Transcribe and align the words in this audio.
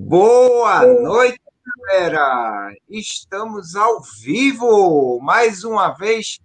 Boa 0.00 0.86
noite, 0.86 1.40
galera! 1.88 2.72
Estamos 2.88 3.74
ao 3.74 4.00
vivo 4.22 5.18
mais 5.20 5.64
uma 5.64 5.88
vez 5.88 6.38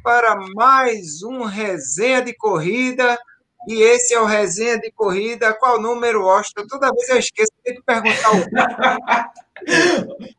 para 0.00 0.36
mais 0.54 1.20
um 1.24 1.42
resenha 1.42 2.22
de 2.22 2.32
corrida. 2.32 3.18
E 3.66 3.82
esse 3.82 4.14
é 4.14 4.20
o 4.20 4.26
resenha 4.26 4.78
de 4.78 4.92
corrida. 4.92 5.52
Qual 5.52 5.82
número, 5.82 6.28
Austin? 6.28 6.64
Toda 6.68 6.92
vez 6.92 7.08
eu 7.08 7.18
esqueço, 7.18 7.50
tem 7.64 7.74
que 7.74 7.82
perguntar 7.82 8.30
o. 8.30 8.44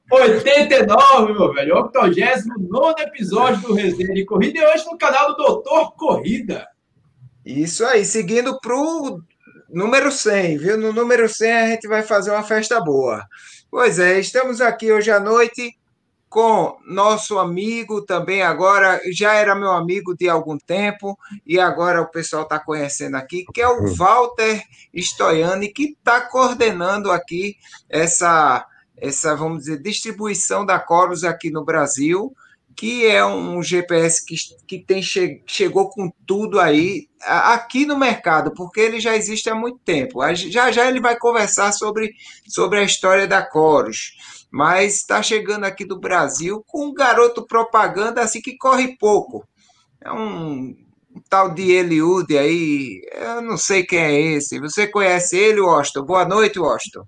89, 0.15 1.33
meu 1.33 1.53
velho. 1.53 1.75
89 1.75 3.01
episódio 3.01 3.67
do 3.67 3.73
Resenha 3.73 4.13
de 4.13 4.23
Corrida 4.23 4.59
e 4.59 4.65
hoje 4.65 4.85
no 4.85 4.97
canal 4.97 5.35
do 5.35 5.43
Doutor 5.43 5.91
Corrida. 5.97 6.69
Isso 7.45 7.85
aí, 7.85 8.05
seguindo 8.05 8.57
para 8.61 8.77
o 8.77 9.21
número 9.71 10.11
100, 10.11 10.57
viu? 10.57 10.77
No 10.77 10.93
número 10.93 11.27
100 11.27 11.51
a 11.51 11.67
gente 11.67 11.88
vai 11.88 12.03
fazer 12.03 12.31
uma 12.31 12.43
festa 12.43 12.79
boa. 12.79 13.25
Pois 13.70 13.99
é, 13.99 14.20
estamos 14.20 14.62
aqui 14.62 14.91
hoje 14.91 15.09
à 15.09 15.20
noite 15.20 15.75
com 16.31 16.77
nosso 16.88 17.38
amigo 17.38 18.02
também 18.02 18.41
agora, 18.41 19.02
já 19.12 19.34
era 19.34 19.53
meu 19.53 19.71
amigo 19.71 20.15
de 20.15 20.29
algum 20.29 20.57
tempo, 20.57 21.17
e 21.45 21.59
agora 21.59 22.02
o 22.02 22.09
pessoal 22.09 22.43
está 22.43 22.57
conhecendo 22.57 23.17
aqui, 23.17 23.43
que 23.53 23.62
é 23.62 23.67
o 23.67 23.81
uhum. 23.81 23.95
Walter 23.95 24.63
Stoiani, 24.95 25.67
que 25.67 25.91
está 25.91 26.21
coordenando 26.21 27.12
aqui 27.12 27.57
essa, 27.90 28.65
essa, 28.95 29.35
vamos 29.35 29.65
dizer, 29.65 29.81
distribuição 29.81 30.65
da 30.65 30.79
Corus 30.79 31.26
aqui 31.26 31.51
no 31.51 31.65
Brasil 31.65 32.34
que 32.75 33.05
é 33.05 33.25
um 33.25 33.61
GPS 33.61 34.25
que, 34.25 34.35
que 34.67 34.79
tem, 34.79 35.02
che, 35.02 35.41
chegou 35.45 35.89
com 35.89 36.12
tudo 36.25 36.59
aí 36.59 37.07
aqui 37.21 37.85
no 37.85 37.98
mercado, 37.98 38.52
porque 38.53 38.79
ele 38.79 38.99
já 38.99 39.16
existe 39.16 39.49
há 39.49 39.55
muito 39.55 39.79
tempo. 39.79 40.20
Já 40.35 40.71
já 40.71 40.88
ele 40.88 40.99
vai 40.99 41.17
conversar 41.17 41.71
sobre, 41.71 42.13
sobre 42.48 42.79
a 42.79 42.84
história 42.84 43.27
da 43.27 43.41
Coros, 43.41 44.13
mas 44.49 44.95
está 44.95 45.21
chegando 45.21 45.65
aqui 45.65 45.85
do 45.85 45.99
Brasil 45.99 46.63
com 46.65 46.87
um 46.87 46.93
garoto 46.93 47.46
propaganda 47.46 48.21
assim 48.21 48.41
que 48.41 48.57
corre 48.57 48.98
pouco. 48.98 49.48
É 49.99 50.12
um, 50.12 50.76
um 51.15 51.21
tal 51.29 51.53
de 51.53 51.71
Eliude 51.71 52.37
aí, 52.37 53.01
eu 53.13 53.41
não 53.41 53.57
sei 53.57 53.84
quem 53.84 53.99
é 53.99 54.21
esse. 54.34 54.59
Você 54.59 54.87
conhece 54.87 55.37
ele, 55.37 55.62
Washington? 55.62 56.03
Boa 56.03 56.26
noite, 56.26 56.59
Washington. 56.59 57.05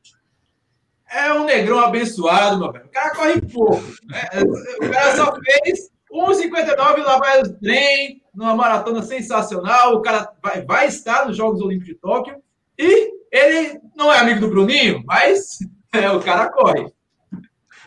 É 1.14 1.31
um 1.31 1.45
negrão 1.45 1.80
abençoado, 1.80 2.58
meu 2.58 2.72
velho. 2.72 2.86
O 2.86 2.89
cara 2.89 3.16
corre 3.16 3.42
pouco. 3.42 3.83
É, 4.31 4.42
o 4.42 4.92
cara 4.92 5.16
só 5.16 5.36
fez 5.36 5.92
1,59 6.11 7.03
lá 7.03 7.19
vai 7.19 7.42
o 7.42 7.53
trem, 7.53 8.22
numa 8.33 8.56
maratona 8.56 9.03
sensacional. 9.03 9.94
O 9.94 10.02
cara 10.02 10.31
vai, 10.41 10.66
vai 10.66 10.88
estar 10.88 11.28
nos 11.28 11.38
Jogos 11.38 11.61
Olímpicos 11.61 11.94
de 11.94 12.00
Tóquio. 12.00 12.36
E 12.80 13.11
ele 13.31 13.80
não 13.95 14.11
é 14.11 14.19
amigo 14.19 14.39
do 14.39 14.50
Bruninho, 14.50 15.03
mas 15.06 15.59
é, 15.94 16.09
o 16.09 16.19
cara 16.19 16.50
corre. 16.50 16.91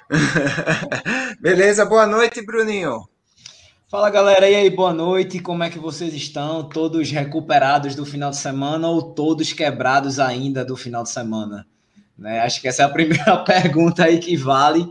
Beleza, 1.41 1.85
boa 1.85 2.07
noite, 2.07 2.47
Bruninho. 2.47 3.09
Fala 3.89 4.09
galera, 4.11 4.49
e 4.49 4.55
aí, 4.55 4.71
boa 4.71 4.93
noite, 4.93 5.41
como 5.41 5.65
é 5.65 5.71
que 5.71 5.79
vocês 5.79 6.15
estão? 6.15 6.69
Todos 6.69 7.11
recuperados 7.11 7.97
do 7.97 8.07
final 8.07 8.31
de 8.31 8.37
semana 8.37 8.89
ou 8.89 9.15
todos 9.15 9.53
quebrados 9.53 10.21
ainda 10.21 10.65
do 10.65 10.77
final 10.77 11.03
de 11.03 11.11
semana? 11.11 11.67
Né? 12.19 12.41
Acho 12.41 12.61
que 12.61 12.69
essa 12.69 12.83
é 12.83 12.86
a 12.86 12.91
primeira 12.91 13.36
pergunta 13.39 14.05
aí 14.05 14.19
que 14.19 14.36
vale. 14.36 14.86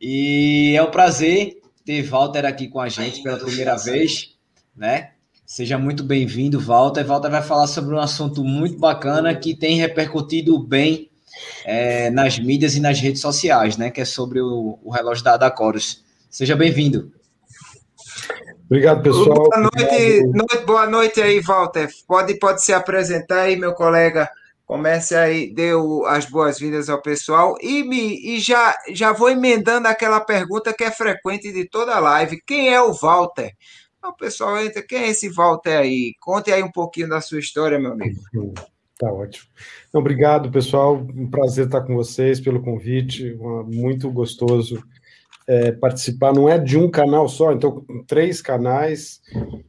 E 0.00 0.74
é 0.76 0.82
um 0.82 0.90
prazer 0.90 1.60
ter 1.84 2.02
Walter 2.02 2.44
aqui 2.44 2.68
com 2.68 2.80
a 2.80 2.88
gente 2.88 3.22
pela 3.22 3.38
primeira 3.38 3.76
vez, 3.76 4.34
né? 4.76 5.10
Seja 5.46 5.78
muito 5.78 6.02
bem-vindo, 6.02 6.58
Walter. 6.58 7.04
Walter 7.04 7.30
vai 7.30 7.42
falar 7.42 7.68
sobre 7.68 7.94
um 7.94 8.00
assunto 8.00 8.42
muito 8.42 8.78
bacana 8.78 9.32
que 9.34 9.54
tem 9.54 9.76
repercutido 9.76 10.58
bem 10.58 11.08
é, 11.64 12.10
nas 12.10 12.38
mídias 12.38 12.74
e 12.74 12.80
nas 12.80 12.98
redes 13.00 13.20
sociais, 13.20 13.76
né? 13.76 13.90
Que 13.90 14.00
é 14.00 14.04
sobre 14.04 14.40
o, 14.40 14.78
o 14.82 14.90
relógio 14.90 15.22
da 15.22 15.34
Adacoros. 15.34 16.04
Seja 16.28 16.56
bem-vindo. 16.56 17.12
Obrigado, 18.64 19.00
pessoal. 19.00 19.48
Boa 19.48 19.70
noite, 19.72 20.26
noite, 20.26 20.66
boa 20.66 20.86
noite 20.90 21.20
aí, 21.20 21.40
Walter. 21.40 21.88
Pode, 22.08 22.34
pode 22.34 22.64
se 22.64 22.72
apresentar 22.72 23.42
aí, 23.42 23.56
meu 23.56 23.72
colega 23.72 24.28
Comece 24.66 25.14
aí, 25.14 25.54
deu 25.54 26.04
as 26.06 26.26
boas-vindas 26.26 26.88
ao 26.88 27.00
pessoal 27.00 27.54
e, 27.62 27.84
me, 27.84 28.18
e 28.34 28.40
já, 28.40 28.74
já 28.92 29.12
vou 29.12 29.30
emendando 29.30 29.86
aquela 29.86 30.20
pergunta 30.20 30.74
que 30.74 30.82
é 30.82 30.90
frequente 30.90 31.52
de 31.52 31.68
toda 31.68 32.00
live: 32.00 32.42
quem 32.44 32.74
é 32.74 32.82
o 32.82 32.92
Walter? 32.92 33.52
O 34.04 34.12
pessoal 34.12 34.58
entra, 34.60 34.84
quem 34.86 34.98
é 34.98 35.08
esse 35.08 35.28
Walter 35.28 35.78
aí? 35.78 36.14
Conte 36.20 36.52
aí 36.52 36.62
um 36.62 36.70
pouquinho 36.70 37.08
da 37.08 37.20
sua 37.20 37.38
história, 37.38 37.78
meu 37.78 37.92
amigo. 37.92 38.20
Tá 38.98 39.12
ótimo. 39.12 39.46
obrigado, 39.92 40.50
pessoal. 40.50 40.96
Um 40.96 41.30
prazer 41.30 41.66
estar 41.66 41.82
com 41.82 41.94
vocês 41.94 42.40
pelo 42.40 42.62
convite. 42.62 43.36
Muito 43.66 44.10
gostoso 44.10 44.82
é, 45.46 45.72
participar. 45.72 46.32
Não 46.32 46.48
é 46.48 46.58
de 46.58 46.76
um 46.76 46.90
canal 46.90 47.28
só, 47.28 47.52
então, 47.52 47.84
três 48.06 48.42
canais 48.42 49.20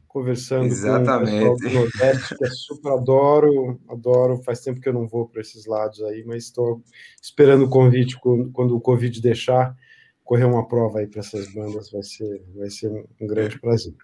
conversando 0.08 0.66
Exatamente. 0.66 1.44
com 1.44 1.52
o 1.52 1.56
do 1.56 1.70
Nordeste, 1.70 2.36
que 2.36 2.44
é 2.44 2.50
super 2.50 2.92
adoro, 2.92 3.80
adoro. 3.88 4.42
Faz 4.42 4.60
tempo 4.60 4.80
que 4.80 4.88
eu 4.88 4.92
não 4.92 5.06
vou 5.06 5.28
para 5.28 5.40
esses 5.40 5.66
lados 5.66 6.02
aí, 6.02 6.24
mas 6.26 6.44
estou 6.44 6.82
esperando 7.22 7.66
o 7.66 7.68
convite 7.68 8.18
quando, 8.18 8.50
quando, 8.50 8.76
o 8.76 8.80
Covid 8.80 9.20
deixar 9.20 9.76
correr 10.24 10.44
uma 10.44 10.66
prova 10.66 10.98
aí 10.98 11.06
para 11.06 11.20
essas 11.20 11.52
bandas, 11.54 11.90
vai 11.90 12.02
ser, 12.02 12.42
vai 12.54 12.68
ser 12.68 12.90
um, 12.90 13.26
grande 13.26 13.58
prazer. 13.60 13.94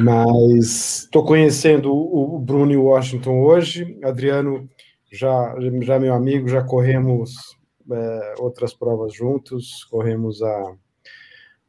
Mas 0.00 1.02
estou 1.02 1.24
conhecendo 1.24 1.92
o, 1.92 2.38
Bruno 2.38 2.72
e 2.72 2.76
Washington 2.76 3.40
hoje, 3.40 3.98
Adriano 4.02 4.68
já, 5.12 5.54
já 5.82 5.98
meu 5.98 6.14
amigo, 6.14 6.48
já 6.48 6.62
corremos 6.62 7.32
é, 7.90 8.34
outras 8.38 8.74
provas 8.74 9.14
juntos, 9.14 9.84
corremos 9.84 10.42
a, 10.42 10.74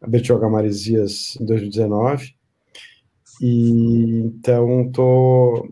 a 0.02 0.08
Betioga 0.08 0.50
Maresias 0.50 1.38
em 1.40 1.46
2019, 1.46 2.36
e 3.42 4.22
então 4.26 4.84
estou 4.84 5.68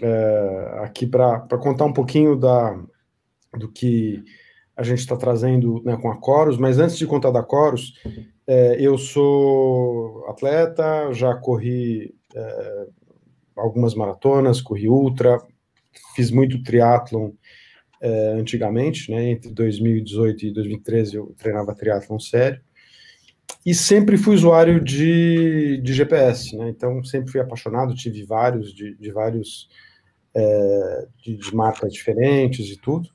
é, 0.00 0.80
aqui 0.82 1.06
para 1.06 1.40
contar 1.58 1.84
um 1.84 1.92
pouquinho 1.92 2.36
da, 2.36 2.80
do 3.58 3.70
que 3.70 4.22
a 4.76 4.82
gente 4.82 5.00
está 5.00 5.16
trazendo 5.16 5.82
né, 5.84 5.96
com 5.96 6.10
a 6.10 6.16
Coros, 6.16 6.56
mas 6.56 6.78
antes 6.78 6.96
de 6.96 7.06
contar 7.06 7.30
da 7.30 7.42
Coros, 7.42 7.92
é, 8.46 8.76
eu 8.80 8.96
sou 8.96 10.24
atleta, 10.28 11.12
já 11.12 11.34
corri 11.34 12.14
é, 12.34 12.86
algumas 13.56 13.94
maratonas, 13.94 14.60
corri 14.60 14.88
ultra, 14.88 15.38
fiz 16.14 16.30
muito 16.30 16.62
triatlon 16.62 17.32
é, 18.00 18.32
antigamente, 18.32 19.10
né, 19.10 19.30
entre 19.30 19.52
2018 19.52 20.46
e 20.46 20.52
2013 20.52 21.16
eu 21.16 21.34
treinava 21.36 21.74
triatlon 21.74 22.18
sério, 22.18 22.60
e 23.64 23.74
sempre 23.74 24.16
fui 24.16 24.34
usuário 24.34 24.82
de, 24.82 25.80
de 25.82 25.92
GPS, 25.92 26.56
né? 26.56 26.70
Então 26.70 27.02
sempre 27.04 27.30
fui 27.30 27.40
apaixonado, 27.40 27.94
tive 27.94 28.24
vários 28.24 28.72
de, 28.72 28.96
de 28.96 29.12
vários 29.12 29.68
é, 30.34 31.06
de, 31.22 31.36
de, 31.36 31.54
marcas 31.54 31.92
diferentes 31.92 32.70
e 32.70 32.80
tudo. 32.80 33.08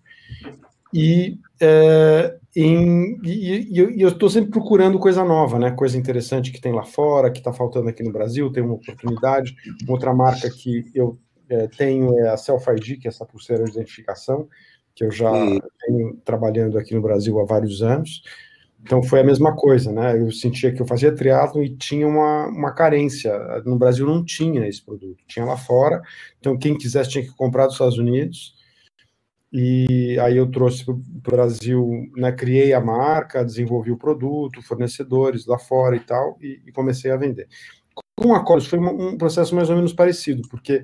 E, 0.93 1.39
é, 1.59 2.37
em, 2.55 3.19
e, 3.23 3.73
e 3.73 4.01
eu 4.01 4.09
estou 4.09 4.29
sempre 4.29 4.51
procurando 4.51 4.99
coisa 4.99 5.23
nova, 5.23 5.57
né? 5.57 5.71
Coisa 5.71 5.97
interessante 5.97 6.51
que 6.51 6.61
tem 6.61 6.73
lá 6.73 6.83
fora, 6.83 7.31
que 7.31 7.39
está 7.39 7.51
faltando 7.51 7.89
aqui 7.89 8.03
no 8.03 8.13
Brasil, 8.13 8.51
tem 8.51 8.63
uma 8.63 8.75
oportunidade. 8.75 9.55
Outra 9.87 10.13
marca 10.13 10.49
que 10.49 10.85
eu 10.93 11.17
é, 11.49 11.67
tenho 11.67 12.17
é 12.19 12.29
a 12.29 12.37
Self 12.37 12.69
ID, 12.71 12.99
que 12.99 13.07
é 13.07 13.09
essa 13.09 13.25
pulseira 13.25 13.63
de 13.63 13.71
identificação, 13.71 14.47
que 14.95 15.03
eu 15.03 15.11
já 15.11 15.31
e... 15.45 15.61
tenho 15.85 16.15
trabalhando 16.23 16.77
aqui 16.77 16.95
no 16.95 17.01
Brasil 17.01 17.39
há 17.39 17.45
vários 17.45 17.81
anos. 17.81 18.23
Então 18.81 19.01
foi 19.01 19.19
a 19.19 19.23
mesma 19.23 19.55
coisa, 19.55 19.91
né? 19.91 20.15
Eu 20.15 20.31
sentia 20.31 20.71
que 20.71 20.79
eu 20.81 20.85
fazia 20.85 21.13
triatlo 21.13 21.63
e 21.63 21.75
tinha 21.75 22.07
uma, 22.07 22.47
uma 22.47 22.71
carência. 22.71 23.33
No 23.65 23.77
Brasil 23.77 24.05
não 24.05 24.23
tinha 24.23 24.67
esse 24.67 24.83
produto, 24.83 25.23
tinha 25.27 25.43
lá 25.43 25.57
fora. 25.57 26.01
Então 26.39 26.57
quem 26.57 26.77
quisesse 26.77 27.09
tinha 27.09 27.23
que 27.23 27.35
comprar 27.35 27.65
dos 27.65 27.73
Estados 27.73 27.97
Unidos. 27.97 28.53
E 29.51 30.19
aí 30.19 30.37
eu 30.37 30.51
trouxe 30.51 30.83
para 30.83 30.93
o 30.93 31.01
Brasil, 31.21 31.89
né, 32.15 32.31
criei 32.31 32.73
a 32.73 32.81
marca, 32.81 33.43
desenvolvi 33.43 33.89
o 33.89 33.97
produto, 33.97 34.61
fornecedores 34.61 35.45
lá 35.45 35.57
fora 35.57 35.95
e 35.95 36.01
tal, 36.01 36.37
e, 36.41 36.61
e 36.65 36.71
comecei 36.73 37.09
a 37.09 37.15
vender. 37.15 37.47
Com 38.17 38.35
a 38.35 38.43
Coros 38.43 38.67
foi 38.67 38.77
um 38.79 39.17
processo 39.17 39.55
mais 39.55 39.69
ou 39.69 39.77
menos 39.77 39.93
parecido, 39.93 40.41
porque 40.49 40.83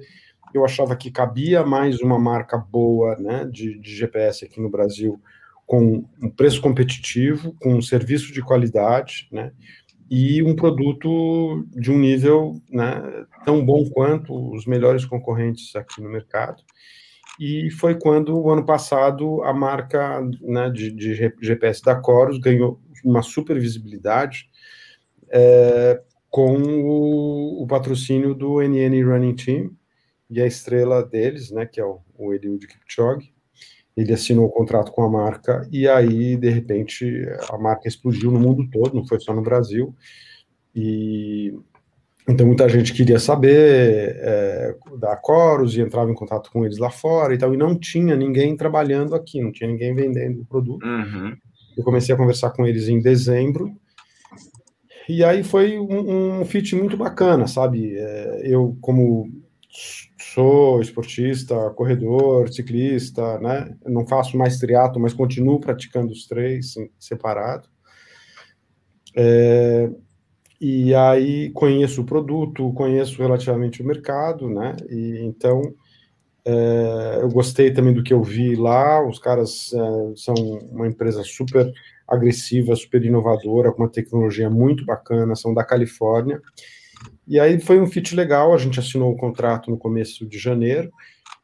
eu 0.53 0.65
achava 0.65 0.95
que 0.95 1.11
cabia 1.11 1.65
mais 1.65 2.01
uma 2.01 2.19
marca 2.19 2.57
boa 2.57 3.15
né, 3.17 3.45
de, 3.45 3.79
de 3.79 3.95
GPS 3.95 4.45
aqui 4.45 4.59
no 4.59 4.69
Brasil, 4.69 5.21
com 5.65 6.05
um 6.21 6.29
preço 6.29 6.61
competitivo, 6.61 7.55
com 7.61 7.75
um 7.75 7.81
serviço 7.81 8.33
de 8.33 8.41
qualidade, 8.41 9.27
né, 9.31 9.51
e 10.09 10.43
um 10.43 10.55
produto 10.55 11.65
de 11.71 11.89
um 11.89 11.97
nível 11.97 12.61
né, 12.69 13.01
tão 13.45 13.65
bom 13.65 13.89
quanto 13.89 14.53
os 14.53 14.65
melhores 14.65 15.05
concorrentes 15.05 15.73
aqui 15.75 16.01
no 16.01 16.09
mercado. 16.09 16.61
E 17.39 17.71
foi 17.71 17.97
quando, 17.97 18.37
o 18.37 18.51
ano 18.51 18.65
passado, 18.65 19.41
a 19.43 19.53
marca 19.53 20.21
né, 20.41 20.69
de, 20.69 20.91
de 20.91 21.15
GPS 21.41 21.81
da 21.81 21.95
Coros 21.95 22.37
ganhou 22.39 22.79
uma 23.05 23.21
super 23.21 23.57
visibilidade 23.57 24.49
é, 25.31 26.01
com 26.29 26.57
o, 26.61 27.63
o, 27.63 27.67
patrocínio 27.67 28.35
do 28.35 28.61
NN 28.61 29.03
Running 29.03 29.35
Team 29.35 29.71
e 30.31 30.41
a 30.41 30.47
estrela 30.47 31.03
deles, 31.03 31.51
né, 31.51 31.65
que 31.65 31.79
é 31.79 31.85
o, 31.85 31.99
o 32.17 32.33
Eliud 32.33 32.65
Kipchoge, 32.65 33.33
ele 33.97 34.13
assinou 34.13 34.45
o 34.45 34.49
contrato 34.49 34.91
com 34.93 35.03
a 35.03 35.09
marca 35.09 35.67
e 35.69 35.87
aí, 35.89 36.37
de 36.37 36.49
repente, 36.49 37.27
a 37.49 37.57
marca 37.57 37.89
explodiu 37.89 38.31
no 38.31 38.39
mundo 38.39 38.65
todo, 38.71 38.95
não 38.95 39.05
foi 39.05 39.19
só 39.19 39.33
no 39.33 39.41
Brasil. 39.41 39.93
E 40.73 41.53
então 42.29 42.47
muita 42.47 42.69
gente 42.69 42.93
queria 42.93 43.19
saber 43.19 44.15
é, 44.19 44.75
da 44.97 45.17
Coros 45.17 45.75
e 45.75 45.81
entrava 45.81 46.09
em 46.09 46.15
contato 46.15 46.49
com 46.49 46.63
eles 46.63 46.77
lá 46.77 46.89
fora 46.89 47.33
e 47.33 47.37
tal, 47.37 47.53
e 47.53 47.57
não 47.57 47.77
tinha 47.77 48.15
ninguém 48.15 48.55
trabalhando 48.55 49.13
aqui, 49.13 49.41
não 49.41 49.51
tinha 49.51 49.69
ninguém 49.69 49.93
vendendo 49.93 50.41
o 50.41 50.45
produto. 50.45 50.85
Uhum. 50.85 51.35
Eu 51.75 51.83
comecei 51.83 52.15
a 52.15 52.17
conversar 52.17 52.51
com 52.51 52.65
eles 52.65 52.87
em 52.87 53.01
dezembro, 53.01 53.75
e 55.09 55.25
aí 55.25 55.43
foi 55.43 55.77
um, 55.77 56.41
um 56.41 56.45
fit 56.45 56.73
muito 56.75 56.95
bacana, 56.95 57.47
sabe? 57.47 57.97
É, 57.97 58.41
eu, 58.45 58.77
como 58.79 59.40
sou 60.33 60.81
esportista, 60.81 61.55
corredor, 61.71 62.51
ciclista, 62.51 63.39
né? 63.39 63.75
não 63.85 64.05
faço 64.05 64.37
mais 64.37 64.57
triatlo, 64.57 65.01
mas 65.01 65.13
continuo 65.13 65.59
praticando 65.59 66.11
os 66.11 66.27
três 66.27 66.75
separado. 66.99 67.69
É, 69.15 69.89
e 70.59 70.93
aí 70.93 71.49
conheço 71.51 72.01
o 72.01 72.05
produto, 72.05 72.71
conheço 72.73 73.21
relativamente 73.21 73.81
o 73.81 73.85
mercado, 73.85 74.49
né? 74.49 74.75
E 74.89 75.19
então 75.23 75.61
é, 76.45 77.19
eu 77.21 77.29
gostei 77.29 77.71
também 77.71 77.93
do 77.93 78.03
que 78.03 78.13
eu 78.13 78.23
vi 78.23 78.55
lá. 78.55 79.05
Os 79.05 79.19
caras 79.19 79.73
é, 79.73 80.15
são 80.15 80.35
uma 80.71 80.87
empresa 80.87 81.23
super 81.23 81.71
agressiva, 82.07 82.75
super 82.75 83.03
inovadora, 83.03 83.71
com 83.71 83.83
uma 83.83 83.89
tecnologia 83.89 84.49
muito 84.49 84.85
bacana, 84.85 85.35
são 85.35 85.53
da 85.53 85.63
Califórnia. 85.63 86.41
E 87.27 87.39
aí 87.39 87.59
foi 87.59 87.79
um 87.79 87.87
fit 87.87 88.15
legal. 88.15 88.53
A 88.53 88.57
gente 88.57 88.79
assinou 88.79 89.11
o 89.11 89.17
contrato 89.17 89.69
no 89.69 89.77
começo 89.77 90.25
de 90.25 90.37
janeiro 90.37 90.91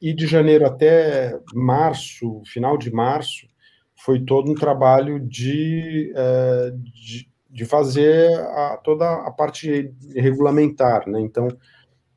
e 0.01 0.13
de 0.13 0.27
janeiro 0.27 0.65
até 0.65 1.39
março, 1.53 2.41
final 2.45 2.77
de 2.77 2.91
março, 2.91 3.47
foi 3.95 4.19
todo 4.23 4.51
um 4.51 4.55
trabalho 4.55 5.19
de, 5.19 6.13
é, 6.15 6.71
de 6.71 7.27
de 7.57 7.65
fazer 7.65 8.31
a, 8.39 8.79
toda 8.83 9.11
a 9.11 9.31
parte 9.31 9.91
regulamentar, 10.15 11.09
né? 11.09 11.19
Então, 11.21 11.47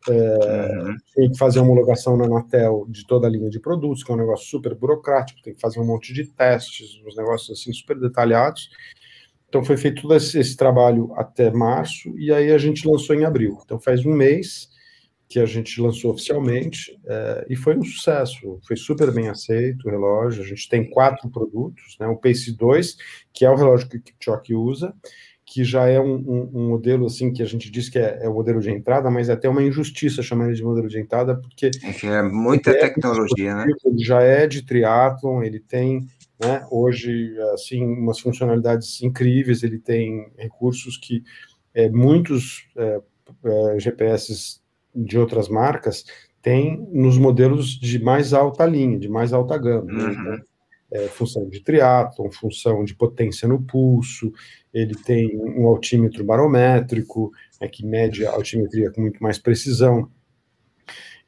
é, 0.06 0.12
uhum. 0.12 0.96
tem 1.14 1.30
que 1.30 1.38
fazer 1.38 1.60
homologação 1.60 2.14
na 2.14 2.26
Anatel 2.26 2.86
de 2.90 3.06
toda 3.06 3.26
a 3.26 3.30
linha 3.30 3.48
de 3.48 3.58
produtos, 3.58 4.04
que 4.04 4.12
é 4.12 4.14
um 4.14 4.18
negócio 4.18 4.46
super 4.46 4.74
burocrático, 4.74 5.40
tem 5.40 5.54
que 5.54 5.60
fazer 5.60 5.80
um 5.80 5.86
monte 5.86 6.12
de 6.12 6.26
testes, 6.26 7.00
uns 7.06 7.16
negócios 7.16 7.58
assim 7.58 7.72
super 7.72 7.98
detalhados. 7.98 8.68
Então, 9.50 9.64
foi 9.64 9.76
feito 9.76 10.02
todo 10.02 10.14
esse, 10.14 10.56
trabalho 10.56 11.12
até 11.16 11.50
março, 11.50 12.16
e 12.16 12.32
aí 12.32 12.52
a 12.52 12.58
gente 12.58 12.86
lançou 12.86 13.16
em 13.16 13.24
abril. 13.24 13.58
Então, 13.64 13.80
faz 13.80 14.06
um 14.06 14.12
mês 14.12 14.70
que 15.28 15.40
a 15.40 15.44
gente 15.46 15.80
lançou 15.80 16.12
oficialmente, 16.12 16.96
é, 17.04 17.46
e 17.50 17.56
foi 17.56 17.76
um 17.76 17.82
sucesso, 17.82 18.60
foi 18.66 18.76
super 18.76 19.12
bem 19.12 19.28
aceito 19.28 19.86
o 19.86 19.90
relógio, 19.90 20.42
a 20.42 20.46
gente 20.46 20.68
tem 20.68 20.88
quatro 20.88 21.28
produtos, 21.28 21.96
né, 21.98 22.06
o 22.06 22.16
Pace 22.16 22.56
2, 22.56 22.96
que 23.32 23.44
é 23.44 23.50
o 23.50 23.56
relógio 23.56 23.88
que 23.88 23.96
o 23.96 24.02
Kipchoge 24.02 24.54
usa, 24.54 24.94
que 25.44 25.64
já 25.64 25.88
é 25.88 25.98
um, 26.00 26.14
um, 26.14 26.50
um, 26.54 26.68
modelo 26.68 27.06
assim 27.06 27.32
que 27.32 27.42
a 27.42 27.46
gente 27.46 27.72
diz 27.72 27.88
que 27.88 27.98
é, 27.98 28.20
é, 28.22 28.28
o 28.28 28.34
modelo 28.34 28.60
de 28.60 28.70
entrada, 28.70 29.10
mas 29.10 29.28
é 29.28 29.32
até 29.32 29.48
uma 29.48 29.64
injustiça 29.64 30.22
chamar 30.22 30.46
ele 30.46 30.54
de 30.54 30.62
modelo 30.62 30.86
de 30.86 31.00
entrada, 31.00 31.34
porque 31.34 31.66
é, 31.66 32.06
é 32.06 32.22
muita 32.22 32.72
tecnologia, 32.72 33.56
né? 33.56 33.66
Ele 33.84 34.04
já 34.04 34.22
é 34.22 34.46
de 34.46 34.62
triatlon, 34.62 35.42
ele 35.42 35.58
tem 35.58 36.06
né, 36.40 36.66
hoje 36.70 37.36
assim 37.52 37.84
umas 37.84 38.18
funcionalidades 38.18 39.02
incríveis, 39.02 39.62
ele 39.62 39.78
tem 39.78 40.30
recursos 40.36 40.96
que 40.96 41.22
é, 41.74 41.88
muitos 41.88 42.68
é, 42.76 43.00
é 43.44 43.78
GPS 43.78 44.60
de 44.94 45.18
outras 45.18 45.48
marcas 45.48 46.04
têm 46.42 46.88
nos 46.90 47.18
modelos 47.18 47.78
de 47.78 48.02
mais 48.02 48.32
alta 48.32 48.64
linha, 48.64 48.98
de 48.98 49.08
mais 49.08 49.32
alta 49.32 49.56
gama. 49.58 49.84
Né? 49.84 50.04
Uhum. 50.04 50.10
Então, 50.10 50.50
é, 50.92 51.06
função 51.06 51.48
de 51.48 51.60
triatlon, 51.60 52.30
função 52.30 52.84
de 52.84 52.94
potência 52.94 53.46
no 53.46 53.62
pulso, 53.62 54.32
ele 54.74 54.94
tem 54.94 55.38
um 55.38 55.66
altímetro 55.66 56.24
barométrico, 56.24 57.30
né, 57.60 57.68
que 57.68 57.86
mede 57.86 58.26
a 58.26 58.32
altimetria 58.32 58.90
com 58.90 59.02
muito 59.02 59.22
mais 59.22 59.38
precisão. 59.38 60.10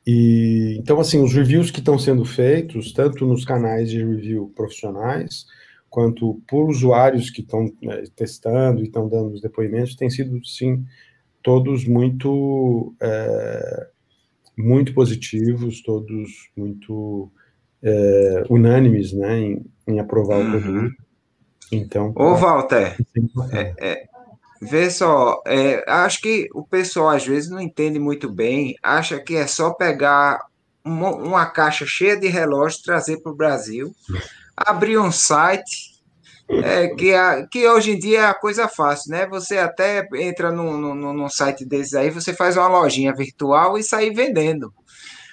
E 0.07 0.77
então, 0.79 0.99
assim, 0.99 1.23
os 1.23 1.33
reviews 1.33 1.71
que 1.71 1.79
estão 1.79 1.99
sendo 1.99 2.25
feitos, 2.25 2.93
tanto 2.93 3.25
nos 3.25 3.45
canais 3.45 3.91
de 3.91 4.05
review 4.05 4.53
profissionais, 4.55 5.47
quanto 5.89 6.41
por 6.49 6.69
usuários 6.69 7.31
que 7.31 7.43
estão 7.43 7.71
né, 7.81 8.03
testando 8.17 8.81
e 8.81 8.85
estão 8.85 9.09
dando 9.09 9.35
os 9.35 9.41
depoimentos, 9.41 9.95
têm 9.95 10.11
sido, 10.11 10.45
sim, 10.45 10.85
todos 11.43 11.87
muito, 11.87 12.95
é, 13.01 13.89
muito 14.57 14.95
positivos, 14.95 15.83
todos 15.83 16.51
muito 16.57 17.31
é, 17.83 18.45
unânimes, 18.49 19.13
né, 19.13 19.39
em, 19.39 19.67
em 19.87 20.01
aprovar 20.01 20.39
uhum. 20.41 20.49
o 20.49 20.61
produto. 20.61 21.03
Então. 21.71 22.13
Ô, 22.17 22.35
Walter, 22.35 22.97
é, 23.53 23.75
é, 23.79 24.05
vê 24.63 24.89
só, 24.89 25.43
é, 25.45 25.85
acho 25.89 26.21
que 26.21 26.49
o 26.55 26.65
pessoal 26.65 27.11
às 27.11 27.27
vezes 27.27 27.51
não 27.51 27.61
entende 27.61 27.99
muito 27.99 28.31
bem, 28.31 28.77
acha 28.81 29.19
que 29.19 29.35
é 29.35 29.45
só 29.45 29.75
pegar 29.75 30.39
uma, 30.85 31.11
uma 31.11 31.47
caixa 31.47 31.85
cheia 31.85 32.17
de 32.17 32.29
relógios, 32.29 32.81
trazer 32.81 33.21
para 33.21 33.33
o 33.33 33.37
Brasil, 33.37 33.93
abrir 34.57 34.99
um 34.99 35.11
site. 35.11 35.91
É, 36.49 36.89
que, 36.89 37.15
a, 37.15 37.47
que 37.47 37.67
hoje 37.67 37.93
em 37.93 37.99
dia 37.99 38.21
é 38.21 38.27
a 38.27 38.35
coisa 38.35 38.69
fácil, 38.69 39.11
né? 39.11 39.27
Você 39.29 39.57
até 39.57 40.07
entra 40.17 40.53
num, 40.53 40.77
num, 40.77 41.13
num 41.15 41.29
site 41.29 41.65
desses 41.65 41.95
aí, 41.95 42.11
você 42.11 42.35
faz 42.35 42.59
uma 42.59 42.69
lojinha 42.69 43.15
virtual 43.15 43.79
e 43.79 43.83
sai 43.83 44.11
vendendo. 44.11 44.73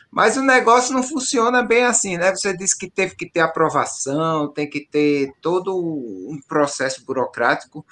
Mas 0.09 0.37
o 0.37 0.43
negócio 0.43 0.93
não 0.93 1.03
funciona 1.03 1.61
bem 1.61 1.83
assim, 1.83 2.17
né? 2.17 2.33
Você 2.33 2.55
disse 2.55 2.77
que 2.77 2.89
teve 2.89 3.15
que 3.15 3.29
ter 3.29 3.41
aprovação, 3.41 4.51
tem 4.53 4.69
que 4.69 4.87
ter 4.87 5.31
todo 5.41 5.75
um 5.77 6.39
processo 6.47 7.03
burocrático. 7.03 7.85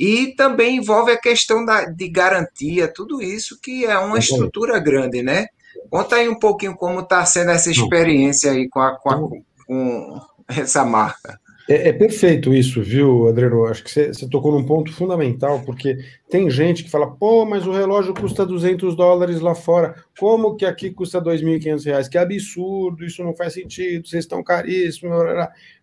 E 0.00 0.34
também 0.34 0.78
envolve 0.78 1.12
a 1.12 1.20
questão 1.20 1.62
da, 1.62 1.84
de 1.84 2.08
garantia, 2.08 2.88
tudo 2.88 3.20
isso 3.20 3.60
que 3.60 3.84
é 3.84 3.98
uma 3.98 4.18
estrutura 4.18 4.80
grande, 4.80 5.22
né? 5.22 5.48
Conta 5.90 6.16
aí 6.16 6.26
um 6.26 6.38
pouquinho 6.38 6.74
como 6.74 7.00
está 7.00 7.22
sendo 7.26 7.50
essa 7.50 7.70
experiência 7.70 8.52
aí 8.52 8.66
com, 8.66 8.80
a, 8.80 8.96
com, 8.96 9.10
a, 9.10 9.18
com 9.66 10.20
essa 10.48 10.86
marca. 10.86 11.38
É, 11.68 11.90
é, 11.90 11.92
perfeito 11.92 12.54
isso, 12.54 12.80
viu, 12.80 13.28
Adriano? 13.28 13.66
Acho 13.66 13.84
que 13.84 13.90
você 13.90 14.26
tocou 14.26 14.52
num 14.52 14.64
ponto 14.64 14.90
fundamental, 14.90 15.60
porque 15.66 15.98
tem 16.30 16.48
gente 16.48 16.82
que 16.82 16.90
fala, 16.90 17.14
pô, 17.14 17.44
mas 17.44 17.66
o 17.66 17.72
relógio 17.72 18.14
custa 18.14 18.46
200 18.46 18.96
dólares 18.96 19.38
lá 19.42 19.54
fora, 19.54 19.94
como 20.18 20.56
que 20.56 20.64
aqui 20.64 20.90
custa 20.90 21.20
2.500 21.20 21.84
reais? 21.84 22.08
Que 22.08 22.16
absurdo, 22.16 23.04
isso 23.04 23.22
não 23.22 23.36
faz 23.36 23.52
sentido, 23.52 24.08
vocês 24.08 24.24
estão 24.24 24.42
caríssimos. 24.42 25.14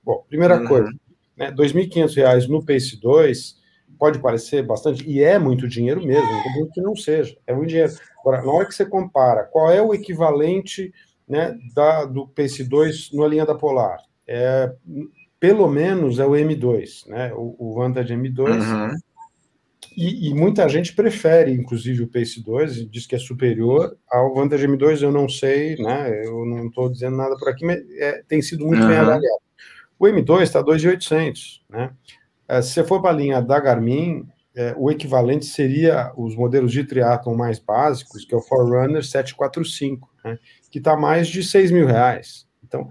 Bom, 0.03 0.25
primeira 0.27 0.59
uhum. 0.59 0.67
coisa, 0.67 0.89
né, 1.37 1.51
2.500 1.51 2.15
reais 2.15 2.47
no 2.47 2.65
Pace 2.65 2.99
2 2.99 3.56
pode 3.97 4.19
parecer 4.19 4.65
bastante, 4.65 5.07
e 5.09 5.23
é 5.23 5.37
muito 5.39 5.67
dinheiro 5.67 6.05
mesmo, 6.05 6.27
não 6.57 6.69
que 6.69 6.81
não 6.81 6.95
seja, 6.95 7.37
é 7.45 7.53
muito 7.53 7.69
dinheiro. 7.69 7.93
Agora, 8.19 8.41
na 8.41 8.51
hora 8.51 8.65
que 8.65 8.75
você 8.75 8.85
compara, 8.85 9.43
qual 9.43 9.71
é 9.71 9.81
o 9.81 9.93
equivalente 9.93 10.93
né, 11.27 11.57
da, 11.73 12.05
do 12.05 12.27
Pace 12.27 12.63
2 12.63 13.11
na 13.13 13.27
linha 13.27 13.45
da 13.45 13.55
Polar? 13.55 13.99
É 14.27 14.71
pelo 15.39 15.67
menos 15.67 16.19
é 16.19 16.25
o 16.25 16.31
M2, 16.31 17.07
né? 17.07 17.31
O, 17.33 17.55
o 17.59 17.73
Vantage 17.75 18.13
M2. 18.13 18.39
Uhum. 18.39 18.95
E, 19.95 20.29
e, 20.29 20.33
muita 20.33 20.67
gente 20.69 20.93
prefere, 20.93 21.51
inclusive, 21.51 22.03
o 22.03 22.07
Pace 22.07 22.43
2 22.43 22.77
e 22.77 22.85
diz 22.85 23.07
que 23.07 23.15
é 23.15 23.19
superior 23.19 23.97
ao 24.09 24.33
Vantage 24.33 24.67
M2. 24.67 25.01
Eu 25.01 25.11
não 25.11 25.27
sei, 25.27 25.75
né? 25.77 26.25
Eu 26.25 26.45
não 26.45 26.67
estou 26.67 26.89
dizendo 26.89 27.17
nada 27.17 27.35
por 27.35 27.49
aqui, 27.49 27.65
mas 27.65 27.79
é, 27.99 28.23
tem 28.27 28.41
sido 28.41 28.65
muito 28.65 28.81
uhum. 28.81 28.89
bem 28.89 28.97
avaliado. 28.97 29.41
O 29.99 30.05
M2 30.05 30.41
está 30.41 30.63
2.800, 30.63 31.61
né? 31.69 31.91
É, 32.47 32.61
se 32.61 32.71
você 32.73 32.83
for 32.83 33.01
para 33.01 33.11
a 33.11 33.17
linha 33.17 33.41
da 33.41 33.59
Garmin, 33.59 34.27
é, 34.55 34.73
o 34.77 34.89
equivalente 34.89 35.45
seria 35.45 36.11
os 36.17 36.35
modelos 36.35 36.71
de 36.71 36.83
triatlon 36.83 37.35
mais 37.35 37.59
básicos, 37.59 38.25
que 38.25 38.33
é 38.33 38.37
o 38.37 38.41
Forerunner 38.41 39.03
745, 39.03 40.09
né? 40.23 40.39
Que 40.71 40.79
está 40.79 40.97
mais 40.97 41.27
de 41.27 41.43
6 41.43 41.71
mil 41.71 41.85
reais. 41.85 42.47
Então, 42.63 42.89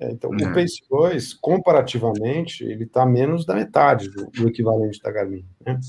é, 0.00 0.10
então, 0.10 0.30
o 0.30 0.54
Pace 0.54 0.80
2, 0.88 1.34
comparativamente, 1.34 2.64
ele 2.64 2.84
está 2.84 3.04
menos 3.04 3.44
da 3.44 3.54
metade 3.54 4.08
do, 4.10 4.26
do 4.26 4.48
equivalente 4.48 5.00
da 5.02 5.10
Garmin. 5.10 5.44
Né? 5.64 5.80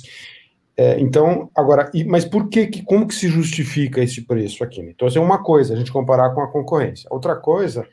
É, 0.76 1.00
então, 1.00 1.52
agora, 1.56 1.92
e, 1.94 2.04
mas 2.04 2.26
por 2.26 2.50
que, 2.50 2.68
que, 2.68 2.82
como 2.82 3.08
que 3.08 3.14
se 3.14 3.28
justifica 3.28 4.02
esse 4.02 4.26
preço 4.26 4.64
aqui? 4.64 4.82
Né? 4.82 4.92
Então, 4.96 5.08
assim, 5.08 5.20
uma 5.20 5.44
coisa, 5.44 5.74
a 5.74 5.78
gente 5.78 5.92
comparar 5.92 6.34
com 6.34 6.42
a 6.42 6.52
concorrência. 6.52 7.08
Outra 7.12 7.36
coisa 7.36 7.86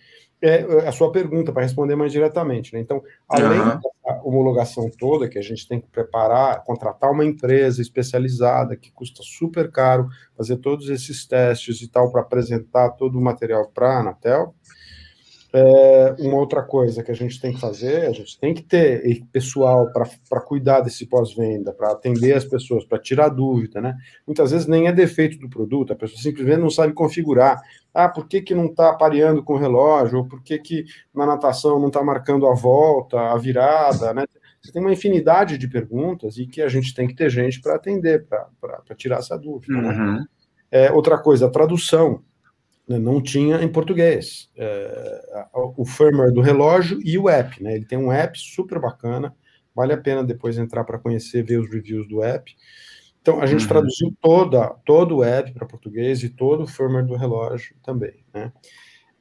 é, 0.47 0.85
é 0.85 0.88
a 0.88 0.93
sua 0.93 1.11
pergunta, 1.11 1.53
para 1.53 1.62
responder 1.62 1.97
mais 1.97 2.12
diretamente. 2.12 2.73
Né? 2.73 2.81
Então, 2.81 3.03
além 3.29 3.59
uhum. 3.59 3.81
da 4.05 4.23
homologação 4.25 4.91
toda, 4.99 5.29
que 5.29 5.38
a 5.38 5.43
gente 5.43 5.69
tem 5.69 5.81
que 5.81 5.88
preparar, 5.88 6.62
contratar 6.65 7.11
uma 7.11 7.25
empresa 7.25 7.83
especializada, 7.83 8.76
que 8.76 8.91
custa 8.93 9.23
super 9.23 9.71
caro, 9.71 10.09
fazer 10.37 10.57
todos 10.59 10.88
esses 10.88 11.26
testes 11.26 11.81
e 11.83 11.88
tal, 11.88 12.11
para 12.11 12.23
apresentar 12.23 12.91
todo 12.91 13.19
o 13.19 13.23
material 13.23 13.71
para 13.75 13.88
a 13.88 14.00
Anatel, 14.00 14.55
É, 15.55 16.15
uma 16.19 16.37
outra 16.37 16.62
coisa 16.62 17.03
que 17.03 17.11
a 17.11 17.15
gente 17.15 17.41
tem 17.41 17.55
que 17.55 17.61
fazer, 17.61 18.07
a 18.07 18.12
gente 18.12 18.38
tem 18.38 18.53
que 18.53 18.62
ter 18.62 19.25
pessoal 19.33 19.91
para 19.91 20.41
cuidar 20.41 20.83
desse 20.83 21.07
pós-venda, 21.07 21.73
para 21.73 21.93
atender 21.93 22.35
as 22.35 22.45
pessoas, 22.45 22.85
para 22.85 22.99
tirar 22.99 23.31
dúvida, 23.31 23.81
né? 23.81 23.95
Muitas 24.26 24.50
vezes 24.50 24.67
nem 24.67 24.87
é 24.87 24.93
defeito 24.93 25.38
do 25.38 25.49
produto, 25.49 25.93
a 25.93 25.97
pessoa 25.97 26.21
simplesmente 26.21 26.61
não 26.61 26.69
sabe 26.69 26.93
configurar. 26.93 27.59
Ah, 27.99 28.11
por 28.11 28.29
que, 28.29 28.43
que 28.43 28.55
não 28.55 28.67
está 28.67 28.93
pareando 28.93 29.43
com 29.43 29.55
o 29.55 29.59
relógio? 29.59 30.19
Ou 30.19 30.25
por 30.26 30.43
que, 30.43 30.59
que 30.59 30.85
na 31.15 31.25
natação 31.25 31.81
não 31.81 31.88
está 31.88 32.05
marcando 32.05 32.47
a 32.47 32.55
volta, 32.55 33.19
a 33.19 33.38
virada, 33.38 34.12
né? 34.12 34.26
Você 34.61 34.71
tem 34.71 34.83
uma 34.83 34.93
infinidade 34.93 35.57
de 35.57 35.67
perguntas 35.67 36.37
e 36.37 36.47
que 36.47 36.61
a 36.61 36.69
gente 36.69 36.93
tem 36.93 37.09
que 37.09 37.15
ter 37.15 37.31
gente 37.31 37.59
para 37.59 37.76
atender, 37.76 38.26
para 38.26 38.95
tirar 38.97 39.21
essa 39.21 39.38
dúvida. 39.38 39.81
Né? 39.81 39.88
Uhum. 39.88 40.12
Né? 40.12 40.26
É, 40.71 40.93
outra 40.93 41.17
coisa, 41.17 41.47
a 41.47 41.50
tradução 41.50 42.23
né, 42.87 42.99
não 42.99 43.23
tinha 43.23 43.62
em 43.62 43.69
português. 43.69 44.50
É, 44.57 45.47
o 45.55 45.87
firmware 45.87 46.35
do 46.35 46.43
relógio 46.43 46.99
e 47.03 47.17
o 47.17 47.31
app, 47.31 47.62
né? 47.62 47.76
Ele 47.76 47.87
tem 47.87 47.97
um 47.97 48.12
app 48.12 48.38
super 48.38 48.79
bacana, 48.79 49.35
vale 49.75 49.95
a 49.95 49.99
pena 49.99 50.23
depois 50.23 50.59
entrar 50.59 50.85
para 50.85 50.99
conhecer, 50.99 51.43
ver 51.43 51.61
os 51.61 51.71
reviews 51.71 52.07
do 52.07 52.23
app. 52.23 52.55
Então, 53.26 53.40
a 53.40 53.47
gente 53.47 53.62
uhum. 53.62 53.68
traduziu 53.68 54.16
toda, 54.21 54.68
todo 54.85 55.16
o 55.16 55.25
app 55.25 55.52
para 55.52 55.66
português 55.66 56.23
e 56.23 56.28
todo 56.28 56.62
o 56.62 56.66
firmware 56.66 57.04
do 57.04 57.16
relógio 57.16 57.75
também, 57.83 58.14
né? 58.33 58.52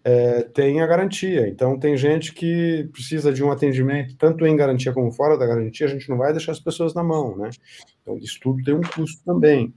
É, 0.04 0.44
tem 0.44 0.80
a 0.80 0.86
garantia. 0.86 1.48
Então, 1.48 1.80
tem 1.80 1.98
gente 1.98 2.32
que 2.32 2.88
precisa 2.94 3.34
de 3.34 3.44
um 3.44 3.50
atendimento, 3.50 4.16
tanto 4.16 4.46
em 4.46 4.56
garantia 4.56 4.94
como 4.94 5.12
fora 5.12 5.36
da 5.36 5.48
garantia, 5.48 5.88
a 5.88 5.90
gente 5.90 6.08
não 6.08 6.18
vai 6.18 6.32
deixar 6.32 6.52
as 6.52 6.60
pessoas 6.60 6.94
na 6.94 7.04
mão, 7.04 7.36
né? 7.36 7.50
Então, 8.04 8.16
isso 8.20 8.40
tudo 8.40 8.64
tem 8.64 8.76
um 8.76 8.82
custo 8.82 9.24
também. 9.26 9.74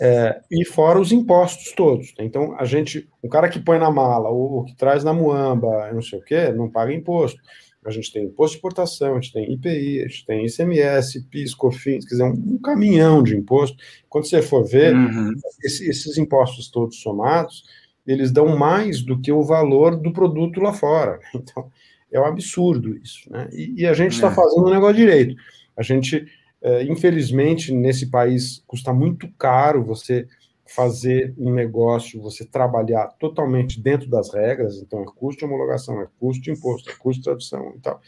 É, 0.00 0.40
e 0.50 0.64
fora 0.64 0.98
os 0.98 1.12
impostos 1.12 1.70
todos. 1.74 2.12
Né? 2.18 2.24
Então, 2.24 2.56
a 2.58 2.64
gente, 2.64 3.08
o 3.22 3.28
cara 3.28 3.48
que 3.48 3.60
põe 3.60 3.78
na 3.78 3.88
mala, 3.88 4.30
ou, 4.30 4.64
que 4.64 4.74
traz 4.74 5.04
na 5.04 5.12
muamba, 5.12 5.92
não 5.92 6.02
sei 6.02 6.18
o 6.18 6.24
quê, 6.24 6.48
não 6.48 6.68
paga 6.68 6.92
imposto. 6.92 7.40
A 7.84 7.90
gente 7.90 8.12
tem 8.12 8.24
imposto 8.24 8.54
de 8.54 8.58
importação, 8.58 9.12
a 9.12 9.20
gente 9.20 9.32
tem 9.32 9.52
IPI, 9.52 10.00
a 10.00 10.08
gente 10.08 10.26
tem 10.26 10.46
ICMS, 10.46 11.20
PIS, 11.30 11.54
COFINS, 11.54 12.04
quer 12.04 12.14
dizer, 12.14 12.24
um, 12.24 12.54
um 12.54 12.58
caminhão 12.58 13.22
de 13.22 13.36
imposto. 13.36 13.76
Quando 14.08 14.26
você 14.26 14.40
for 14.40 14.64
ver, 14.64 14.94
uhum. 14.94 15.32
esse, 15.62 15.88
esses 15.88 16.16
impostos 16.16 16.70
todos 16.70 17.00
somados, 17.00 17.64
eles 18.06 18.30
dão 18.30 18.56
mais 18.56 19.02
do 19.02 19.20
que 19.20 19.32
o 19.32 19.42
valor 19.42 19.96
do 19.96 20.12
produto 20.12 20.60
lá 20.60 20.72
fora. 20.72 21.18
Então, 21.34 21.70
é 22.12 22.20
um 22.20 22.26
absurdo 22.26 22.96
isso. 22.96 23.28
Né? 23.28 23.48
E, 23.52 23.82
e 23.82 23.86
a 23.86 23.92
gente 23.92 24.12
está 24.12 24.28
é. 24.28 24.34
fazendo 24.34 24.66
o 24.66 24.70
negócio 24.70 24.94
direito. 24.94 25.34
A 25.76 25.82
gente 25.82 26.26
é, 26.64 26.82
infelizmente, 26.84 27.74
nesse 27.74 28.06
país 28.06 28.64
custa 28.66 28.90
muito 28.90 29.28
caro 29.38 29.84
você 29.84 30.26
fazer 30.74 31.32
um 31.38 31.52
negócio, 31.52 32.20
você 32.20 32.44
trabalhar 32.44 33.06
totalmente 33.18 33.80
dentro 33.80 34.08
das 34.08 34.34
regras, 34.34 34.78
então 34.78 35.02
é 35.02 35.06
custo 35.06 35.38
de 35.38 35.44
homologação, 35.44 36.00
é 36.00 36.08
custo 36.18 36.42
de 36.42 36.50
imposto, 36.50 36.90
é 36.90 36.94
custo 36.94 37.20
de 37.20 37.24
tradução 37.24 37.74
e 37.76 37.80
tal. 37.80 38.00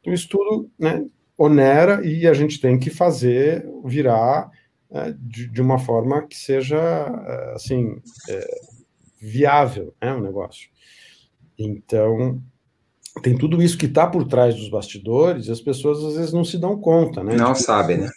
Então, 0.00 0.12
isso 0.12 0.28
tudo 0.28 0.70
né, 0.78 1.04
onera 1.36 2.06
e 2.06 2.26
a 2.28 2.32
gente 2.32 2.60
tem 2.60 2.78
que 2.78 2.88
fazer 2.88 3.68
virar 3.84 4.48
é, 4.92 5.12
de, 5.18 5.48
de, 5.48 5.60
uma 5.60 5.78
forma 5.78 6.22
que 6.22 6.36
seja, 6.36 6.78
é, 6.78 7.54
assim, 7.54 8.00
é, 8.28 8.46
viável 9.18 9.92
né, 10.00 10.14
o 10.14 10.20
negócio. 10.20 10.70
Então, 11.58 12.40
tem 13.22 13.36
tudo 13.36 13.60
isso 13.60 13.76
que 13.76 13.86
está 13.86 14.06
por 14.06 14.24
trás 14.28 14.54
dos 14.54 14.68
bastidores 14.68 15.46
e 15.46 15.50
as 15.50 15.60
pessoas 15.60 15.98
às 16.04 16.14
vezes 16.14 16.32
não 16.32 16.44
se 16.44 16.58
dão 16.58 16.78
conta, 16.78 17.24
né? 17.24 17.34
Não 17.34 17.56
sabem, 17.56 17.98
né? 17.98 18.08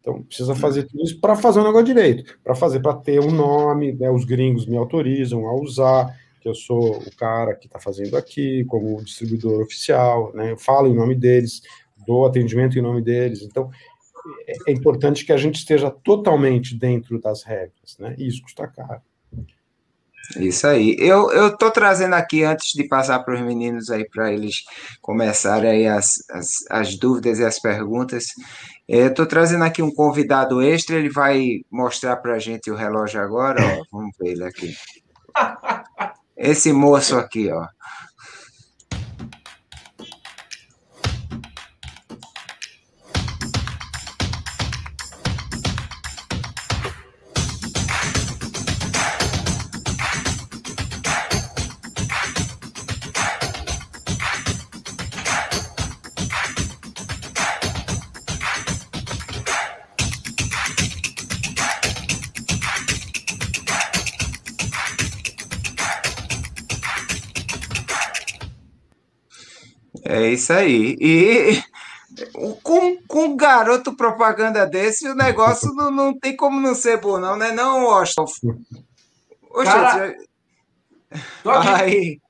Então, 0.00 0.22
precisa 0.22 0.54
fazer 0.54 0.84
tudo 0.84 1.04
isso 1.04 1.20
para 1.20 1.36
fazer 1.36 1.60
o 1.60 1.64
negócio 1.64 1.84
direito, 1.84 2.38
para 2.42 2.54
fazer, 2.54 2.80
para 2.80 2.94
ter 2.94 3.20
um 3.20 3.30
nome, 3.30 3.92
né? 3.92 4.10
Os 4.10 4.24
gringos 4.24 4.66
me 4.66 4.76
autorizam 4.76 5.46
a 5.46 5.54
usar, 5.54 6.16
que 6.40 6.48
eu 6.48 6.54
sou 6.54 6.98
o 6.98 7.16
cara 7.16 7.54
que 7.54 7.66
está 7.66 7.78
fazendo 7.78 8.16
aqui, 8.16 8.64
como 8.64 9.02
distribuidor 9.04 9.60
oficial, 9.60 10.32
né? 10.34 10.52
Eu 10.52 10.56
falo 10.56 10.88
em 10.88 10.94
nome 10.94 11.14
deles, 11.14 11.60
dou 12.06 12.24
atendimento 12.24 12.78
em 12.78 12.82
nome 12.82 13.02
deles. 13.02 13.42
Então, 13.42 13.70
é, 14.46 14.70
é 14.70 14.72
importante 14.72 15.24
que 15.24 15.32
a 15.32 15.36
gente 15.36 15.56
esteja 15.56 15.90
totalmente 15.90 16.74
dentro 16.74 17.20
das 17.20 17.42
regras, 17.42 17.96
né? 17.98 18.14
E 18.18 18.26
isso 18.26 18.42
custa 18.42 18.66
caro. 18.66 19.02
Isso 20.36 20.66
aí. 20.66 20.96
Eu 20.98 21.30
eu 21.32 21.56
tô 21.56 21.70
trazendo 21.70 22.14
aqui 22.14 22.44
antes 22.44 22.72
de 22.72 22.84
passar 22.84 23.18
para 23.20 23.34
os 23.34 23.40
meninos 23.40 23.90
aí 23.90 24.08
para 24.08 24.32
eles 24.32 24.62
começarem 25.00 25.70
aí 25.70 25.86
as, 25.86 26.24
as, 26.30 26.64
as 26.70 26.96
dúvidas 26.96 27.38
e 27.38 27.44
as 27.44 27.58
perguntas. 27.58 28.26
É, 28.92 29.08
tô 29.08 29.24
trazendo 29.24 29.62
aqui 29.62 29.80
um 29.80 29.94
convidado 29.94 30.60
extra. 30.60 30.96
Ele 30.96 31.08
vai 31.08 31.60
mostrar 31.70 32.16
para 32.16 32.34
a 32.34 32.38
gente 32.40 32.72
o 32.72 32.74
relógio 32.74 33.22
agora. 33.22 33.62
Ó. 33.64 33.84
Vamos 33.92 34.16
ver 34.18 34.32
ele 34.32 34.44
aqui. 34.44 34.74
Esse 36.36 36.72
moço 36.72 37.16
aqui, 37.16 37.48
ó. 37.52 37.68
Isso 70.50 70.52
aí. 70.52 70.96
E 71.00 71.62
com, 72.62 72.96
com 73.06 73.24
um 73.24 73.36
garoto 73.36 73.96
propaganda 73.96 74.66
desse, 74.66 75.08
o 75.08 75.14
negócio 75.14 75.72
não, 75.74 75.90
não 75.90 76.18
tem 76.18 76.36
como 76.36 76.60
não 76.60 76.74
ser 76.74 77.00
bom, 77.00 77.18
não, 77.18 77.36
né? 77.36 77.52
Não, 77.52 77.84
Washington. 77.84 78.26
Cara, 79.64 80.16
aí. 81.76 82.20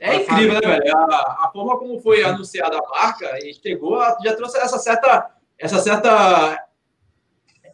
É 0.00 0.16
incrível, 0.16 0.60
né, 0.60 0.60
velho? 0.60 0.96
A, 0.96 1.46
a, 1.46 1.50
forma 1.52 1.78
como 1.78 2.00
foi 2.00 2.22
anunciada 2.24 2.76
a 2.76 2.90
marca 2.90 3.38
e 3.42 3.54
chegou, 3.54 3.98
já 4.22 4.36
trouxe 4.36 4.58
essa 4.58 4.78
certa, 4.78 5.30
essa 5.58 5.78
certa 5.80 6.58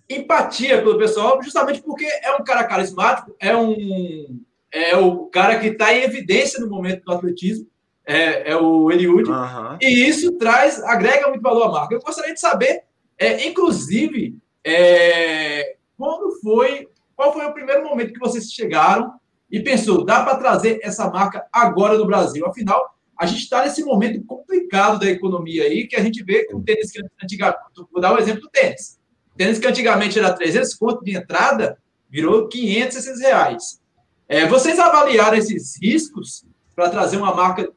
empatia 0.08 0.78
pelo 0.78 0.99
pessoal, 0.99 1.42
justamente 1.42 1.82
porque 1.82 2.04
é 2.04 2.34
um 2.37 2.44
cara 2.44 2.64
carismático, 2.64 3.34
é 3.40 3.56
um 3.56 4.40
é 4.72 4.96
o 4.96 5.26
cara 5.26 5.58
que 5.58 5.66
está 5.66 5.92
em 5.92 6.04
evidência 6.04 6.60
no 6.60 6.70
momento 6.70 7.02
do 7.02 7.12
atletismo 7.12 7.66
é, 8.07 8.52
é 8.52 8.57
o 8.57 8.90
Eliud, 8.90 9.28
uhum. 9.28 9.78
e 9.80 10.09
isso 10.09 10.33
traz, 10.33 10.83
agrega 10.83 11.28
muito 11.28 11.42
valor 11.42 11.64
à 11.64 11.71
marca. 11.71 11.95
Eu 11.95 12.00
gostaria 12.00 12.35
de 12.35 12.40
saber, 12.40 12.83
é, 13.19 13.47
inclusive, 13.47 14.38
é, 14.64 15.76
quando 15.97 16.40
foi, 16.40 16.88
qual 17.14 17.33
foi 17.33 17.45
o 17.45 17.52
primeiro 17.52 17.85
momento 17.85 18.12
que 18.12 18.19
vocês 18.19 18.52
chegaram 18.52 19.12
e 19.50 19.61
pensou, 19.61 20.04
dá 20.04 20.23
para 20.25 20.37
trazer 20.37 20.80
essa 20.83 21.09
marca 21.11 21.47
agora 21.52 21.99
no 21.99 22.07
Brasil? 22.07 22.47
Afinal, 22.47 22.95
a 23.19 23.26
gente 23.26 23.42
está 23.42 23.62
nesse 23.62 23.85
momento 23.85 24.25
complicado 24.25 24.99
da 24.99 25.11
economia 25.11 25.64
aí, 25.64 25.87
que 25.87 25.97
a 25.97 26.02
gente 26.02 26.23
vê 26.25 26.47
com 26.47 26.57
o 26.57 26.62
tênis 26.62 26.90
que 26.90 27.02
antigamente, 27.23 27.59
vou 27.92 28.00
dar 28.00 28.12
o 28.12 28.16
um 28.16 28.19
exemplo 28.19 28.40
do 28.40 28.49
tênis. 28.49 28.99
O 29.35 29.37
tênis 29.37 29.59
que 29.59 29.66
antigamente 29.66 30.19
era 30.19 30.33
300 30.33 30.75
conto 30.75 31.04
de 31.04 31.16
entrada, 31.16 31.78
virou 32.09 32.49
500, 32.49 32.95
600 32.95 33.21
reais. 33.21 33.80
É, 34.26 34.47
vocês 34.47 34.78
avaliaram 34.78 35.37
esses 35.37 35.76
riscos 35.83 36.47
para 36.75 36.88
trazer 36.88 37.19
uma 37.19 37.35
marca 37.35 37.71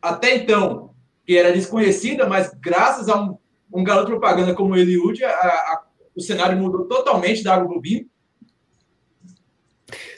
até 0.00 0.36
então, 0.36 0.90
que 1.26 1.36
era 1.36 1.52
desconhecida, 1.52 2.28
mas 2.28 2.52
graças 2.60 3.08
a 3.08 3.20
um, 3.20 3.36
um 3.72 3.84
garoto 3.84 4.08
propaganda 4.08 4.54
como 4.54 4.76
Eliud, 4.76 5.22
a, 5.24 5.82
o 6.16 6.20
cenário 6.20 6.58
mudou 6.58 6.86
totalmente 6.86 7.42
da 7.42 7.54
Água 7.54 7.68
Bobinho. 7.68 8.06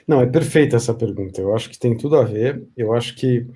Não, 0.06 0.20
é 0.20 0.26
perfeita 0.26 0.76
essa 0.76 0.92
pergunta. 0.92 1.40
Eu 1.40 1.54
acho 1.54 1.70
que 1.70 1.78
tem 1.78 1.96
tudo 1.96 2.16
a 2.16 2.24
ver. 2.24 2.66
Eu 2.76 2.92
acho 2.92 3.14
que 3.14 3.46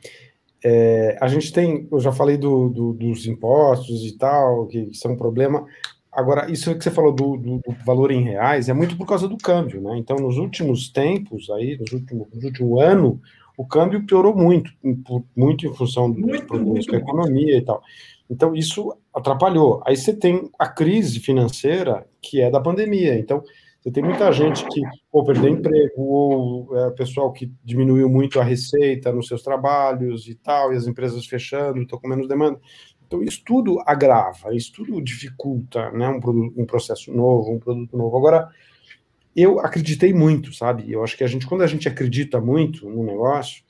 é, 0.64 1.16
a 1.20 1.28
gente 1.28 1.52
tem, 1.52 1.88
eu 1.90 2.00
já 2.00 2.12
falei 2.12 2.36
do, 2.36 2.68
do, 2.68 2.92
dos 2.92 3.26
impostos 3.26 4.04
e 4.04 4.16
tal, 4.16 4.66
que, 4.66 4.90
são 4.94 5.12
um 5.12 5.16
problema. 5.16 5.66
Agora, 6.10 6.50
isso 6.50 6.74
que 6.74 6.82
você 6.82 6.90
falou 6.90 7.12
do, 7.12 7.36
do, 7.36 7.58
do, 7.58 7.76
valor 7.84 8.10
em 8.10 8.22
reais 8.22 8.68
é 8.68 8.72
muito 8.72 8.96
por 8.96 9.06
causa 9.06 9.28
do 9.28 9.36
câmbio, 9.36 9.82
né? 9.82 9.98
Então, 9.98 10.16
nos 10.16 10.38
últimos 10.38 10.88
tempos, 10.88 11.50
aí, 11.50 11.76
nos 11.78 11.92
últimos, 11.92 12.28
no 12.32 12.44
último 12.44 12.80
ano, 12.80 13.20
o 13.56 13.66
câmbio 13.66 14.04
piorou 14.04 14.36
muito, 14.36 14.70
muito 15.34 15.66
em 15.66 15.74
função 15.74 16.10
do 16.10 16.20
muito, 16.20 16.46
problemas 16.46 16.86
com 16.86 16.94
a 16.94 16.98
economia 16.98 17.56
e 17.56 17.62
tal. 17.62 17.82
Então, 18.28 18.54
isso 18.54 18.96
atrapalhou. 19.14 19.82
Aí 19.86 19.96
você 19.96 20.12
tem 20.12 20.50
a 20.58 20.68
crise 20.68 21.20
financeira, 21.20 22.06
que 22.20 22.40
é 22.40 22.50
da 22.50 22.60
pandemia. 22.60 23.18
Então, 23.18 23.42
você 23.80 23.90
tem 23.90 24.02
muita 24.02 24.32
gente 24.32 24.66
que 24.66 24.82
ou 25.12 25.24
perdeu 25.24 25.48
emprego, 25.48 26.02
ou 26.02 26.76
é, 26.76 26.90
pessoal 26.90 27.32
que 27.32 27.52
diminuiu 27.64 28.08
muito 28.08 28.40
a 28.40 28.44
receita 28.44 29.12
nos 29.12 29.28
seus 29.28 29.42
trabalhos 29.42 30.28
e 30.28 30.34
tal, 30.34 30.72
e 30.72 30.76
as 30.76 30.86
empresas 30.86 31.24
fechando, 31.24 31.80
estão 31.80 31.98
com 31.98 32.08
menos 32.08 32.28
demanda. 32.28 32.60
Então, 33.06 33.22
isso 33.22 33.40
tudo 33.46 33.80
agrava, 33.86 34.52
isso 34.52 34.72
tudo 34.72 35.00
dificulta 35.00 35.92
né, 35.92 36.08
um, 36.08 36.52
um 36.56 36.66
processo 36.66 37.12
novo, 37.12 37.52
um 37.52 37.60
produto 37.60 37.96
novo. 37.96 38.16
Agora, 38.16 38.50
eu 39.36 39.60
acreditei 39.60 40.12
muito, 40.14 40.52
sabe? 40.54 40.90
Eu 40.90 41.04
acho 41.04 41.16
que 41.16 41.24
a 41.24 41.26
gente, 41.28 41.46
quando 41.46 41.62
a 41.62 41.66
gente 41.66 41.88
acredita 41.88 42.40
muito 42.40 42.88
no 42.88 43.04
negócio, 43.04 43.64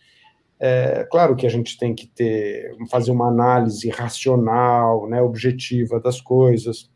É, 0.58 1.06
claro 1.11 1.37
que 1.37 1.46
a 1.46 1.50
gente 1.50 1.76
tem 1.78 1.94
que 1.94 2.06
ter, 2.06 2.75
fazer 2.90 3.11
uma 3.11 3.28
análise 3.28 3.90
racional, 3.90 5.08
né, 5.08 5.20
objetiva 5.20 6.00
das 6.00 6.20
coisas. 6.20 6.90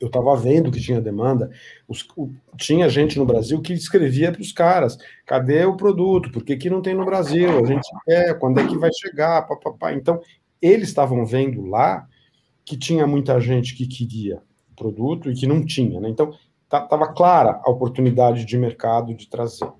Eu 0.00 0.06
estava 0.08 0.36
vendo 0.36 0.70
que 0.70 0.80
tinha 0.80 1.00
demanda, 1.00 1.50
os, 1.88 2.06
o, 2.16 2.30
tinha 2.56 2.88
gente 2.88 3.18
no 3.18 3.26
Brasil 3.26 3.60
que 3.60 3.74
escrevia 3.74 4.32
para 4.32 4.40
os 4.42 4.52
caras: 4.52 4.96
cadê 5.26 5.64
o 5.66 5.76
produto? 5.76 6.30
Por 6.32 6.44
que, 6.44 6.56
que 6.56 6.70
não 6.70 6.80
tem 6.82 6.94
no 6.94 7.04
Brasil? 7.04 7.48
A 7.62 7.66
gente 7.66 7.88
quer, 8.06 8.38
quando 8.38 8.60
é 8.60 8.66
que 8.66 8.78
vai 8.78 8.90
chegar? 8.92 9.42
Pá, 9.46 9.56
pá, 9.56 9.72
pá. 9.72 9.92
Então, 9.92 10.20
eles 10.62 10.88
estavam 10.88 11.26
vendo 11.26 11.66
lá 11.66 12.06
que 12.64 12.76
tinha 12.76 13.06
muita 13.06 13.40
gente 13.40 13.74
que 13.76 13.86
queria 13.86 14.40
produto 14.76 15.30
e 15.30 15.34
que 15.34 15.46
não 15.46 15.64
tinha. 15.66 16.00
Né? 16.00 16.08
Então, 16.08 16.32
estava 16.68 17.06
tá, 17.06 17.12
clara 17.12 17.60
a 17.64 17.70
oportunidade 17.70 18.44
de 18.44 18.58
mercado 18.58 19.14
de 19.14 19.28
trazer. 19.28 19.70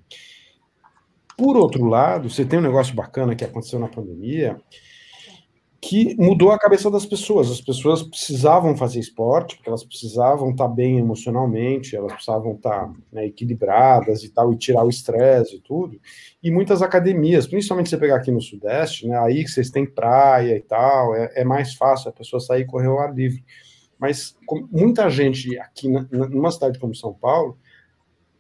Por 1.37 1.57
outro 1.57 1.85
lado, 1.85 2.28
você 2.28 2.45
tem 2.45 2.59
um 2.59 2.62
negócio 2.62 2.95
bacana 2.95 3.37
que 3.37 3.45
aconteceu 3.45 3.78
na 3.78 3.87
pandemia, 3.87 4.61
que 5.80 6.16
mudou 6.18 6.50
a 6.50 6.59
cabeça 6.59 6.90
das 6.90 7.07
pessoas. 7.07 7.50
As 7.50 7.61
pessoas 7.61 8.02
precisavam 8.02 8.76
fazer 8.76 8.99
esporte, 8.99 9.54
porque 9.54 9.68
elas 9.68 9.85
precisavam 9.85 10.50
estar 10.50 10.66
bem 10.66 10.99
emocionalmente, 10.99 11.95
elas 11.95 12.12
precisavam 12.12 12.54
estar 12.54 12.92
né, 13.12 13.26
equilibradas 13.26 14.25
e 14.25 14.30
tal, 14.30 14.52
e 14.52 14.59
tirar 14.59 14.85
o 14.85 14.88
estresse 14.88 15.57
e 15.57 15.61
tudo. 15.61 16.00
E 16.42 16.50
muitas 16.50 16.83
academias, 16.83 17.47
principalmente 17.47 17.90
você 17.90 17.97
pegar 17.97 18.16
aqui 18.16 18.33
no 18.33 18.40
Sudeste, 18.40 19.07
né, 19.07 19.16
aí 19.18 19.45
que 19.45 19.50
vocês 19.50 19.71
têm 19.71 19.87
praia 19.87 20.57
e 20.57 20.62
tal, 20.62 21.14
é, 21.14 21.33
é 21.37 21.45
mais 21.45 21.75
fácil 21.75 22.09
a 22.09 22.12
pessoa 22.12 22.40
sair 22.40 22.62
e 22.62 22.66
correr 22.66 22.88
ao 22.88 22.99
ar 22.99 23.14
livre. 23.14 23.45
Mas 23.99 24.37
muita 24.71 25.11
gente 25.11 25.59
aqui, 25.59 25.88
numa 25.88 26.50
cidade 26.50 26.78
como 26.78 26.95
São 26.95 27.12
Paulo, 27.12 27.59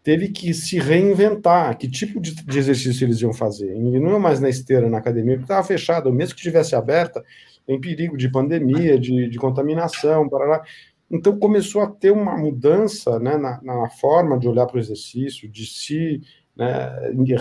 teve 0.02 0.28
que 0.28 0.54
se 0.54 0.78
reinventar. 0.78 1.76
Que 1.76 1.88
tipo 1.88 2.20
de, 2.20 2.34
de 2.34 2.58
exercício 2.58 3.04
eles 3.04 3.20
iam 3.20 3.32
fazer? 3.32 3.74
E 3.74 4.00
não 4.00 4.14
é 4.14 4.18
mais 4.18 4.40
na 4.40 4.48
esteira, 4.48 4.88
na 4.88 4.98
academia, 4.98 5.34
porque 5.34 5.44
estava 5.44 5.66
fechada. 5.66 6.10
Mesmo 6.10 6.36
que 6.36 6.42
tivesse 6.42 6.76
aberta, 6.76 7.24
tem 7.66 7.80
perigo 7.80 8.16
de 8.16 8.30
pandemia, 8.30 8.98
de, 8.98 9.28
de 9.28 9.38
contaminação, 9.38 10.28
lá. 10.30 10.62
Então 11.10 11.38
começou 11.38 11.82
a 11.82 11.90
ter 11.90 12.10
uma 12.10 12.36
mudança 12.36 13.18
né, 13.18 13.36
na, 13.36 13.60
na 13.62 13.88
forma 13.90 14.38
de 14.38 14.46
olhar 14.46 14.66
para 14.66 14.76
o 14.76 14.80
exercício, 14.80 15.48
de 15.48 15.66
se 15.66 16.20
né, 16.56 16.90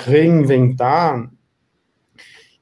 reinventar, 0.05 1.29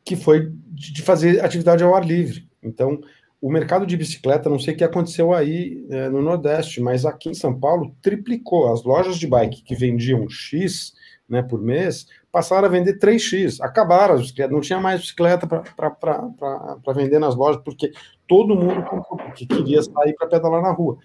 que 0.04 0.16
foi 0.16 0.52
de 0.70 1.02
fazer 1.02 1.44
atividade 1.44 1.84
ao 1.84 1.96
ar 1.96 2.06
livre. 2.06 2.48
Então, 2.62 3.00
o 3.46 3.52
mercado 3.52 3.86
de 3.86 3.96
bicicleta, 3.96 4.50
não 4.50 4.58
sei 4.58 4.74
o 4.74 4.78
que 4.78 4.84
aconteceu 4.84 5.32
aí 5.32 5.86
é, 5.92 6.10
no 6.10 6.20
Nordeste, 6.20 6.82
mas 6.82 7.06
aqui 7.06 7.30
em 7.30 7.36
São 7.36 7.54
Paulo 7.54 7.96
triplicou. 8.02 8.74
As 8.74 8.84
lojas 8.84 9.18
de 9.18 9.28
bike 9.28 9.62
que 9.62 9.75
vendiam 9.75 10.28
X 10.28 10.96
né, 11.30 11.44
por 11.44 11.62
mês 11.62 12.08
passaram 12.32 12.68
a 12.68 12.72
vender 12.72 12.98
3X. 12.98 13.58
Acabaram 13.62 14.16
as 14.16 14.22
bicicletas, 14.22 14.52
não 14.52 14.62
tinha 14.62 14.80
mais 14.80 15.02
bicicleta 15.02 15.46
para 15.46 16.94
vender 16.96 17.20
nas 17.20 17.36
lojas, 17.36 17.62
porque 17.64 17.92
todo 18.28 18.56
mundo 18.56 18.84
porque 19.16 19.46
queria 19.46 19.84
sair 19.84 20.16
para 20.16 20.28
pedalar 20.28 20.64
na 20.64 20.72
rua. 20.72 20.98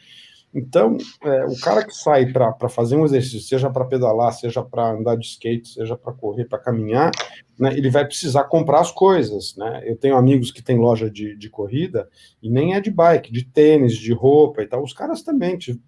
Então, 0.53 0.97
é, 1.23 1.45
o 1.45 1.59
cara 1.61 1.85
que 1.85 1.95
sai 1.95 2.27
para 2.33 2.69
fazer 2.69 2.97
um 2.97 3.05
exercício, 3.05 3.41
seja 3.41 3.71
para 3.71 3.85
pedalar, 3.85 4.33
seja 4.33 4.63
para 4.63 4.91
andar 4.91 5.17
de 5.17 5.25
skate, 5.25 5.69
seja 5.69 5.97
para 5.97 6.13
correr, 6.13 6.45
para 6.47 6.59
caminhar, 6.59 7.13
né, 7.57 7.73
ele 7.77 7.89
vai 7.89 8.05
precisar 8.05 8.45
comprar 8.45 8.81
as 8.81 8.91
coisas. 8.91 9.55
Né? 9.57 9.83
Eu 9.85 9.97
tenho 9.97 10.17
amigos 10.17 10.51
que 10.51 10.63
têm 10.63 10.77
loja 10.77 11.09
de, 11.09 11.37
de 11.37 11.49
corrida 11.49 12.09
e 12.43 12.51
nem 12.51 12.75
é 12.75 12.81
de 12.81 12.91
bike, 12.91 13.33
de 13.33 13.45
tênis, 13.45 13.97
de 13.97 14.13
roupa 14.13 14.63
e 14.63 14.67
tal. 14.67 14.83
Os 14.83 14.93
caras 14.93 15.23
também 15.23 15.57
tipo, 15.57 15.81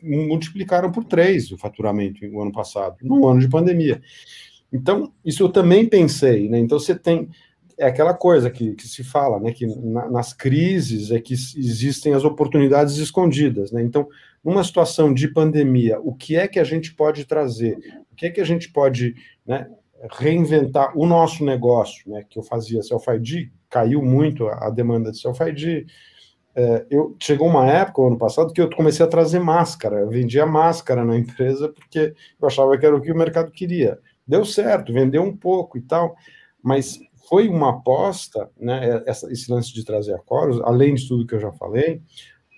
multiplicaram 0.00 0.92
por 0.92 1.04
três 1.04 1.50
o 1.50 1.58
faturamento 1.58 2.24
no 2.28 2.42
ano 2.42 2.52
passado, 2.52 2.96
no 3.02 3.26
ano 3.26 3.40
de 3.40 3.48
pandemia. 3.48 4.00
Então, 4.72 5.12
isso 5.24 5.42
eu 5.42 5.48
também 5.48 5.88
pensei. 5.88 6.48
Né? 6.48 6.60
Então, 6.60 6.78
você 6.78 6.94
tem 6.94 7.28
é 7.78 7.86
aquela 7.86 8.14
coisa 8.14 8.50
que, 8.50 8.74
que 8.74 8.88
se 8.88 9.04
fala, 9.04 9.38
né, 9.38 9.52
que 9.52 9.66
na, 9.66 10.08
nas 10.08 10.32
crises 10.32 11.10
é 11.10 11.20
que 11.20 11.34
existem 11.34 12.14
as 12.14 12.24
oportunidades 12.24 12.96
escondidas, 12.96 13.70
né? 13.70 13.82
Então, 13.82 14.08
numa 14.42 14.64
situação 14.64 15.12
de 15.12 15.28
pandemia, 15.28 16.00
o 16.00 16.14
que 16.14 16.36
é 16.36 16.48
que 16.48 16.58
a 16.58 16.64
gente 16.64 16.94
pode 16.94 17.24
trazer? 17.26 17.76
O 18.10 18.16
que 18.16 18.26
é 18.26 18.30
que 18.30 18.40
a 18.40 18.44
gente 18.44 18.72
pode, 18.72 19.14
né, 19.46 19.68
reinventar 20.12 20.96
o 20.96 21.06
nosso 21.06 21.44
negócio, 21.44 22.10
né? 22.10 22.24
Que 22.28 22.38
eu 22.38 22.42
fazia 22.42 22.82
self-ID, 22.82 23.50
caiu 23.68 24.02
muito 24.02 24.46
a, 24.46 24.68
a 24.68 24.70
demanda 24.70 25.10
de 25.10 25.18
self-ID. 25.18 25.86
É, 26.54 26.86
eu 26.90 27.14
chegou 27.20 27.46
uma 27.48 27.70
época, 27.70 28.00
ano 28.02 28.16
passado, 28.16 28.52
que 28.52 28.60
eu 28.60 28.70
comecei 28.70 29.04
a 29.04 29.08
trazer 29.08 29.38
máscara. 29.38 30.00
Eu 30.00 30.08
vendia 30.08 30.46
máscara 30.46 31.04
na 31.04 31.18
empresa 31.18 31.68
porque 31.68 32.14
eu 32.40 32.48
achava 32.48 32.78
que 32.78 32.86
era 32.86 32.96
o 32.96 33.02
que 33.02 33.12
o 33.12 33.16
mercado 33.16 33.50
queria. 33.50 33.98
Deu 34.26 34.44
certo, 34.44 34.92
vendeu 34.92 35.22
um 35.22 35.36
pouco 35.36 35.76
e 35.76 35.82
tal, 35.82 36.16
mas 36.62 36.98
foi 37.28 37.48
uma 37.48 37.70
aposta, 37.70 38.50
né, 38.58 39.02
essa, 39.06 39.30
esse 39.32 39.50
lance 39.50 39.72
de 39.72 39.84
trazer 39.84 40.14
a 40.14 40.18
Coros, 40.18 40.60
além 40.62 40.94
de 40.94 41.06
tudo 41.06 41.26
que 41.26 41.34
eu 41.34 41.40
já 41.40 41.52
falei, 41.52 42.00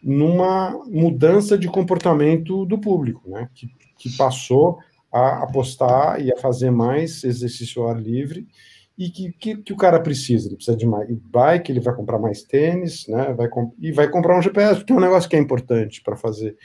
numa 0.03 0.71
mudança 0.87 1.59
de 1.59 1.69
comportamento 1.69 2.65
do 2.65 2.79
público, 2.79 3.29
né, 3.29 3.49
que, 3.55 3.67
que 3.97 4.17
passou 4.17 4.79
a 5.13 5.43
apostar 5.43 6.21
e 6.21 6.33
a 6.33 6.37
fazer 6.37 6.71
mais 6.71 7.25
exercício 7.25 7.83
ao 7.83 7.89
ar 7.89 8.01
livre 8.01 8.47
e 8.97 9.11
que, 9.11 9.33
que, 9.33 9.57
que, 9.57 9.73
o 9.73 9.77
cara 9.77 10.01
precisa, 10.01 10.49
ele 10.49 10.57
precisa 10.57 10.77
de 10.77 10.87
mais 10.87 11.09
bike, 11.09 11.71
ele 11.71 11.81
vai 11.81 11.95
comprar 11.95 12.19
mais 12.19 12.43
tênis, 12.43 13.07
né, 13.09 13.33
vai 13.33 13.49
e 13.81 13.93
vai 13.93 14.09
comprar 14.11 14.39
um 14.39 14.43
GPS, 14.43 14.81
porque 14.81 14.93
é 14.93 14.97
um 14.97 15.01
negócio 15.01 15.31
que 15.31 15.37
é 15.37 15.39
importante 15.39 16.03
para 16.03 16.17
fazer, 16.17 16.57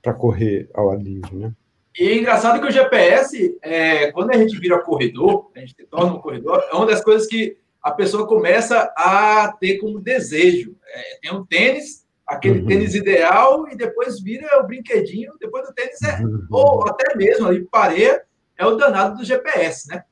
para 0.00 0.14
correr 0.14 0.70
ao 0.74 0.90
ar 0.90 0.98
livre, 0.98 1.36
né. 1.36 1.52
E 1.98 2.08
é 2.08 2.18
engraçado 2.18 2.60
que 2.60 2.66
o 2.66 2.70
GPS, 2.70 3.58
é, 3.62 4.10
quando 4.12 4.30
a 4.30 4.38
gente 4.38 4.58
vira 4.58 4.82
corredor, 4.82 5.50
a 5.54 5.60
gente 5.60 5.74
se 5.74 5.86
torna 5.86 6.14
um 6.14 6.20
corredor, 6.20 6.62
é 6.70 6.74
uma 6.74 6.86
das 6.86 7.02
coisas 7.02 7.26
que 7.26 7.56
a 7.82 7.90
pessoa 7.90 8.26
começa 8.26 8.92
a 8.96 9.52
ter 9.60 9.78
como 9.78 10.00
desejo. 10.00 10.76
É, 10.86 11.18
tem 11.20 11.34
um 11.34 11.44
tênis, 11.44 12.06
aquele 12.26 12.60
uhum. 12.60 12.66
tênis 12.66 12.94
ideal, 12.94 13.68
e 13.68 13.76
depois 13.76 14.20
vira 14.20 14.60
o 14.60 14.66
brinquedinho, 14.66 15.32
depois 15.38 15.66
do 15.66 15.74
tênis 15.74 16.00
é, 16.02 16.22
uhum. 16.22 16.46
ou 16.50 16.88
até 16.88 17.14
mesmo 17.16 17.46
ali 17.46 17.62
pareia, 17.64 18.22
é 18.56 18.66
o 18.66 18.76
danado 18.76 19.18
do 19.18 19.24
GPS, 19.24 19.88
né? 19.88 20.04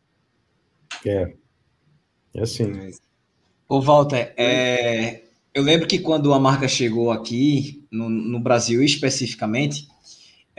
É. 1.06 1.32
É 2.34 2.42
assim. 2.42 2.92
Ô, 3.68 3.80
Walter, 3.80 4.32
é, 4.36 5.22
eu 5.54 5.62
lembro 5.62 5.86
que 5.86 5.98
quando 5.98 6.32
a 6.32 6.38
marca 6.38 6.68
chegou 6.68 7.10
aqui, 7.10 7.86
no, 7.90 8.08
no 8.08 8.38
Brasil 8.38 8.82
especificamente, 8.82 9.88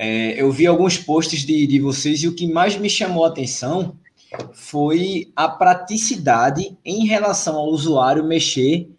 é, 0.03 0.33
eu 0.41 0.51
vi 0.51 0.65
alguns 0.65 0.97
posts 0.97 1.45
de, 1.45 1.67
de 1.67 1.79
vocês 1.79 2.23
e 2.23 2.27
o 2.27 2.33
que 2.33 2.51
mais 2.51 2.75
me 2.75 2.89
chamou 2.89 3.23
a 3.23 3.27
atenção 3.27 3.95
foi 4.51 5.31
a 5.35 5.47
praticidade 5.47 6.75
em 6.83 7.05
relação 7.05 7.55
ao 7.55 7.67
usuário 7.67 8.23
mexer 8.23 8.89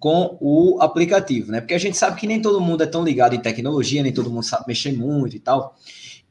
com 0.00 0.36
o 0.40 0.78
aplicativo, 0.80 1.52
né? 1.52 1.60
Porque 1.60 1.74
a 1.74 1.78
gente 1.78 1.96
sabe 1.96 2.18
que 2.18 2.26
nem 2.26 2.42
todo 2.42 2.60
mundo 2.60 2.82
é 2.82 2.86
tão 2.86 3.04
ligado 3.04 3.36
em 3.36 3.40
tecnologia, 3.40 4.02
nem 4.02 4.12
todo 4.12 4.32
mundo 4.32 4.42
sabe 4.42 4.64
mexer 4.66 4.92
muito 4.92 5.36
e 5.36 5.38
tal. 5.38 5.76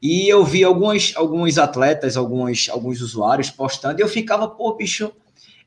E 0.02 0.28
eu 0.28 0.44
vi 0.44 0.62
alguns, 0.62 1.14
alguns 1.16 1.56
atletas, 1.56 2.14
alguns, 2.14 2.68
alguns 2.68 3.00
usuários 3.00 3.48
postando 3.48 3.98
e 3.98 4.02
eu 4.02 4.08
ficava, 4.08 4.46
pô, 4.46 4.74
bicho, 4.74 5.10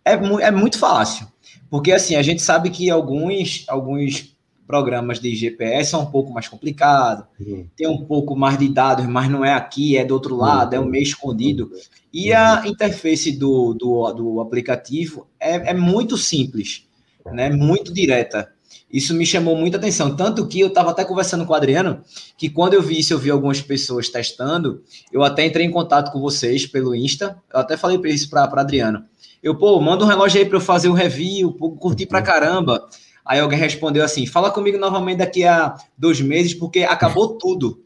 é, 0.06 0.12
é 0.14 0.52
muito 0.52 0.78
fácil. 0.78 1.26
Porque 1.68 1.92
assim, 1.92 2.16
a 2.16 2.22
gente 2.22 2.44
sabe 2.44 2.70
que 2.70 2.92
alguns, 2.92 3.66
alguns 3.68 4.36
programas 4.72 5.20
de 5.20 5.36
GPS 5.36 5.94
é 5.94 5.98
um 5.98 6.06
pouco 6.06 6.32
mais 6.32 6.48
complicado, 6.48 7.28
uhum. 7.38 7.68
tem 7.76 7.90
um 7.90 8.06
pouco 8.06 8.38
mais 8.38 8.58
de 8.58 8.70
dados, 8.70 9.06
mas 9.06 9.30
não 9.30 9.44
é 9.44 9.54
aqui, 9.54 9.98
é 9.98 10.06
do 10.06 10.14
outro 10.14 10.38
lado, 10.38 10.74
uhum. 10.74 10.82
é 10.82 10.86
um 10.86 10.90
meio 10.90 11.04
escondido. 11.04 11.70
E 12.14 12.32
a 12.32 12.64
interface 12.66 13.34
do, 13.34 13.74
do, 13.74 14.14
do 14.14 14.40
aplicativo 14.40 15.28
é, 15.38 15.72
é 15.72 15.74
muito 15.74 16.16
simples, 16.16 16.88
né? 17.26 17.50
muito 17.50 17.94
direta. 17.94 18.50
Isso 18.92 19.14
me 19.14 19.26
chamou 19.26 19.58
muita 19.58 19.78
atenção. 19.78 20.16
Tanto 20.16 20.48
que 20.48 20.62
eu 20.62 20.68
estava 20.68 20.92
até 20.92 21.04
conversando 21.04 21.46
com 21.46 21.52
o 21.52 21.56
Adriano, 21.56 22.02
que 22.38 22.50
quando 22.50 22.74
eu 22.74 22.82
vi 22.82 23.00
isso, 23.00 23.14
eu 23.14 23.20
vi 23.20 23.30
algumas 23.30 23.62
pessoas 23.62 24.08
testando, 24.08 24.84
eu 25.12 25.22
até 25.22 25.46
entrei 25.46 25.66
em 25.66 25.72
contato 25.72 26.12
com 26.12 26.20
vocês 26.22 26.66
pelo 26.66 26.96
Insta, 26.96 27.38
eu 27.54 27.60
até 27.60 27.76
falei 27.76 28.00
isso 28.06 28.30
para 28.30 28.44
Adriano. 28.44 29.04
Eu, 29.44 29.58
pô, 29.58 29.80
manda 29.82 30.06
um 30.06 30.08
relógio 30.08 30.40
aí 30.40 30.46
para 30.46 30.58
eu 30.58 30.62
fazer 30.62 30.88
o 30.88 30.92
um 30.92 30.96
review, 30.96 31.54
curtir 31.54 32.06
pra 32.06 32.22
caramba. 32.22 32.88
Aí 33.32 33.40
alguém 33.40 33.58
respondeu 33.58 34.04
assim: 34.04 34.26
fala 34.26 34.52
comigo 34.52 34.78
novamente 34.78 35.20
daqui 35.20 35.46
a 35.46 35.74
dois 35.98 36.20
meses, 36.20 36.54
porque 36.54 36.80
acabou 36.80 37.38
tudo. 37.38 37.82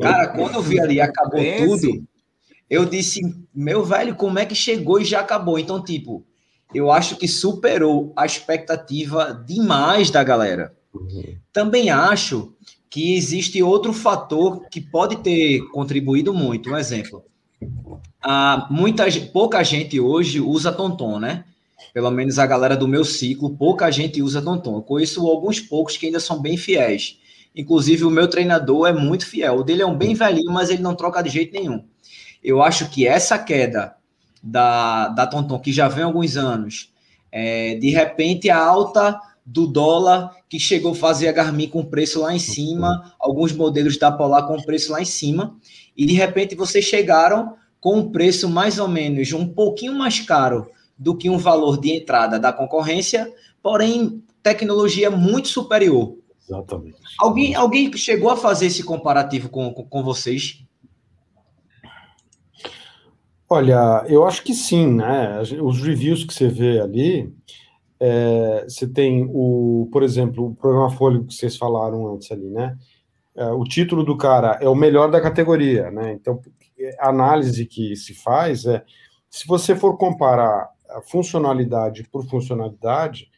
Cara, 0.00 0.28
quando 0.28 0.54
eu 0.54 0.62
vi 0.62 0.78
ali, 0.78 1.00
acabou 1.00 1.40
tudo, 1.58 2.04
eu 2.70 2.84
disse: 2.84 3.20
meu 3.52 3.84
velho, 3.84 4.14
como 4.14 4.38
é 4.38 4.46
que 4.46 4.54
chegou 4.54 5.00
e 5.00 5.04
já 5.04 5.18
acabou? 5.22 5.58
Então, 5.58 5.82
tipo, 5.82 6.24
eu 6.72 6.88
acho 6.88 7.16
que 7.16 7.26
superou 7.26 8.12
a 8.14 8.24
expectativa 8.24 9.42
demais 9.44 10.08
da 10.08 10.22
galera. 10.22 10.72
Uhum. 10.94 11.36
Também 11.52 11.90
acho 11.90 12.54
que 12.88 13.16
existe 13.16 13.60
outro 13.64 13.92
fator 13.92 14.68
que 14.70 14.80
pode 14.80 15.16
ter 15.16 15.62
contribuído 15.72 16.32
muito. 16.32 16.70
Um 16.70 16.78
exemplo. 16.78 17.24
Ah, 18.22 18.68
muita, 18.70 19.04
pouca 19.32 19.64
gente 19.64 19.98
hoje 19.98 20.40
usa 20.40 20.70
Tonton, 20.70 21.18
né? 21.18 21.44
Pelo 21.92 22.10
menos 22.10 22.38
a 22.38 22.46
galera 22.46 22.76
do 22.76 22.88
meu 22.88 23.04
ciclo, 23.04 23.56
pouca 23.56 23.90
gente 23.90 24.22
usa 24.22 24.42
Tonton. 24.42 24.76
Eu 24.76 24.82
conheço 24.82 25.26
alguns 25.26 25.60
poucos 25.60 25.96
que 25.96 26.06
ainda 26.06 26.20
são 26.20 26.40
bem 26.40 26.56
fiéis. 26.56 27.18
Inclusive, 27.54 28.04
o 28.04 28.10
meu 28.10 28.28
treinador 28.28 28.86
é 28.86 28.92
muito 28.92 29.26
fiel. 29.26 29.56
O 29.56 29.64
dele 29.64 29.82
é 29.82 29.86
um 29.86 29.96
bem 29.96 30.14
velhinho, 30.14 30.52
mas 30.52 30.70
ele 30.70 30.82
não 30.82 30.94
troca 30.94 31.22
de 31.22 31.30
jeito 31.30 31.52
nenhum. 31.52 31.84
Eu 32.42 32.62
acho 32.62 32.88
que 32.90 33.06
essa 33.06 33.38
queda 33.38 33.96
da, 34.42 35.08
da 35.08 35.26
Tonton, 35.26 35.58
que 35.58 35.72
já 35.72 35.88
vem 35.88 36.04
há 36.04 36.06
alguns 36.06 36.36
anos, 36.36 36.92
é, 37.30 37.74
de 37.74 37.90
repente 37.90 38.48
a 38.48 38.58
alta 38.58 39.18
do 39.44 39.66
dólar 39.66 40.34
que 40.48 40.58
chegou 40.58 40.92
a 40.92 40.96
fazer 40.96 41.28
a 41.28 41.32
Garmin 41.32 41.68
com 41.68 41.84
preço 41.84 42.20
lá 42.20 42.34
em 42.34 42.38
cima, 42.38 43.14
alguns 43.18 43.52
modelos 43.52 43.98
da 43.98 44.10
Polar 44.10 44.46
com 44.46 44.62
preço 44.62 44.92
lá 44.92 45.00
em 45.02 45.04
cima, 45.04 45.56
e 45.96 46.06
de 46.06 46.14
repente 46.14 46.54
vocês 46.54 46.84
chegaram 46.84 47.54
com 47.80 47.98
um 47.98 48.10
preço 48.10 48.48
mais 48.48 48.78
ou 48.78 48.88
menos 48.88 49.32
um 49.32 49.46
pouquinho 49.46 49.94
mais 49.94 50.20
caro 50.20 50.70
do 51.00 51.16
que 51.16 51.30
um 51.30 51.38
valor 51.38 51.80
de 51.80 51.96
entrada 51.96 52.38
da 52.38 52.52
concorrência, 52.52 53.32
porém 53.62 54.22
tecnologia 54.42 55.10
muito 55.10 55.48
superior. 55.48 56.14
Exatamente. 56.46 56.98
Alguém, 57.18 57.54
alguém 57.54 57.90
chegou 57.96 58.30
a 58.30 58.36
fazer 58.36 58.66
esse 58.66 58.84
comparativo 58.84 59.48
com, 59.48 59.72
com, 59.72 59.82
com 59.84 60.02
vocês? 60.02 60.62
Olha, 63.48 64.04
eu 64.08 64.26
acho 64.26 64.44
que 64.44 64.52
sim, 64.52 64.94
né? 64.94 65.40
Os 65.40 65.80
reviews 65.80 66.22
que 66.22 66.34
você 66.34 66.48
vê 66.48 66.80
ali, 66.80 67.34
é, 67.98 68.64
você 68.68 68.86
tem 68.86 69.26
o, 69.32 69.88
por 69.90 70.02
exemplo, 70.02 70.48
o 70.48 70.54
programa 70.54 70.90
Folha 70.90 71.24
que 71.24 71.32
vocês 71.32 71.56
falaram 71.56 72.14
antes 72.14 72.30
ali, 72.30 72.50
né? 72.50 72.76
É, 73.34 73.46
o 73.46 73.64
título 73.64 74.04
do 74.04 74.18
cara 74.18 74.58
é 74.60 74.68
o 74.68 74.74
melhor 74.74 75.10
da 75.10 75.20
categoria, 75.20 75.90
né? 75.90 76.12
Então, 76.12 76.40
a 76.98 77.08
análise 77.08 77.64
que 77.64 77.96
se 77.96 78.12
faz 78.12 78.66
é, 78.66 78.84
se 79.30 79.46
você 79.46 79.74
for 79.76 79.96
comparar 79.96 80.68
a 80.92 81.02
funcionalidade 81.02 82.04
por 82.10 82.26
funcionalidade, 82.26 83.30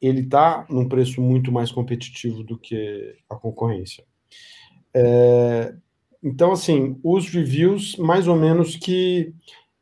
ele 0.00 0.20
está 0.20 0.66
num 0.70 0.88
preço 0.88 1.20
muito 1.20 1.52
mais 1.52 1.70
competitivo 1.70 2.42
do 2.42 2.58
que 2.58 3.16
a 3.28 3.36
concorrência. 3.36 4.04
É, 4.94 5.74
então, 6.22 6.52
assim, 6.52 6.98
os 7.02 7.28
reviews, 7.28 7.96
mais 7.96 8.26
ou 8.26 8.36
menos 8.36 8.76
que 8.76 9.34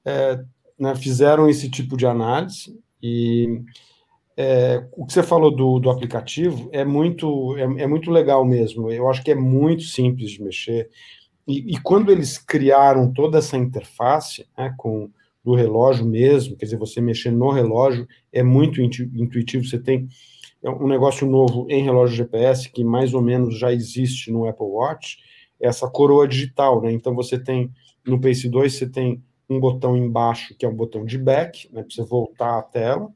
é, 0.04 0.44
né, 0.78 0.94
fizeram 0.94 1.48
esse 1.48 1.70
tipo 1.70 1.96
de 1.96 2.06
análise 2.06 2.78
e 3.02 3.62
é, 4.36 4.86
o 4.92 5.04
que 5.04 5.12
você 5.12 5.22
falou 5.22 5.50
do, 5.50 5.80
do 5.80 5.90
aplicativo 5.90 6.68
é 6.72 6.84
muito, 6.84 7.56
é, 7.56 7.82
é, 7.82 7.86
muito 7.86 8.10
legal 8.10 8.44
mesmo. 8.44 8.90
Eu 8.90 9.08
acho 9.10 9.22
que 9.22 9.32
é 9.32 9.34
muito 9.34 9.82
simples 9.82 10.30
de 10.30 10.42
mexer. 10.42 10.88
E, 11.46 11.74
e 11.74 11.80
quando 11.80 12.12
eles 12.12 12.38
criaram 12.38 13.12
toda 13.12 13.38
essa 13.38 13.56
interface 13.56 14.46
né, 14.56 14.72
com 14.76 15.10
do 15.48 15.54
relógio 15.54 16.04
mesmo, 16.04 16.54
quer 16.56 16.66
dizer, 16.66 16.76
você 16.76 17.00
mexer 17.00 17.30
no 17.30 17.50
relógio 17.50 18.06
é 18.30 18.42
muito 18.42 18.82
intuitivo. 18.82 19.64
Você 19.64 19.78
tem 19.78 20.06
é 20.62 20.68
um 20.68 20.86
negócio 20.86 21.26
novo 21.26 21.66
em 21.70 21.82
relógio 21.82 22.16
GPS 22.16 22.68
que 22.68 22.84
mais 22.84 23.14
ou 23.14 23.22
menos 23.22 23.58
já 23.58 23.72
existe 23.72 24.30
no 24.30 24.46
Apple 24.46 24.66
Watch, 24.66 25.16
essa 25.58 25.88
coroa 25.88 26.28
digital, 26.28 26.82
né? 26.82 26.92
Então 26.92 27.14
você 27.14 27.38
tem 27.38 27.70
no 28.04 28.20
Pace 28.20 28.46
2 28.46 28.74
você 28.74 28.86
tem 28.86 29.22
um 29.48 29.58
botão 29.58 29.96
embaixo 29.96 30.54
que 30.58 30.66
é 30.66 30.68
um 30.68 30.74
botão 30.74 31.02
de 31.06 31.16
back, 31.16 31.72
né, 31.72 31.82
para 31.82 31.94
você 31.94 32.02
voltar 32.04 32.58
à 32.58 32.62
tela 32.62 33.08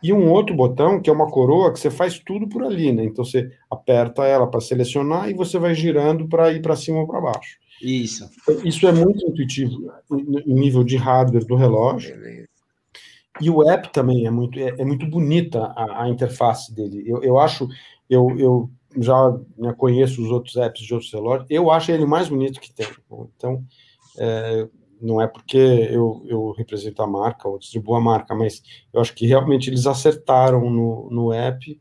e 0.00 0.12
um 0.12 0.30
outro 0.30 0.54
botão, 0.54 1.00
que 1.00 1.10
é 1.10 1.12
uma 1.12 1.28
coroa, 1.28 1.72
que 1.72 1.80
você 1.80 1.90
faz 1.90 2.20
tudo 2.20 2.46
por 2.48 2.62
ali, 2.62 2.92
né? 2.92 3.04
Então 3.04 3.24
você 3.24 3.50
aperta 3.68 4.24
ela 4.24 4.46
para 4.46 4.60
selecionar 4.60 5.28
e 5.28 5.34
você 5.34 5.58
vai 5.58 5.74
girando 5.74 6.28
para 6.28 6.52
ir 6.52 6.62
para 6.62 6.76
cima 6.76 7.00
ou 7.00 7.06
para 7.06 7.20
baixo. 7.20 7.56
Isso. 7.84 8.30
Isso 8.64 8.86
é 8.86 8.92
muito 8.92 9.26
intuitivo 9.26 9.92
em 10.10 10.54
nível 10.54 10.82
de 10.82 10.96
hardware 10.96 11.44
do 11.44 11.54
relógio. 11.54 12.14
Beleza. 12.16 12.48
E 13.40 13.50
o 13.50 13.68
app 13.68 13.92
também 13.92 14.26
é 14.26 14.30
muito, 14.30 14.58
é, 14.58 14.74
é 14.78 14.84
muito 14.84 15.06
bonita 15.06 15.64
a, 15.76 16.04
a, 16.04 16.08
interface 16.08 16.72
dele. 16.72 17.02
Eu, 17.04 17.22
eu 17.22 17.38
acho, 17.38 17.68
eu, 18.08 18.30
eu 18.38 18.70
já 18.96 19.36
né, 19.58 19.74
conheço 19.76 20.22
os 20.22 20.30
outros 20.30 20.56
apps 20.56 20.82
de 20.82 20.94
outros 20.94 21.12
relógios, 21.12 21.46
eu 21.50 21.70
acho 21.70 21.90
ele 21.90 22.06
mais 22.06 22.28
bonito 22.28 22.60
que 22.60 22.72
tem. 22.72 22.86
Então, 23.36 23.64
é, 24.18 24.68
não 25.00 25.20
é 25.20 25.26
porque 25.26 25.58
eu, 25.58 26.24
eu 26.26 26.52
represento 26.52 27.02
a 27.02 27.06
marca 27.06 27.48
ou 27.48 27.58
distribuo 27.58 27.96
a 27.96 28.00
marca, 28.00 28.34
mas 28.34 28.62
eu 28.92 29.00
acho 29.00 29.12
que 29.14 29.26
realmente 29.26 29.68
eles 29.68 29.86
acertaram 29.86 30.70
no, 30.70 31.08
no 31.10 31.32
app 31.32 31.80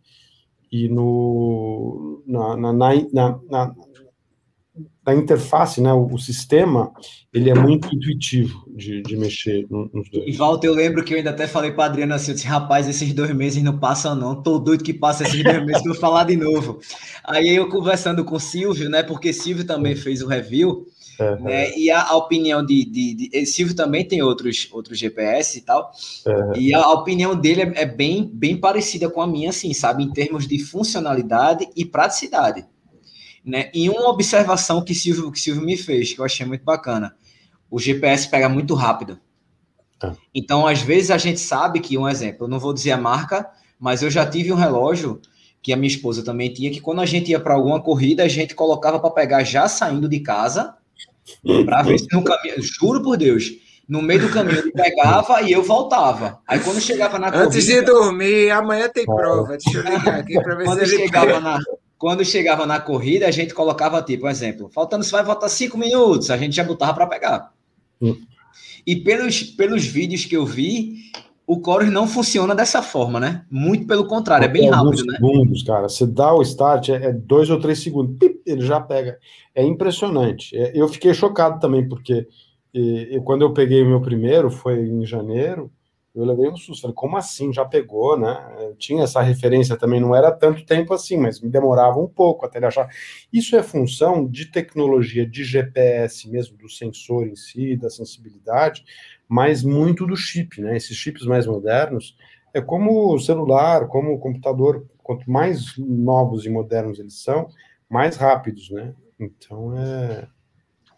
e 0.71 0.89
no, 0.89 2.23
na, 2.25 2.57
na, 2.57 2.73
na, 2.73 3.39
na, 3.47 3.75
na 5.05 5.13
interface, 5.13 5.81
né, 5.81 5.93
o, 5.93 6.05
o, 6.05 6.17
sistema, 6.17 6.91
ele 7.31 7.49
é 7.49 7.53
muito 7.53 7.93
intuitivo 7.93 8.65
de, 8.75 9.03
de 9.03 9.15
mexer 9.15 9.67
nos 9.69 10.09
dois. 10.09 10.27
E 10.27 10.31
Walter, 10.31 10.67
eu 10.67 10.73
lembro 10.73 11.03
que 11.03 11.13
eu 11.13 11.17
ainda 11.17 11.29
até 11.29 11.45
falei 11.45 11.71
para 11.71 11.85
Adriana 11.85 12.15
assim, 12.15 12.31
eu 12.31 12.35
disse, 12.35 12.47
rapaz, 12.47 12.87
esses 12.87 13.13
dois 13.13 13.31
meses 13.35 13.61
não 13.61 13.77
passam 13.77 14.15
não, 14.15 14.41
tô 14.41 14.57
doido 14.57 14.83
que 14.83 14.93
passa 14.93 15.23
esses 15.23 15.43
dois 15.43 15.63
meses 15.65 15.83
vou 15.83 15.93
falar 15.95 16.23
de 16.23 16.35
novo. 16.35 16.79
Aí 17.23 17.55
eu 17.55 17.69
conversando 17.69 18.23
com 18.25 18.35
o 18.35 18.39
Silvio, 18.39 18.89
né, 18.89 19.03
porque 19.03 19.31
Silvio 19.31 19.65
também 19.65 19.95
fez 19.95 20.21
o 20.21 20.27
review, 20.27 20.87
Uhum. 21.19 21.43
Né? 21.43 21.77
E 21.77 21.91
a, 21.91 22.09
a 22.09 22.15
opinião 22.15 22.65
de, 22.65 22.83
de, 22.85 23.29
de, 23.29 23.45
Silvio 23.45 23.75
também 23.75 24.03
tem 24.03 24.21
outros, 24.21 24.67
outros 24.71 24.97
GPS 24.97 25.57
e 25.57 25.61
tal. 25.61 25.91
Uhum. 26.25 26.55
E 26.55 26.73
a, 26.73 26.81
a, 26.81 26.91
opinião 26.91 27.35
dele 27.35 27.61
é, 27.61 27.83
é, 27.83 27.85
bem, 27.85 28.29
bem 28.33 28.57
parecida 28.57 29.09
com 29.09 29.21
a 29.21 29.27
minha, 29.27 29.49
assim, 29.49 29.73
sabe? 29.73 30.03
Em 30.03 30.11
termos 30.11 30.47
de 30.47 30.57
funcionalidade 30.57 31.67
e 31.75 31.85
praticidade. 31.85 32.65
Né? 33.45 33.69
E 33.73 33.89
uma 33.89 34.09
observação 34.09 34.83
que 34.83 34.95
Silvio, 34.95 35.31
que 35.31 35.39
Silvio 35.39 35.63
me 35.63 35.75
fez, 35.75 36.13
que 36.13 36.19
eu 36.19 36.25
achei 36.25 36.45
muito 36.45 36.63
bacana. 36.63 37.15
O 37.69 37.79
GPS 37.79 38.29
pega 38.29 38.47
muito 38.47 38.73
rápido. 38.73 39.19
Tá. 39.99 40.15
Então, 40.33 40.67
às 40.67 40.81
vezes, 40.81 41.11
a 41.11 41.17
gente 41.17 41.39
sabe 41.39 41.79
que, 41.79 41.97
um 41.97 42.07
exemplo, 42.07 42.45
eu 42.45 42.49
não 42.49 42.59
vou 42.59 42.73
dizer 42.73 42.91
a 42.91 42.97
marca, 42.97 43.49
mas 43.79 44.01
eu 44.01 44.09
já 44.09 44.25
tive 44.25 44.51
um 44.51 44.55
relógio 44.55 45.21
que 45.61 45.71
a 45.71 45.77
minha 45.77 45.87
esposa 45.87 46.23
também 46.23 46.53
tinha, 46.53 46.69
que 46.69 46.81
quando 46.81 46.99
a 46.99 47.05
gente 47.05 47.31
ia 47.31 47.39
para 47.39 47.53
alguma 47.53 47.81
corrida, 47.81 48.23
a 48.23 48.27
gente 48.27 48.53
colocava 48.53 48.99
para 48.99 49.09
pegar 49.11 49.43
já 49.43 49.67
saindo 49.67 50.09
de 50.09 50.19
casa 50.19 50.75
para 51.65 51.81
ver 51.83 51.97
se 51.97 52.07
no 52.11 52.21
caminho, 52.21 52.61
juro 52.61 53.01
por 53.01 53.15
Deus, 53.15 53.49
no 53.87 54.01
meio 54.01 54.21
do 54.21 54.29
caminho 54.29 54.59
ele 54.59 54.71
pegava 54.71 55.41
e 55.41 55.53
eu 55.53 55.63
voltava. 55.63 56.41
Aí 56.45 56.59
quando 56.59 56.81
chegava 56.81 57.17
na 57.17 57.27
Antes 57.27 57.65
corrida, 57.65 57.79
de 57.79 57.85
dormir, 57.85 58.51
amanhã 58.51 58.89
tem 58.89 59.05
prova. 59.05 59.57
Deixa 59.57 59.77
eu 59.77 59.83
ligar 59.83 60.19
aqui 60.19 60.33
para 60.33 60.55
ver 60.55 60.65
quando 60.65 60.85
se 60.85 60.97
chegava 60.97 61.39
na 61.39 61.59
Quando 62.03 62.25
chegava 62.25 62.65
na 62.65 62.81
corrida, 62.81 63.25
a 63.25 63.31
gente 63.31 63.53
colocava 63.53 64.01
tipo, 64.01 64.25
um 64.25 64.29
exemplo, 64.29 64.69
faltando 64.69 65.05
se 65.05 65.11
vai 65.13 65.23
voltar 65.23 65.47
cinco 65.47 65.77
minutos, 65.77 66.29
a 66.29 66.35
gente 66.35 66.53
já 66.53 66.61
botava 66.61 66.93
para 66.93 67.07
pegar. 67.07 67.53
Hum. 68.01 68.17
E 68.85 68.97
pelos, 68.97 69.43
pelos 69.43 69.85
vídeos 69.85 70.25
que 70.25 70.35
eu 70.35 70.45
vi, 70.45 70.95
o 71.47 71.63
Chorus 71.63 71.89
não 71.89 72.05
funciona 72.05 72.53
dessa 72.53 72.81
forma, 72.81 73.21
né? 73.21 73.45
Muito 73.49 73.87
pelo 73.87 74.05
contrário, 74.05 74.43
é 74.43 74.49
bem 74.49 74.69
rápido, 74.69 75.05
né? 75.05 75.15
segundos, 75.15 75.63
cara. 75.63 75.87
Você 75.87 76.05
dá 76.05 76.33
o 76.33 76.41
start, 76.41 76.89
é, 76.89 77.05
é 77.05 77.13
dois 77.13 77.49
ou 77.49 77.57
três 77.57 77.81
segundos, 77.81 78.17
pip, 78.19 78.41
ele 78.45 78.65
já 78.65 78.81
pega. 78.81 79.17
É 79.55 79.63
impressionante. 79.63 80.53
É, 80.57 80.73
eu 80.75 80.89
fiquei 80.89 81.13
chocado 81.13 81.57
também, 81.61 81.87
porque 81.87 82.27
e, 82.73 83.17
quando 83.23 83.43
eu 83.43 83.53
peguei 83.53 83.81
o 83.81 83.87
meu 83.87 84.01
primeiro, 84.01 84.51
foi 84.51 84.77
em 84.77 85.05
janeiro, 85.05 85.71
eu 86.15 86.25
levei 86.25 86.47
um 86.47 86.55
susto. 86.55 86.81
Falei, 86.81 86.95
como 86.95 87.17
assim? 87.17 87.51
Já 87.51 87.65
pegou, 87.65 88.17
né? 88.17 88.55
Eu 88.59 88.75
tinha 88.75 89.03
essa 89.03 89.21
referência 89.21 89.75
também, 89.75 89.99
não 89.99 90.15
era 90.15 90.31
tanto 90.31 90.65
tempo 90.65 90.93
assim, 90.93 91.17
mas 91.17 91.41
me 91.41 91.49
demorava 91.49 91.99
um 91.99 92.07
pouco 92.07 92.45
até 92.45 92.59
ele 92.59 92.67
achar. 92.67 92.87
Isso 93.31 93.55
é 93.55 93.63
função 93.63 94.27
de 94.27 94.45
tecnologia 94.45 95.25
de 95.25 95.43
GPS 95.43 96.29
mesmo, 96.29 96.57
do 96.57 96.69
sensor 96.69 97.27
em 97.27 97.35
si, 97.35 97.75
da 97.75 97.89
sensibilidade, 97.89 98.85
mas 99.27 99.63
muito 99.63 100.05
do 100.05 100.15
chip, 100.15 100.61
né? 100.61 100.77
Esses 100.77 100.95
chips 100.95 101.25
mais 101.25 101.47
modernos, 101.47 102.15
é 102.53 102.61
como 102.61 103.13
o 103.13 103.19
celular, 103.19 103.87
como 103.87 104.13
o 104.13 104.19
computador, 104.19 104.85
quanto 105.01 105.29
mais 105.29 105.75
novos 105.77 106.45
e 106.45 106.49
modernos 106.49 106.99
eles 106.99 107.21
são, 107.23 107.49
mais 107.89 108.15
rápidos, 108.15 108.69
né? 108.69 108.93
Então 109.19 109.75
é, 109.77 110.27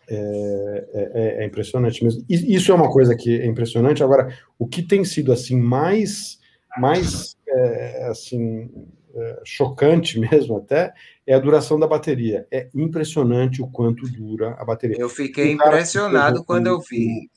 é, 0.09 0.85
é, 0.93 1.43
é 1.43 1.45
impressionante 1.45 2.03
mesmo. 2.03 2.23
Isso 2.29 2.71
é 2.71 2.75
uma 2.75 2.89
coisa 2.89 3.15
que 3.15 3.39
é 3.39 3.45
impressionante. 3.45 4.03
Agora, 4.03 4.35
o 4.57 4.67
que 4.67 4.81
tem 4.81 5.03
sido 5.03 5.31
assim 5.31 5.59
mais, 5.59 6.39
mais 6.77 7.35
é, 7.47 8.07
assim 8.07 8.69
é, 9.15 9.41
chocante 9.43 10.19
mesmo 10.19 10.57
até 10.57 10.93
é 11.25 11.33
a 11.33 11.39
duração 11.39 11.79
da 11.79 11.87
bateria. 11.87 12.45
É 12.51 12.69
impressionante 12.75 13.61
o 13.61 13.67
quanto 13.67 14.07
dura 14.09 14.55
a 14.59 14.65
bateria. 14.65 14.97
Eu 14.99 15.09
fiquei 15.09 15.51
impressionado 15.51 16.43
quando 16.43 16.67
eu 16.67 16.79
vi. 16.79 17.29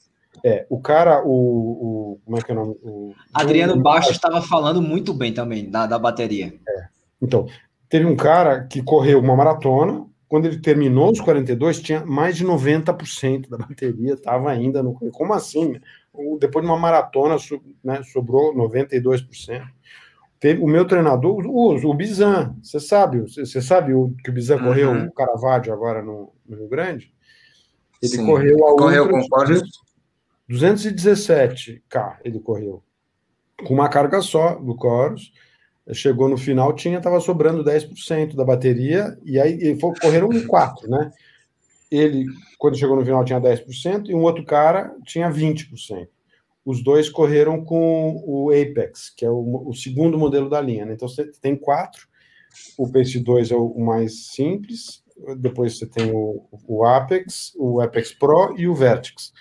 É, 0.44 0.66
o 0.68 0.80
cara, 0.80 1.22
o, 1.24 1.30
o, 1.30 2.20
Como 2.24 2.38
é 2.38 2.42
que 2.42 2.50
é 2.50 2.54
o 2.54 2.58
nome? 2.58 2.76
O, 2.82 3.12
Adriano 3.34 3.80
Baixo 3.80 4.12
estava 4.12 4.40
falando 4.42 4.80
muito 4.80 5.12
bem 5.12 5.32
também 5.32 5.68
da, 5.68 5.86
da 5.86 5.98
bateria. 5.98 6.54
É. 6.68 6.88
Então, 7.20 7.46
teve 7.88 8.04
um 8.04 8.14
cara 8.14 8.64
que 8.64 8.82
correu 8.82 9.18
uma 9.18 9.34
maratona, 9.34 10.06
quando 10.28 10.46
ele 10.46 10.60
terminou 10.60 11.10
os 11.10 11.20
42, 11.20 11.80
tinha 11.80 12.04
mais 12.04 12.36
de 12.36 12.44
90% 12.44 13.48
da 13.48 13.56
bateria, 13.56 14.14
estava 14.14 14.50
ainda 14.50 14.82
no. 14.82 14.94
Como 14.94 15.32
assim? 15.32 15.80
Depois 16.38 16.64
de 16.64 16.70
uma 16.70 16.78
maratona, 16.78 17.36
né, 17.82 18.02
sobrou 18.02 18.54
92%. 18.54 19.62
Teve, 20.38 20.62
o 20.62 20.68
meu 20.68 20.86
treinador, 20.86 21.46
o, 21.46 21.74
o 21.74 21.94
Bizan, 21.94 22.54
você 22.62 22.78
sabe, 22.78 23.20
você 23.22 23.60
sabe 23.60 23.92
o, 23.92 24.14
que 24.22 24.30
o 24.30 24.32
Bizan 24.32 24.56
uhum. 24.56 24.64
correu 24.64 24.92
o 24.92 25.12
Caravaggio 25.12 25.72
agora 25.72 26.02
no, 26.02 26.32
no 26.46 26.56
Rio 26.56 26.68
Grande? 26.68 27.12
Ele 28.00 28.12
Sim. 28.12 28.26
correu 28.26 28.68
a 28.68 28.76
correu 28.76 29.08
com 29.08 29.20
217K 30.48 32.18
ele 32.24 32.38
correu. 32.38 32.82
Com 33.66 33.74
uma 33.74 33.88
carga 33.88 34.20
só 34.20 34.54
do 34.54 34.76
Coros. 34.76 35.32
Chegou 35.92 36.28
no 36.28 36.36
final, 36.36 36.74
tinha, 36.74 36.98
estava 36.98 37.20
sobrando 37.20 37.64
10% 37.64 38.34
da 38.34 38.44
bateria, 38.44 39.16
e 39.24 39.40
aí 39.40 39.54
e 39.54 39.80
foi, 39.80 39.92
correram 40.00 40.28
um 40.28 40.46
4, 40.46 40.88
né? 40.88 41.10
Ele, 41.90 42.26
quando 42.58 42.76
chegou 42.76 42.96
no 42.96 43.04
final, 43.04 43.24
tinha 43.24 43.40
10%, 43.40 44.08
e 44.08 44.14
um 44.14 44.22
outro 44.22 44.44
cara 44.44 44.94
tinha 45.06 45.30
20%. 45.30 46.06
os 46.64 46.82
dois 46.84 47.08
correram 47.08 47.64
com 47.64 48.22
o 48.26 48.50
Apex, 48.50 49.08
que 49.16 49.24
é 49.24 49.30
o, 49.30 49.68
o 49.68 49.74
segundo 49.74 50.18
modelo 50.18 50.50
da 50.50 50.60
linha. 50.60 50.84
Né? 50.84 50.92
Então 50.92 51.08
você 51.08 51.24
tem 51.40 51.56
quatro, 51.56 52.06
o 52.76 52.90
Pace 52.90 53.18
2 53.18 53.50
é 53.50 53.56
o 53.56 53.78
mais 53.78 54.26
simples, 54.26 55.02
depois 55.38 55.78
você 55.78 55.86
tem 55.86 56.10
o, 56.12 56.46
o 56.66 56.84
Apex, 56.84 57.52
o 57.56 57.80
Apex 57.80 58.12
Pro 58.12 58.54
e 58.58 58.68
o 58.68 58.74
Vertex. 58.74 59.32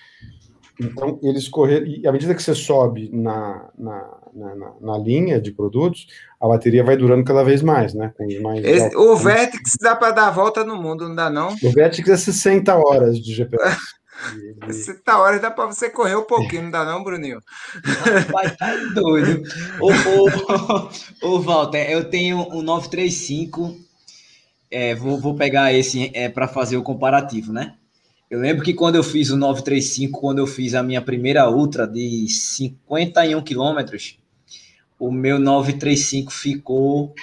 Então, 0.79 1.19
eles 1.23 1.47
correram, 1.47 1.87
e 1.87 2.07
à 2.07 2.11
medida 2.11 2.35
que 2.35 2.43
você 2.43 2.53
sobe 2.53 3.09
na, 3.11 3.69
na, 3.77 4.17
na, 4.33 4.71
na, 4.79 4.97
linha 4.97 5.41
de 5.41 5.51
produtos, 5.51 6.07
a 6.39 6.47
bateria 6.47 6.83
vai 6.83 6.95
durando 6.95 7.23
cada 7.23 7.43
vez 7.43 7.63
mais, 7.63 7.95
né? 7.95 8.13
Com 8.15 8.25
mais 8.41 8.63
Esse, 8.63 8.95
o 8.95 9.15
Vertex 9.15 9.73
dá 9.81 9.95
para 9.95 10.11
dar 10.11 10.27
a 10.27 10.31
volta 10.31 10.63
no 10.63 10.75
mundo, 10.75 11.09
não 11.09 11.15
dá 11.15 11.29
não? 11.31 11.55
O 11.63 11.71
Vertex 11.71 12.07
é 12.07 12.17
60 12.17 12.75
horas 12.75 13.19
de 13.19 13.33
GPS. 13.33 13.77
60 14.69 15.01
horas 15.17 15.41
dá 15.41 15.49
para 15.49 15.65
você 15.65 15.89
correr 15.89 16.15
um 16.15 16.25
pouquinho, 16.25 16.63
não 16.63 16.71
dá 16.71 16.85
não, 16.85 17.03
Bruninho? 17.03 17.41
Vai 18.31 18.55
tá 18.55 18.75
doido. 18.93 19.41
Ô, 19.81 19.89
ô, 21.23 21.35
ô, 21.35 21.41
Walter, 21.41 21.89
eu 21.89 22.07
tenho 22.07 22.37
um 22.53 22.61
935, 22.61 23.75
é, 24.69 24.93
vou, 24.93 25.19
vou 25.19 25.35
pegar 25.35 25.73
esse 25.73 26.11
é, 26.13 26.29
para 26.29 26.47
fazer 26.47 26.77
o 26.77 26.83
comparativo, 26.83 27.51
né? 27.51 27.73
Eu 28.29 28.39
lembro 28.41 28.63
que 28.63 28.73
quando 28.73 28.95
eu 28.95 29.03
fiz 29.03 29.29
o 29.29 29.37
935, 29.37 30.19
quando 30.19 30.39
eu 30.39 30.47
fiz 30.47 30.75
a 30.75 30.83
minha 30.83 31.01
primeira 31.01 31.49
ultra 31.49 31.87
de 31.87 32.27
51 32.27 33.41
quilômetros, 33.41 34.17
o 34.99 35.11
meu 35.11 35.39
935 35.39 36.31
ficou 36.31 37.13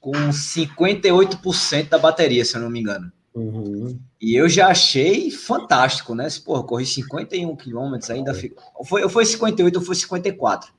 com 0.00 0.12
58% 0.12 1.88
da 1.88 1.98
bateria, 1.98 2.44
se 2.44 2.56
eu 2.56 2.60
não 2.60 2.70
me 2.70 2.80
engano. 2.80 3.10
Uhum. 3.34 3.98
E 4.20 4.34
eu 4.34 4.48
já 4.48 4.68
achei 4.68 5.30
fantástico, 5.30 6.14
né? 6.14 6.28
Pô, 6.44 6.62
corri 6.64 6.86
51 6.86 7.54
quilômetros, 7.56 8.10
ainda 8.10 8.32
ficou. 8.34 8.62
Foi, 8.84 9.08
foi 9.08 9.24
58 9.24 9.76
ou 9.76 9.84
foi 9.84 9.94
54, 9.94 10.72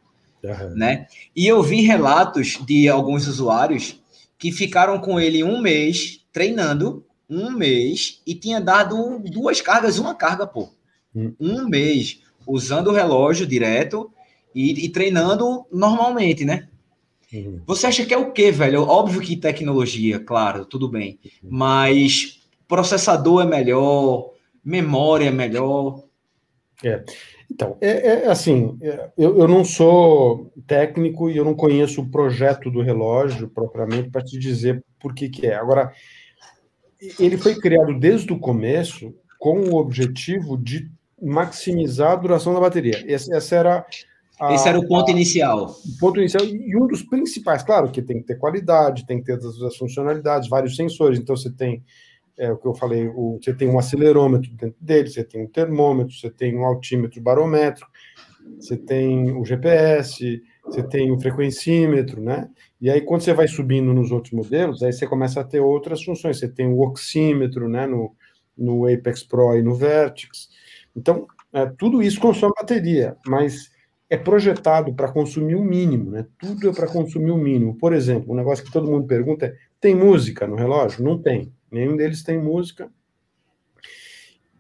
uhum. 0.43 0.75
né? 0.75 1.07
E 1.35 1.47
eu 1.47 1.61
vi 1.61 1.81
relatos 1.81 2.59
de 2.65 2.87
alguns 2.87 3.27
usuários 3.27 4.01
que 4.37 4.51
ficaram 4.51 4.99
com 4.99 5.19
ele 5.19 5.43
um 5.43 5.61
mês 5.61 6.21
treinando 6.31 7.05
um 7.29 7.51
mês 7.51 8.21
e 8.25 8.33
tinha 8.33 8.59
dado 8.59 9.19
duas 9.19 9.61
cargas, 9.61 9.99
uma 9.99 10.15
carga, 10.15 10.47
pô. 10.47 10.69
Hum. 11.15 11.33
Um 11.39 11.67
mês, 11.67 12.21
usando 12.47 12.87
o 12.87 12.93
relógio 12.93 13.45
direto 13.45 14.11
e, 14.53 14.85
e 14.85 14.89
treinando 14.89 15.65
normalmente, 15.71 16.43
né? 16.43 16.67
Você 17.67 17.85
acha 17.85 18.05
que 18.05 18.13
é 18.13 18.17
o 18.17 18.31
quê, 18.31 18.51
velho? 18.51 18.81
Óbvio 18.81 19.21
que 19.21 19.37
tecnologia, 19.37 20.19
claro, 20.19 20.65
tudo 20.65 20.89
bem. 20.89 21.19
Uhum. 21.43 21.49
Mas 21.51 22.39
processador 22.67 23.43
é 23.43 23.45
melhor, 23.45 24.31
memória 24.63 25.25
é 25.25 25.31
melhor. 25.31 26.03
É. 26.83 27.03
Então, 27.51 27.77
é, 27.81 28.23
é 28.23 28.27
assim, 28.27 28.77
é, 28.81 29.09
eu, 29.17 29.39
eu 29.39 29.47
não 29.47 29.63
sou 29.63 30.51
técnico 30.65 31.29
e 31.29 31.37
eu 31.37 31.45
não 31.45 31.53
conheço 31.53 32.01
o 32.01 32.09
projeto 32.09 32.71
do 32.71 32.81
relógio 32.81 33.47
propriamente 33.49 34.09
para 34.09 34.23
te 34.23 34.37
dizer 34.39 34.83
por 34.99 35.13
que, 35.13 35.29
que 35.29 35.47
é. 35.47 35.55
Agora, 35.55 35.91
ele 37.19 37.37
foi 37.37 37.55
criado 37.55 37.97
desde 37.97 38.31
o 38.31 38.39
começo 38.39 39.13
com 39.39 39.59
o 39.61 39.75
objetivo 39.75 40.57
de 40.57 40.89
maximizar 41.21 42.11
a 42.11 42.15
duração 42.15 42.53
da 42.53 42.59
bateria. 42.59 43.03
Essa, 43.07 43.35
essa 43.35 43.55
era 43.55 43.85
a, 44.39 44.53
Esse 44.53 44.69
era 44.69 44.79
o 44.79 44.87
ponto 44.87 45.09
a, 45.09 45.11
inicial. 45.11 45.75
O 45.85 45.99
ponto 45.99 46.19
inicial 46.19 46.45
e 46.45 46.75
um 46.75 46.87
dos 46.87 47.03
principais, 47.03 47.61
claro, 47.61 47.91
que 47.91 48.01
tem 48.01 48.19
que 48.19 48.27
ter 48.27 48.37
qualidade, 48.37 49.05
tem 49.05 49.19
que 49.19 49.25
ter 49.25 49.33
as, 49.33 49.61
as 49.61 49.75
funcionalidades, 49.75 50.47
vários 50.47 50.75
sensores. 50.77 51.19
Então 51.19 51.35
você 51.35 51.51
tem 51.51 51.83
é, 52.37 52.49
o 52.51 52.57
que 52.57 52.65
eu 52.65 52.73
falei, 52.73 53.07
o, 53.09 53.37
você 53.41 53.53
tem 53.53 53.67
um 53.67 53.77
acelerômetro 53.77 54.49
dentro 54.51 54.77
dele, 54.79 55.09
você 55.09 55.25
tem 55.25 55.43
um 55.43 55.47
termômetro, 55.47 56.13
você 56.13 56.29
tem 56.29 56.57
um 56.57 56.63
altímetro 56.63 57.21
barométrico, 57.21 57.91
você 58.57 58.77
tem 58.77 59.29
o 59.31 59.43
GPS, 59.43 60.41
você 60.63 60.81
tem 60.81 61.11
o 61.11 61.19
frequencímetro, 61.19 62.21
né? 62.21 62.49
E 62.81 62.89
aí, 62.89 63.01
quando 63.01 63.21
você 63.21 63.33
vai 63.33 63.47
subindo 63.47 63.93
nos 63.93 64.11
outros 64.11 64.33
modelos, 64.33 64.81
aí 64.81 64.93
você 64.93 65.05
começa 65.05 65.41
a 65.41 65.43
ter 65.43 65.59
outras 65.59 66.03
funções. 66.03 66.39
Você 66.39 66.47
tem 66.47 66.67
o 66.67 66.79
oxímetro, 66.79 67.67
né? 67.67 67.85
No, 67.85 68.15
no 68.57 68.85
Apex 68.85 69.23
Pro 69.23 69.55
e 69.55 69.61
no 69.61 69.75
Vertex. 69.75 70.49
Então, 70.95 71.27
é, 71.51 71.65
tudo 71.65 72.01
isso 72.01 72.19
consome 72.19 72.53
bateria, 72.57 73.17
mas 73.25 73.71
é 74.09 74.17
projetado 74.17 74.93
para 74.93 75.11
consumir 75.11 75.55
o 75.55 75.63
mínimo, 75.63 76.11
né? 76.11 76.25
Tudo 76.39 76.69
é 76.69 76.73
para 76.73 76.87
consumir 76.87 77.31
o 77.31 77.37
mínimo. 77.37 77.75
Por 77.75 77.93
exemplo, 77.93 78.33
um 78.33 78.37
negócio 78.37 78.63
que 78.63 78.71
todo 78.71 78.89
mundo 78.89 79.07
pergunta 79.07 79.45
é: 79.45 79.55
tem 79.79 79.95
música 79.95 80.47
no 80.47 80.55
relógio? 80.55 81.03
Não 81.03 81.21
tem. 81.21 81.53
Nenhum 81.71 81.95
deles 81.95 82.23
tem 82.23 82.37
música 82.37 82.89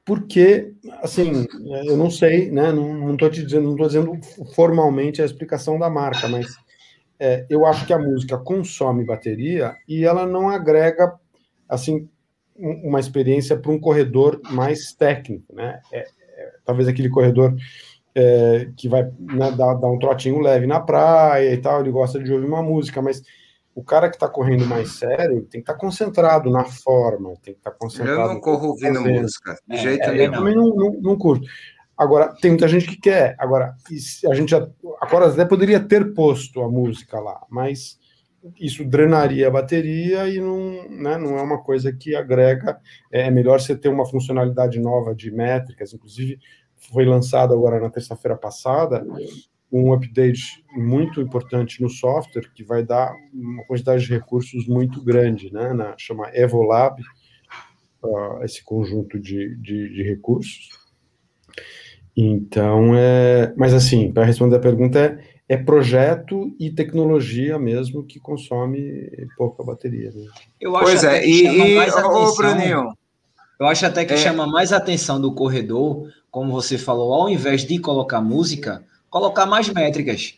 porque, 0.09 0.73
assim, 1.03 1.45
eu 1.85 1.95
não 1.95 2.09
sei, 2.09 2.49
né? 2.49 2.71
Não 2.71 3.13
estou 3.13 3.29
te 3.29 3.43
dizendo, 3.43 3.65
não 3.65 3.73
estou 3.73 3.85
dizendo 3.85 4.19
formalmente 4.55 5.21
a 5.21 5.25
explicação 5.25 5.77
da 5.77 5.87
marca, 5.87 6.27
mas 6.27 6.47
é, 7.19 7.45
eu 7.49 7.65
acho 7.65 7.85
que 7.85 7.93
a 7.93 7.99
música 7.99 8.37
consome 8.37 9.03
bateria 9.03 9.75
e 9.87 10.05
ela 10.05 10.25
não 10.25 10.49
agrega, 10.49 11.13
assim, 11.67 12.07
uma 12.55 12.99
experiência 12.99 13.57
para 13.57 13.71
um 13.71 13.79
corredor 13.79 14.41
mais 14.51 14.93
técnico, 14.93 15.53
né? 15.53 15.81
É, 15.91 15.99
é, 15.99 16.51
talvez 16.65 16.87
aquele 16.87 17.09
corredor 17.09 17.55
é, 18.15 18.69
que 18.75 18.87
vai 18.87 19.03
né, 19.19 19.51
dar, 19.51 19.75
dar 19.75 19.87
um 19.87 19.99
trotinho 19.99 20.39
leve 20.39 20.65
na 20.65 20.79
praia 20.79 21.53
e 21.53 21.57
tal, 21.57 21.81
ele 21.81 21.91
gosta 21.91 22.21
de 22.21 22.31
ouvir 22.31 22.45
uma 22.45 22.63
música, 22.63 23.01
mas 23.01 23.21
o 23.75 23.83
cara 23.83 24.09
que 24.09 24.15
está 24.15 24.27
correndo 24.27 24.65
mais 24.65 24.97
sério 24.97 25.41
tem 25.43 25.51
que 25.51 25.59
estar 25.59 25.73
tá 25.73 25.79
concentrado 25.79 26.49
na 26.49 26.65
forma, 26.65 27.29
tem 27.41 27.53
que 27.53 27.59
estar 27.59 27.71
tá 27.71 27.77
concentrado. 27.77 28.21
Eu 28.21 28.33
não 28.33 28.41
corro 28.41 28.69
ouvindo 28.69 29.01
música, 29.01 29.57
de 29.67 29.75
é, 29.75 29.77
jeito 29.77 30.03
é, 30.03 30.11
nenhum. 30.11 30.23
Eu 30.23 30.31
também 30.31 30.55
não, 30.55 30.75
não, 30.75 30.91
não, 31.01 31.17
curto. 31.17 31.47
Agora, 31.99 32.33
tem 32.41 32.51
muita 32.51 32.67
gente 32.67 32.87
que 32.87 32.95
quer. 32.95 33.35
Agora, 33.37 33.75
a 34.29 34.33
gente 34.33 34.51
já. 34.51 34.67
Agora 35.01 35.27
até 35.27 35.43
poderia 35.45 35.79
ter 35.79 36.13
posto 36.13 36.61
a 36.61 36.69
música 36.69 37.19
lá, 37.19 37.45
mas 37.49 37.99
isso 38.57 38.85
drenaria 38.85 39.47
a 39.49 39.51
bateria 39.51 40.29
e 40.29 40.39
não, 40.39 40.89
né, 40.89 41.17
não 41.17 41.37
é 41.37 41.41
uma 41.41 41.61
coisa 41.61 41.91
que 41.91 42.15
agrega. 42.15 42.79
É, 43.11 43.23
é 43.27 43.31
melhor 43.31 43.59
você 43.59 43.75
ter 43.75 43.89
uma 43.89 44.05
funcionalidade 44.05 44.79
nova 44.79 45.13
de 45.13 45.29
métricas, 45.29 45.93
inclusive 45.93 46.39
foi 46.77 47.03
lançado 47.03 47.53
agora 47.53 47.79
na 47.79 47.89
terça-feira 47.89 48.37
passada 48.37 49.05
um 49.71 49.93
update 49.93 50.63
muito 50.75 51.21
importante 51.21 51.81
no 51.81 51.89
software 51.89 52.49
que 52.53 52.63
vai 52.63 52.83
dar 52.83 53.13
uma 53.33 53.63
quantidade 53.65 54.03
de 54.03 54.13
recursos 54.13 54.67
muito 54.67 55.03
grande, 55.03 55.53
né? 55.53 55.73
Na, 55.73 55.95
chama 55.97 56.29
Evolab, 56.33 57.01
uh, 58.03 58.43
esse 58.43 58.63
conjunto 58.63 59.19
de, 59.19 59.55
de, 59.57 59.93
de, 59.93 60.03
recursos. 60.03 60.69
Então, 62.21 62.91
é, 62.95 63.53
mas 63.55 63.73
assim, 63.73 64.11
para 64.11 64.25
responder 64.25 64.57
a 64.57 64.59
pergunta, 64.59 64.99
é, 64.99 65.19
é 65.47 65.55
projeto 65.55 66.53
e 66.59 66.69
tecnologia 66.69 67.57
mesmo 67.57 68.03
que 68.03 68.19
consome 68.19 69.09
pouca 69.37 69.63
bateria. 69.63 70.11
Né? 70.11 70.25
Eu 70.59 70.75
acho 70.75 70.85
pois 70.85 71.03
é, 71.05 71.25
e, 71.25 71.45
e 71.45 71.79
ô, 71.79 72.35
Bruninho, 72.35 72.93
eu 73.57 73.65
acho 73.65 73.85
até 73.85 74.03
que 74.03 74.15
é. 74.15 74.17
chama 74.17 74.45
mais 74.45 74.73
atenção 74.73 75.21
do 75.21 75.33
corredor, 75.33 76.09
como 76.29 76.51
você 76.51 76.77
falou, 76.77 77.13
ao 77.13 77.29
invés 77.29 77.63
de 77.63 77.79
colocar 77.79 78.19
música, 78.19 78.83
colocar 79.09 79.45
mais 79.45 79.69
métricas. 79.69 80.37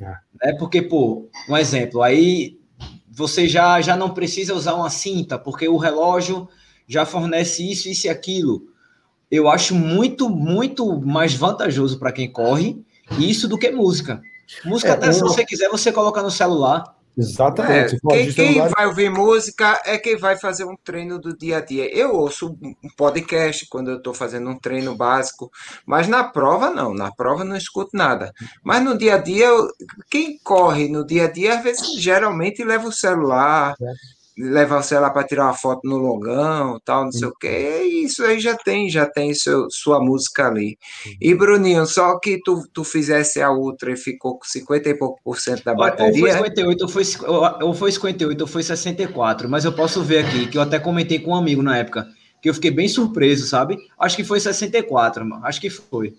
É. 0.00 0.14
Né? 0.42 0.56
Porque, 0.58 0.80
pô, 0.80 1.28
um 1.46 1.58
exemplo, 1.58 2.00
aí 2.00 2.58
você 3.06 3.46
já, 3.46 3.82
já 3.82 3.98
não 3.98 4.14
precisa 4.14 4.54
usar 4.54 4.72
uma 4.72 4.88
cinta, 4.88 5.38
porque 5.38 5.68
o 5.68 5.76
relógio 5.76 6.48
já 6.86 7.04
fornece 7.04 7.70
isso, 7.70 7.86
isso 7.86 8.06
e 8.06 8.10
aquilo. 8.10 8.62
Eu 9.30 9.48
acho 9.48 9.74
muito, 9.74 10.28
muito 10.28 11.00
mais 11.00 11.34
vantajoso 11.34 11.98
para 11.98 12.12
quem 12.12 12.30
corre 12.30 12.82
isso 13.18 13.48
do 13.48 13.58
que 13.58 13.70
música. 13.70 14.20
Música, 14.64 14.90
é, 14.90 14.92
até 14.92 15.12
se 15.12 15.20
você 15.20 15.44
quiser, 15.44 15.68
você 15.68 15.92
coloca 15.92 16.22
no 16.22 16.30
celular. 16.30 16.96
Exatamente. 17.16 17.96
É, 17.96 17.98
quem, 18.08 18.32
quem 18.32 18.68
vai 18.68 18.86
ouvir 18.86 19.10
música 19.10 19.80
é 19.84 19.98
quem 19.98 20.16
vai 20.16 20.36
fazer 20.36 20.64
um 20.64 20.76
treino 20.76 21.18
do 21.18 21.36
dia 21.36 21.58
a 21.58 21.60
dia. 21.60 21.92
Eu 21.92 22.14
ouço 22.14 22.56
um 22.62 22.88
podcast 22.96 23.66
quando 23.68 23.90
eu 23.90 23.96
estou 23.96 24.14
fazendo 24.14 24.48
um 24.48 24.56
treino 24.56 24.94
básico, 24.94 25.50
mas 25.84 26.06
na 26.06 26.22
prova 26.22 26.70
não. 26.70 26.94
Na 26.94 27.10
prova 27.10 27.42
não 27.42 27.56
escuto 27.56 27.90
nada. 27.92 28.32
Mas 28.62 28.84
no 28.84 28.96
dia 28.96 29.16
a 29.16 29.18
dia, 29.18 29.48
quem 30.08 30.38
corre 30.38 30.88
no 30.88 31.04
dia 31.04 31.24
a 31.24 31.30
dia, 31.30 31.56
às 31.56 31.62
vezes 31.64 32.00
geralmente 32.00 32.62
leva 32.62 32.86
o 32.86 32.92
celular. 32.92 33.74
Levar 34.38 34.82
você 34.82 34.98
lá 34.98 35.10
para 35.10 35.26
tirar 35.26 35.46
uma 35.46 35.54
foto 35.54 35.80
no 35.84 35.96
longão, 35.96 36.78
tal, 36.84 37.04
não 37.04 37.12
sei 37.12 37.26
o 37.26 37.34
quê. 37.34 37.82
E 37.82 38.04
isso 38.04 38.22
aí 38.24 38.38
já 38.38 38.56
tem, 38.56 38.88
já 38.88 39.04
tem 39.04 39.34
seu, 39.34 39.68
sua 39.70 40.00
música 40.00 40.46
ali. 40.46 40.78
E 41.20 41.34
Bruninho, 41.34 41.84
só 41.86 42.18
que 42.20 42.40
tu, 42.44 42.62
tu 42.72 42.84
fizesse 42.84 43.42
a 43.42 43.50
Ultra 43.50 43.92
e 43.92 43.96
ficou 43.96 44.38
com 44.38 44.44
50 44.44 44.88
e 44.88 44.94
pouco 44.94 45.20
por 45.24 45.40
cento 45.40 45.64
da 45.64 45.74
bateria. 45.74 46.22
Ou 46.22 46.30
foi 46.30 46.32
58, 46.32 46.82
ou 46.82 46.88
foi, 46.88 47.02
ou 47.62 47.74
foi 47.74 47.92
58, 47.92 48.40
ou 48.40 48.46
foi 48.46 48.62
64, 48.62 49.48
mas 49.48 49.64
eu 49.64 49.72
posso 49.72 50.02
ver 50.02 50.24
aqui, 50.24 50.46
que 50.46 50.56
eu 50.56 50.62
até 50.62 50.78
comentei 50.78 51.18
com 51.18 51.32
um 51.32 51.36
amigo 51.36 51.62
na 51.62 51.76
época, 51.76 52.06
que 52.40 52.48
eu 52.48 52.54
fiquei 52.54 52.70
bem 52.70 52.88
surpreso, 52.88 53.46
sabe? 53.46 53.76
Acho 53.98 54.16
que 54.16 54.24
foi 54.24 54.38
64, 54.40 55.24
mano. 55.26 55.44
acho 55.44 55.60
que 55.60 55.68
foi. 55.68 56.14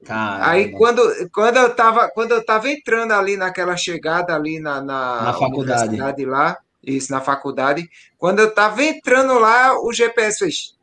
Caramba. 0.06 0.48
Aí 0.48 0.72
quando, 0.72 1.02
quando 1.30 1.58
eu 1.58 1.76
tava 1.76 2.08
quando 2.08 2.32
eu 2.32 2.42
tava 2.42 2.70
entrando 2.70 3.12
ali 3.12 3.36
naquela 3.36 3.76
chegada 3.76 4.34
ali 4.34 4.58
na, 4.58 4.80
na, 4.80 5.24
na 5.24 5.34
faculdade 5.34 6.24
lá, 6.24 6.56
isso 6.82 7.12
na 7.12 7.20
faculdade, 7.20 7.90
quando 8.16 8.38
eu 8.38 8.54
tava 8.54 8.82
entrando 8.82 9.38
lá, 9.38 9.78
o 9.78 9.92
GPS 9.92 10.38
fez, 10.38 10.78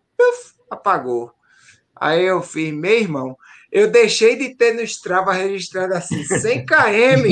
apagou. 0.70 1.34
Aí 1.96 2.26
eu 2.26 2.42
fiz, 2.42 2.74
meu 2.74 3.00
irmão, 3.00 3.38
eu 3.72 3.90
deixei 3.90 4.36
de 4.36 4.56
ter 4.56 4.74
no 4.74 4.82
Strava 4.82 5.34
registrado 5.34 5.94
assim 5.94 6.24
100 6.24 6.66
km 6.66 7.26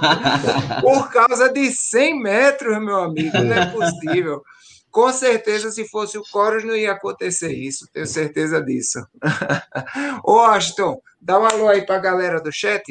por 0.82 1.10
causa 1.10 1.48
de 1.48 1.70
100 1.70 2.22
metros, 2.22 2.82
meu 2.82 2.96
amigo, 2.96 3.38
não 3.38 3.54
é 3.54 3.66
possível. 3.66 4.42
Com 4.90 5.12
certeza, 5.12 5.70
se 5.70 5.88
fosse 5.88 6.18
o 6.18 6.22
Coros, 6.32 6.64
não 6.64 6.74
ia 6.74 6.92
acontecer 6.92 7.52
isso, 7.52 7.86
tenho 7.92 8.06
certeza 8.06 8.60
disso. 8.60 8.98
Ô, 10.24 10.40
Aston, 10.40 11.00
dá 11.20 11.38
um 11.38 11.44
alô 11.44 11.68
aí 11.68 11.86
para 11.86 11.96
a 11.96 12.00
galera 12.00 12.40
do 12.40 12.52
chat. 12.52 12.82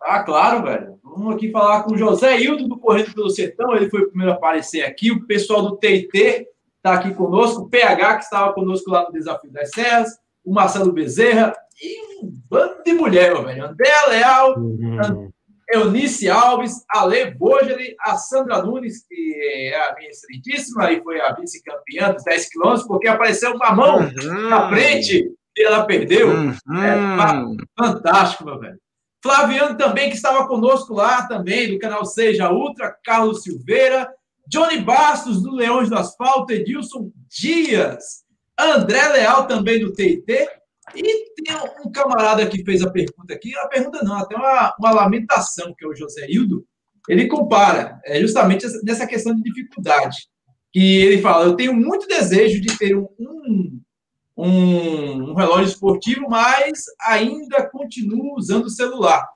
Ah, 0.00 0.22
claro, 0.22 0.62
velho. 0.62 0.98
Vamos 1.02 1.34
aqui 1.34 1.50
falar 1.50 1.82
com 1.82 1.94
o 1.94 1.98
José 1.98 2.38
Hildo 2.38 2.68
do 2.68 2.78
Correndo 2.78 3.14
pelo 3.14 3.30
Sertão, 3.30 3.74
ele 3.74 3.90
foi 3.90 4.02
o 4.02 4.08
primeiro 4.08 4.32
a 4.32 4.36
aparecer 4.36 4.84
aqui. 4.84 5.10
O 5.10 5.26
pessoal 5.26 5.62
do 5.62 5.76
TT 5.76 6.46
está 6.76 6.94
aqui 6.94 7.12
conosco, 7.14 7.62
o 7.62 7.68
PH, 7.68 8.16
que 8.16 8.24
estava 8.24 8.52
conosco 8.52 8.90
lá 8.90 9.04
no 9.04 9.12
Desafio 9.12 9.50
das 9.50 9.70
Serras, 9.70 10.10
o 10.48 10.54
Marcelo 10.54 10.92
Bezerra 10.92 11.54
e 11.80 12.24
um 12.24 12.32
bando 12.48 12.82
de 12.82 12.94
mulher, 12.94 13.32
meu 13.34 13.44
velho. 13.44 13.66
André 13.66 14.06
Leal, 14.08 14.58
uhum. 14.58 15.30
Eunice 15.70 16.30
Alves, 16.30 16.72
Ale 16.88 17.34
Bojeli, 17.34 17.94
a 18.00 18.16
Sandra 18.16 18.62
Nunes, 18.62 19.06
que 19.06 19.34
é 19.36 19.90
a 19.90 19.94
minha 19.94 20.08
excelentíssima 20.08 20.90
e 20.90 21.02
foi 21.02 21.20
a 21.20 21.34
vice-campeã 21.34 22.12
dos 22.12 22.24
10 22.24 22.48
quilômetros, 22.48 22.86
porque 22.86 23.08
apareceu 23.08 23.54
uma 23.54 23.72
mão 23.72 23.98
uhum. 23.98 24.48
na 24.48 24.70
frente 24.70 25.30
e 25.54 25.62
ela 25.62 25.84
perdeu. 25.84 26.30
Uhum. 26.30 26.50
É, 26.50 27.78
fantástico, 27.78 28.46
meu 28.46 28.58
velho. 28.58 28.78
Flaviano 29.22 29.76
também, 29.76 30.08
que 30.08 30.16
estava 30.16 30.46
conosco 30.48 30.94
lá 30.94 31.26
também, 31.28 31.70
do 31.70 31.78
canal 31.78 32.06
Seja 32.06 32.50
Ultra, 32.50 32.96
Carlos 33.04 33.42
Silveira, 33.42 34.08
Johnny 34.46 34.80
Bastos, 34.80 35.42
do 35.42 35.54
Leões 35.54 35.90
do 35.90 35.98
Asfalto, 35.98 36.54
Edilson 36.54 37.10
Dias, 37.28 38.24
André 38.58 39.08
Leal 39.08 39.46
também 39.46 39.80
do 39.80 39.92
TIT, 39.92 40.24
e 40.94 41.02
tem 41.34 41.54
um 41.84 41.90
camarada 41.90 42.46
que 42.46 42.64
fez 42.64 42.82
a 42.82 42.90
pergunta 42.90 43.32
aqui, 43.32 43.54
a 43.56 43.68
pergunta 43.68 44.02
não, 44.02 44.16
até 44.16 44.34
uma, 44.36 44.74
uma 44.78 44.90
lamentação, 44.90 45.74
que 45.76 45.84
é 45.84 45.88
o 45.88 45.94
José 45.94 46.26
Hildo, 46.28 46.66
ele 47.08 47.26
compara 47.26 48.00
é, 48.04 48.20
justamente 48.20 48.66
nessa 48.82 49.06
questão 49.06 49.34
de 49.34 49.42
dificuldade, 49.42 50.28
que 50.72 50.98
ele 50.98 51.22
fala, 51.22 51.46
eu 51.46 51.56
tenho 51.56 51.72
muito 51.72 52.06
desejo 52.06 52.60
de 52.60 52.76
ter 52.76 52.94
um, 52.94 53.08
um, 54.36 55.30
um 55.30 55.34
relógio 55.34 55.72
esportivo, 55.72 56.28
mas 56.28 56.84
ainda 57.00 57.68
continuo 57.68 58.36
usando 58.36 58.66
o 58.66 58.70
celular. 58.70 59.26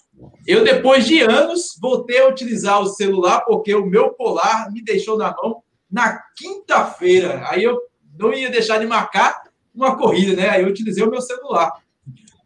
Eu, 0.47 0.63
depois 0.63 1.07
de 1.07 1.21
anos, 1.21 1.79
voltei 1.81 2.21
a 2.21 2.29
utilizar 2.29 2.81
o 2.81 2.87
celular 2.87 3.41
porque 3.41 3.75
o 3.75 3.87
meu 3.87 4.11
polar 4.11 4.71
me 4.71 4.83
deixou 4.83 5.17
na 5.17 5.35
mão 5.35 5.63
na 5.91 6.23
quinta-feira. 6.37 7.43
Aí 7.49 7.65
eu 7.65 7.81
não 8.23 8.33
ia 8.33 8.51
deixar 8.51 8.79
de 8.79 8.87
marcar 8.87 9.43
uma 9.75 9.97
corrida, 9.97 10.35
né? 10.35 10.51
Aí 10.51 10.63
eu 10.63 10.69
utilizei 10.69 11.03
o 11.03 11.11
meu 11.11 11.21
celular. 11.21 11.71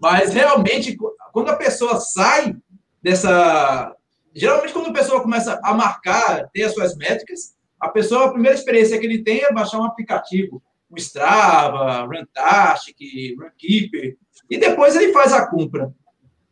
Mas 0.00 0.32
realmente, 0.32 0.96
quando 1.32 1.48
a 1.50 1.56
pessoa 1.56 2.00
sai 2.00 2.56
dessa. 3.02 3.94
Geralmente, 4.34 4.72
quando 4.72 4.88
a 4.88 4.92
pessoa 4.92 5.22
começa 5.22 5.58
a 5.62 5.72
marcar, 5.72 6.48
ter 6.52 6.64
as 6.64 6.74
suas 6.74 6.96
métricas, 6.96 7.56
a 7.80 7.88
pessoa, 7.88 8.26
a 8.26 8.32
primeira 8.32 8.56
experiência 8.56 8.98
que 8.98 9.06
ele 9.06 9.22
tem 9.22 9.42
é 9.42 9.52
baixar 9.52 9.78
um 9.78 9.84
aplicativo, 9.84 10.62
o 10.90 10.96
Strava, 10.98 12.02
Runtastic, 12.02 12.96
Runkeeper, 13.38 14.16
e 14.50 14.58
depois 14.58 14.94
ele 14.94 15.12
faz 15.12 15.32
a 15.32 15.46
compra. 15.48 15.92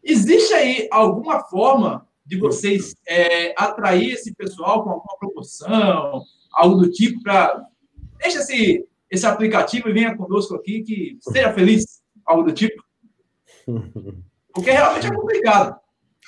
Existe 0.02 0.52
aí 0.54 0.88
alguma 0.90 1.40
forma 1.44 2.06
de 2.26 2.38
vocês 2.38 2.94
é, 3.06 3.54
atrair 3.56 4.12
esse 4.12 4.34
pessoal 4.34 4.82
com 4.82 4.90
alguma 4.90 5.18
promoção, 5.18 6.22
algo 6.52 6.76
do 6.76 6.90
tipo, 6.90 7.22
para. 7.22 7.62
Deixa 8.18 8.38
esse, 8.38 8.86
esse 9.14 9.26
aplicativo 9.26 9.88
e 9.88 9.92
venha 9.92 10.16
conosco 10.16 10.54
aqui, 10.54 10.82
que 10.82 11.16
seja 11.20 11.52
feliz, 11.52 11.84
algo 12.24 12.42
do 12.42 12.52
tipo. 12.52 12.82
Porque 14.52 14.70
realmente 14.70 15.06
é 15.06 15.14
complicado. 15.14 15.76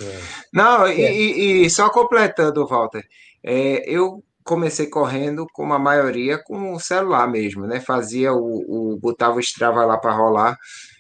É. 0.01 0.21
Não, 0.53 0.89
e, 0.89 1.01
e, 1.01 1.67
e, 1.67 1.71
só 1.71 1.89
completando, 1.91 2.67
Walter, 2.67 3.05
é, 3.43 3.83
eu 3.89 4.23
comecei 4.45 4.87
correndo, 4.87 5.47
como 5.53 5.73
a 5.73 5.79
maioria, 5.79 6.39
com 6.43 6.73
o 6.73 6.81
celular 6.81 7.29
mesmo, 7.29 7.67
né? 7.67 7.81
Fazia 7.81 8.33
o, 8.33 8.93
o 8.93 8.99
botava 8.99 9.37
o 9.37 9.41
Strava 9.41 9.85
lá 9.85 9.97
para 9.99 10.13
rolar. 10.13 10.57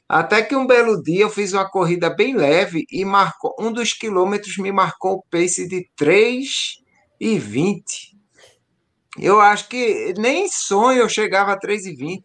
Até 0.09 0.42
que 0.42 0.55
um 0.55 0.66
belo 0.66 1.03
dia 1.03 1.22
eu 1.22 1.31
fiz 1.31 1.53
uma 1.53 1.68
corrida 1.68 2.09
bem 2.09 2.37
leve 2.37 2.85
e 2.90 3.05
marcou 3.05 3.55
um 3.59 3.72
dos 3.72 3.92
quilômetros 3.92 4.57
me 4.57 4.70
marcou 4.70 5.14
o 5.14 5.22
pace 5.29 5.68
de 5.68 5.88
3 5.96 6.49
e 7.20 7.38
20. 7.38 8.16
Eu 9.19 9.41
acho 9.41 9.69
que 9.69 10.15
nem 10.19 10.49
sonho 10.49 11.01
eu 11.01 11.09
chegava 11.09 11.53
a 11.53 11.61
3,20. 11.61 12.21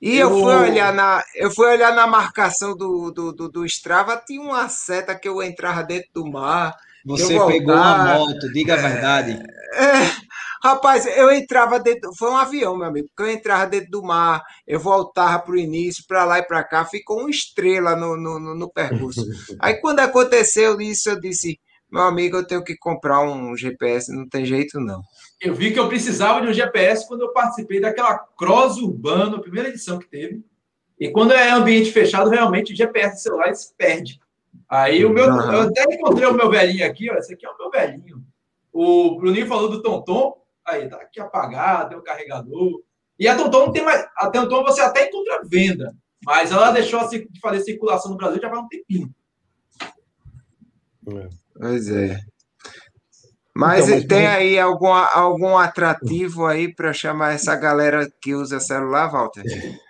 E 0.00 0.18
eu... 0.18 0.30
eu, 0.30 0.40
fui 0.40 0.54
olhar 0.54 0.92
na, 0.92 1.22
eu 1.34 1.50
fui 1.50 1.66
olhar 1.66 1.94
na 1.94 2.06
marcação 2.06 2.76
do, 2.76 3.10
do, 3.10 3.32
do, 3.32 3.48
do 3.48 3.64
Strava, 3.64 4.22
tinha 4.26 4.40
uma 4.40 4.68
seta 4.68 5.14
que 5.14 5.28
eu 5.28 5.42
entrava 5.42 5.82
dentro 5.82 6.10
do 6.12 6.26
mar. 6.26 6.74
Você 7.06 7.38
pegou 7.46 7.74
uma 7.74 8.18
moto, 8.18 8.52
diga 8.52 8.74
a 8.74 8.76
verdade. 8.78 9.32
É, 9.74 10.10
rapaz, 10.62 11.06
eu 11.06 11.30
entrava 11.30 11.78
dentro. 11.78 12.10
Foi 12.18 12.30
um 12.30 12.36
avião, 12.36 12.76
meu 12.76 12.86
amigo, 12.86 13.08
porque 13.14 13.30
eu 13.30 13.34
entrava 13.34 13.66
dentro 13.66 13.90
do 13.90 14.02
mar, 14.02 14.42
eu 14.66 14.80
voltava 14.80 15.38
para 15.38 15.52
o 15.52 15.58
início, 15.58 16.04
para 16.08 16.24
lá 16.24 16.38
e 16.38 16.42
para 16.42 16.64
cá, 16.64 16.84
ficou 16.84 17.20
uma 17.20 17.30
estrela 17.30 17.94
no, 17.94 18.16
no, 18.16 18.54
no 18.54 18.70
percurso. 18.70 19.22
Aí 19.60 19.74
quando 19.80 20.00
aconteceu 20.00 20.80
isso, 20.80 21.10
eu 21.10 21.20
disse: 21.20 21.58
meu 21.90 22.02
amigo, 22.02 22.38
eu 22.38 22.46
tenho 22.46 22.64
que 22.64 22.76
comprar 22.76 23.20
um 23.20 23.56
GPS, 23.56 24.12
não 24.12 24.28
tem 24.28 24.44
jeito 24.44 24.80
não. 24.80 25.00
Eu 25.40 25.54
vi 25.54 25.72
que 25.72 25.78
eu 25.78 25.88
precisava 25.88 26.40
de 26.40 26.48
um 26.48 26.52
GPS 26.52 27.06
quando 27.06 27.22
eu 27.22 27.32
participei 27.32 27.80
daquela 27.80 28.18
Cross 28.18 28.78
Urbano, 28.78 29.40
primeira 29.40 29.68
edição 29.68 29.98
que 29.98 30.08
teve. 30.08 30.44
E 30.98 31.10
quando 31.10 31.32
é 31.32 31.50
ambiente 31.50 31.92
fechado, 31.92 32.30
realmente 32.30 32.72
o 32.72 32.76
GPS 32.76 33.16
do 33.16 33.20
celular 33.20 33.54
se 33.54 33.74
perde. 33.74 34.20
Aí 34.68 35.04
o 35.04 35.10
meu, 35.10 35.28
uhum. 35.28 35.52
eu 35.52 35.60
até 35.62 35.82
encontrei 35.92 36.26
o 36.26 36.34
meu 36.34 36.50
velhinho 36.50 36.86
aqui, 36.86 37.10
ó, 37.10 37.14
esse 37.14 37.34
aqui 37.34 37.44
é 37.44 37.50
o 37.50 37.58
meu 37.58 37.70
velhinho. 37.70 38.24
O 38.72 39.16
Bruninho 39.16 39.46
falou 39.46 39.68
do 39.68 39.82
Tonton, 39.82 40.36
aí 40.64 40.88
tá 40.88 40.96
aqui 40.96 41.20
apagado, 41.20 41.90
tem 41.90 41.98
o 41.98 42.00
um 42.00 42.04
carregador. 42.04 42.82
E 43.18 43.28
a 43.28 43.36
Tonton 43.36 43.66
não 43.66 43.72
tem 43.72 43.84
mais, 43.84 44.06
a 44.16 44.30
Tonton 44.30 44.64
você 44.64 44.80
até 44.80 45.08
encontra 45.08 45.42
venda, 45.44 45.94
mas 46.24 46.50
ela 46.50 46.70
deixou 46.70 47.06
de 47.08 47.28
fazer 47.40 47.60
circulação 47.60 48.10
no 48.10 48.16
Brasil 48.16 48.40
já 48.40 48.48
faz 48.48 48.62
um 48.62 48.68
tempinho. 48.68 49.14
É. 51.06 51.28
Pois 51.56 51.88
é. 51.90 52.18
Mas, 53.56 53.84
então, 53.84 53.96
mas 53.96 54.04
tem 54.06 54.26
aí 54.26 54.58
algum, 54.58 54.88
algum 54.88 55.56
atrativo 55.56 56.44
aí 56.46 56.74
para 56.74 56.92
chamar 56.92 57.34
essa 57.34 57.54
galera 57.54 58.10
que 58.20 58.34
usa 58.34 58.58
celular, 58.58 59.10
Walter? 59.10 59.44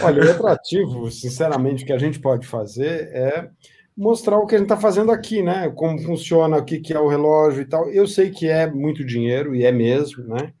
Olha, 0.00 0.24
o 0.24 0.30
atrativo, 0.30 1.10
sinceramente, 1.10 1.84
que 1.84 1.92
a 1.92 1.98
gente 1.98 2.18
pode 2.18 2.46
fazer 2.46 3.10
é 3.12 3.50
mostrar 3.94 4.38
o 4.38 4.46
que 4.46 4.54
a 4.54 4.58
gente 4.58 4.64
está 4.64 4.78
fazendo 4.78 5.12
aqui, 5.12 5.42
né? 5.42 5.70
Como 5.76 5.98
funciona, 5.98 6.56
o 6.56 6.64
que, 6.64 6.80
que 6.80 6.94
é 6.94 6.98
o 6.98 7.08
relógio 7.08 7.60
e 7.60 7.66
tal. 7.66 7.90
Eu 7.90 8.06
sei 8.06 8.30
que 8.30 8.48
é 8.48 8.66
muito 8.70 9.04
dinheiro, 9.04 9.54
e 9.54 9.64
é 9.64 9.70
mesmo, 9.70 10.24
né? 10.24 10.54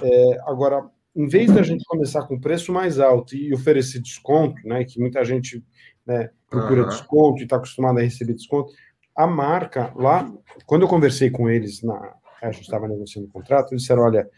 É, 0.00 0.40
agora, 0.46 0.82
em 1.14 1.28
vez 1.28 1.52
da 1.52 1.62
gente 1.62 1.84
começar 1.84 2.22
com 2.26 2.40
preço 2.40 2.72
mais 2.72 2.98
alto 2.98 3.36
e 3.36 3.52
oferecer 3.52 4.00
desconto, 4.00 4.56
né? 4.66 4.84
Que 4.84 4.98
muita 4.98 5.22
gente 5.22 5.62
né, 6.06 6.30
procura 6.48 6.84
uhum. 6.84 6.88
desconto 6.88 7.40
e 7.40 7.44
está 7.44 7.56
acostumado 7.56 7.98
a 7.98 8.02
receber 8.02 8.32
desconto, 8.32 8.72
a 9.14 9.26
marca 9.26 9.92
lá, 9.94 10.30
quando 10.66 10.82
eu 10.82 10.88
conversei 10.88 11.30
com 11.30 11.48
eles, 11.48 11.82
na, 11.82 12.14
a 12.42 12.50
gente 12.50 12.62
estava 12.62 12.88
negociando 12.88 13.28
o 13.28 13.30
contrato, 13.30 13.72
eles 13.72 13.82
disseram: 13.82 14.02
olha, 14.02 14.28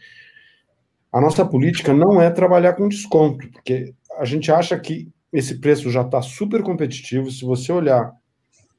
a 1.11 1.21
nossa 1.21 1.45
política 1.45 1.93
não 1.93 2.21
é 2.21 2.29
trabalhar 2.29 2.73
com 2.73 2.87
desconto, 2.87 3.49
porque 3.51 3.93
a 4.17 4.25
gente 4.25 4.51
acha 4.51 4.77
que 4.79 5.09
esse 5.31 5.59
preço 5.59 5.89
já 5.89 6.01
está 6.01 6.21
super 6.21 6.61
competitivo. 6.61 7.31
Se 7.31 7.43
você 7.43 7.71
olhar, 7.71 8.13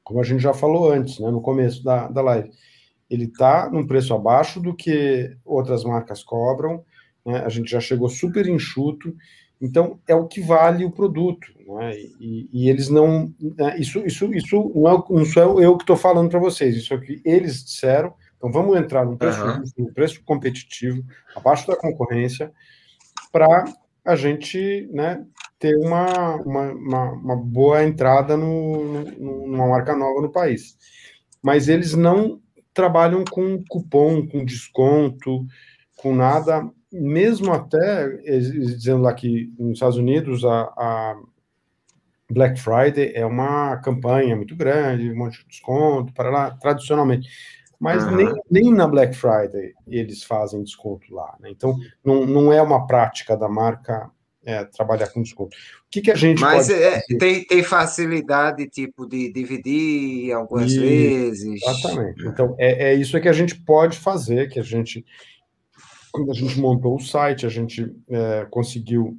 como 0.03 0.19
a 0.19 0.23
gente 0.23 0.41
já 0.41 0.53
falou 0.53 0.91
antes, 0.91 1.19
né, 1.19 1.29
no 1.29 1.41
começo 1.41 1.83
da, 1.83 2.07
da 2.07 2.21
live, 2.21 2.49
ele 3.09 3.25
está 3.25 3.69
num 3.69 3.85
preço 3.85 4.13
abaixo 4.13 4.59
do 4.59 4.75
que 4.75 5.35
outras 5.45 5.83
marcas 5.83 6.23
cobram. 6.23 6.83
Né, 7.25 7.39
a 7.39 7.49
gente 7.49 7.69
já 7.69 7.79
chegou 7.79 8.09
super 8.09 8.47
enxuto 8.47 9.15
então, 9.59 9.99
é 10.07 10.15
o 10.15 10.27
que 10.27 10.39
vale 10.39 10.85
o 10.85 10.91
produto. 10.91 11.47
Né? 11.67 11.97
E, 12.19 12.49
e, 12.53 12.69
eles 12.69 12.89
não. 12.89 13.33
Né? 13.39 13.77
Isso, 13.79 13.99
isso, 14.05 14.33
isso 14.33 14.71
não, 14.75 14.95
é, 14.95 15.03
não 15.09 15.25
sou 15.25 15.61
eu 15.61 15.75
que 15.75 15.83
estou 15.83 15.97
falando 15.97 16.29
para 16.29 16.39
vocês, 16.39 16.75
isso 16.75 16.93
é 16.93 16.97
o 16.97 17.01
que 17.01 17.21
eles 17.25 17.63
disseram. 17.63 18.13
Então, 18.37 18.51
vamos 18.51 18.77
entrar 18.77 19.03
num 19.03 19.17
preço, 19.17 19.43
uhum. 19.43 19.63
num 19.79 19.93
preço 19.93 20.23
competitivo, 20.23 21.03
abaixo 21.35 21.67
da 21.67 21.75
concorrência, 21.75 22.51
para 23.31 23.65
a 24.05 24.15
gente 24.15 24.87
né, 24.93 25.25
ter 25.59 25.75
uma, 25.75 26.35
uma, 26.35 26.71
uma, 26.71 27.11
uma 27.13 27.35
boa 27.35 27.83
entrada 27.83 28.37
no, 28.37 29.01
no, 29.17 29.47
numa 29.47 29.67
marca 29.67 29.95
nova 29.95 30.21
no 30.21 30.31
país. 30.31 30.77
Mas 31.41 31.67
eles 31.67 31.95
não 31.95 32.39
trabalham 32.73 33.23
com 33.25 33.63
cupom, 33.67 34.27
com 34.27 34.45
desconto, 34.45 35.45
com 35.95 36.15
nada 36.15 36.69
mesmo 36.91 37.51
até 37.51 38.09
dizendo 38.17 39.01
lá 39.01 39.13
que 39.13 39.51
nos 39.59 39.73
Estados 39.73 39.97
Unidos 39.97 40.43
a, 40.45 40.61
a, 40.77 41.19
Black 42.29 42.59
Friday 42.59 43.13
é 43.13 43.25
uma 43.25 43.77
campanha 43.77 44.35
muito 44.35 44.55
grande, 44.55 45.09
um 45.09 45.17
monte 45.17 45.39
de 45.39 45.47
desconto, 45.47 46.13
para 46.13 46.29
lá, 46.29 46.51
tradicionalmente. 46.51 47.29
Mas 47.79 48.03
uhum. 48.03 48.15
nem, 48.15 48.33
nem 48.49 48.73
na 48.73 48.87
Black 48.87 49.15
Friday 49.15 49.73
eles 49.87 50.23
fazem 50.23 50.63
desconto 50.63 51.13
lá. 51.13 51.35
Né? 51.39 51.49
Então, 51.51 51.75
não, 52.03 52.25
não 52.25 52.51
é 52.51 52.61
uma 52.61 52.85
prática 52.85 53.37
da 53.37 53.47
marca 53.47 54.11
é, 54.47 54.63
trabalhar 54.63 55.07
com 55.07 55.21
desconto. 55.21 55.55
O 55.55 55.89
que, 55.91 56.01
que 56.01 56.09
a 56.09 56.15
gente 56.15 56.39
Mas 56.39 56.69
é, 56.69 57.01
tem, 57.19 57.43
tem 57.43 57.61
facilidade, 57.61 58.67
tipo, 58.69 59.05
de 59.05 59.31
dividir 59.31 60.31
algumas 60.31 60.71
e, 60.71 60.79
vezes. 60.79 61.61
Exatamente. 61.61 62.25
Então, 62.25 62.55
é, 62.57 62.91
é 62.91 62.93
isso 62.93 63.19
que 63.19 63.27
a 63.27 63.33
gente 63.33 63.55
pode 63.55 63.97
fazer, 63.97 64.49
que 64.49 64.57
a 64.57 64.63
gente, 64.63 65.05
quando 66.17 66.31
a 66.31 66.33
gente 66.33 66.59
montou 66.59 66.95
o 66.95 66.99
site, 66.99 67.45
a 67.45 67.49
gente 67.49 67.95
é, 68.09 68.47
conseguiu 68.49 69.15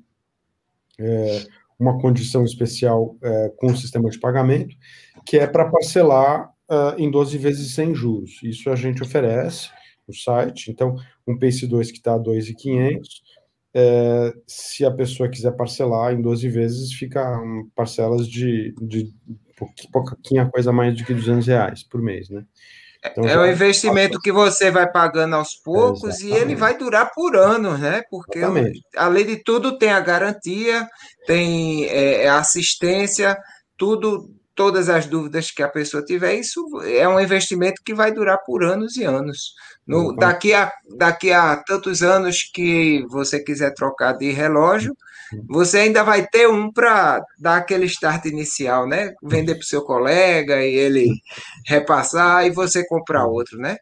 é, 0.98 1.46
uma 1.78 2.00
condição 2.00 2.44
especial 2.44 3.16
é, 3.22 3.52
com 3.56 3.68
o 3.68 3.76
sistema 3.76 4.10
de 4.10 4.18
pagamento, 4.18 4.74
que 5.24 5.38
é 5.38 5.46
para 5.46 5.70
parcelar 5.70 6.52
uh, 6.68 6.98
em 6.98 7.08
12 7.08 7.38
vezes 7.38 7.72
sem 7.72 7.94
juros. 7.94 8.40
Isso 8.42 8.68
a 8.68 8.74
gente 8.74 9.02
oferece 9.02 9.70
no 10.08 10.14
site. 10.14 10.72
Então, 10.72 10.96
um 11.26 11.38
Pace 11.38 11.66
2 11.66 11.92
que 11.92 11.98
está 11.98 12.14
a 12.14 12.18
2,500, 12.18 13.22
é, 13.74 14.34
se 14.44 14.84
a 14.84 14.90
pessoa 14.90 15.28
quiser 15.28 15.52
parcelar 15.52 16.12
em 16.12 16.20
12 16.20 16.48
vezes, 16.48 16.92
fica 16.92 17.40
um, 17.40 17.70
parcelas 17.76 18.26
de, 18.26 18.74
de 18.80 19.12
pouquinha 19.92 20.48
coisa 20.48 20.72
mais 20.72 20.96
do 20.96 21.04
que 21.04 21.14
200 21.14 21.46
reais 21.46 21.82
por 21.84 22.02
mês, 22.02 22.28
né? 22.28 22.44
Então, 23.04 23.24
é 23.24 23.38
um 23.38 23.46
investimento 23.46 24.18
que 24.20 24.32
você 24.32 24.70
vai 24.70 24.90
pagando 24.90 25.36
aos 25.36 25.54
poucos 25.54 26.20
e 26.20 26.32
ele 26.32 26.56
vai 26.56 26.76
durar 26.76 27.12
por 27.14 27.36
anos, 27.36 27.78
né? 27.78 28.02
Porque, 28.10 28.38
Exatamente. 28.38 28.82
além 28.96 29.24
de 29.24 29.36
tudo, 29.42 29.78
tem 29.78 29.90
a 29.90 30.00
garantia, 30.00 30.86
tem 31.26 31.86
é, 31.86 32.24
é 32.24 32.28
assistência, 32.28 33.38
tudo, 33.76 34.28
todas 34.58 34.88
as 34.88 35.06
dúvidas 35.06 35.52
que 35.52 35.62
a 35.62 35.68
pessoa 35.68 36.04
tiver. 36.04 36.34
Isso 36.34 36.60
é 36.82 37.08
um 37.08 37.20
investimento 37.20 37.80
que 37.84 37.94
vai 37.94 38.12
durar 38.12 38.38
por 38.44 38.64
anos 38.64 38.96
e 38.96 39.04
anos. 39.04 39.54
No, 39.86 40.12
daqui, 40.16 40.52
a, 40.52 40.72
daqui 40.96 41.30
a 41.30 41.56
tantos 41.56 42.02
anos 42.02 42.42
que 42.52 43.06
você 43.08 43.38
quiser 43.38 43.72
trocar 43.72 44.14
de 44.14 44.32
relógio, 44.32 44.96
você 45.48 45.78
ainda 45.78 46.02
vai 46.02 46.26
ter 46.26 46.48
um 46.48 46.72
para 46.72 47.22
dar 47.38 47.58
aquele 47.58 47.86
start 47.86 48.24
inicial, 48.24 48.88
né? 48.88 49.12
Vender 49.22 49.54
para 49.54 49.62
o 49.62 49.66
seu 49.66 49.82
colega 49.82 50.60
e 50.60 50.74
ele 50.74 51.08
repassar 51.64 52.44
e 52.44 52.50
você 52.50 52.84
comprar 52.84 53.26
outro, 53.26 53.58
né? 53.58 53.76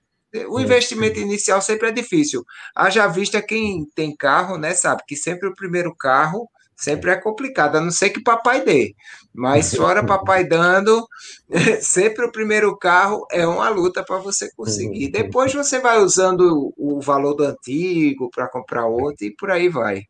O 0.51 0.61
investimento 0.61 1.18
inicial 1.18 1.62
sempre 1.62 1.89
é 1.89 1.93
difícil. 1.93 2.45
Haja 2.74 3.07
vista 3.07 3.41
quem 3.41 3.87
tem 3.95 4.14
carro, 4.14 4.59
né? 4.59 4.74
Sabe 4.74 5.03
que 5.09 5.16
sempre 5.16 5.49
o 5.49 5.55
primeiro 5.55 5.95
carro 5.97 6.47
sempre 6.77 7.11
é 7.11 7.16
complicado, 7.16 7.77
a 7.77 7.81
não 7.81 7.91
ser 7.91 8.11
que 8.11 8.22
papai 8.22 8.64
dê. 8.64 8.95
Mas 9.35 9.74
fora 9.74 10.05
papai 10.05 10.47
dando, 10.47 11.07
sempre 11.81 12.27
o 12.27 12.33
primeiro 12.33 12.77
carro 12.77 13.27
é 13.31 13.47
uma 13.47 13.68
luta 13.68 14.05
para 14.05 14.18
você 14.18 14.49
conseguir. 14.55 15.09
Depois 15.12 15.53
você 15.53 15.81
vai 15.81 15.99
usando 15.99 16.72
o 16.77 17.01
valor 17.01 17.35
do 17.35 17.45
antigo 17.45 18.31
para 18.31 18.49
comprar 18.49 18.87
outro 18.87 19.24
e 19.24 19.35
por 19.35 19.51
aí 19.51 19.68
vai. 19.68 20.03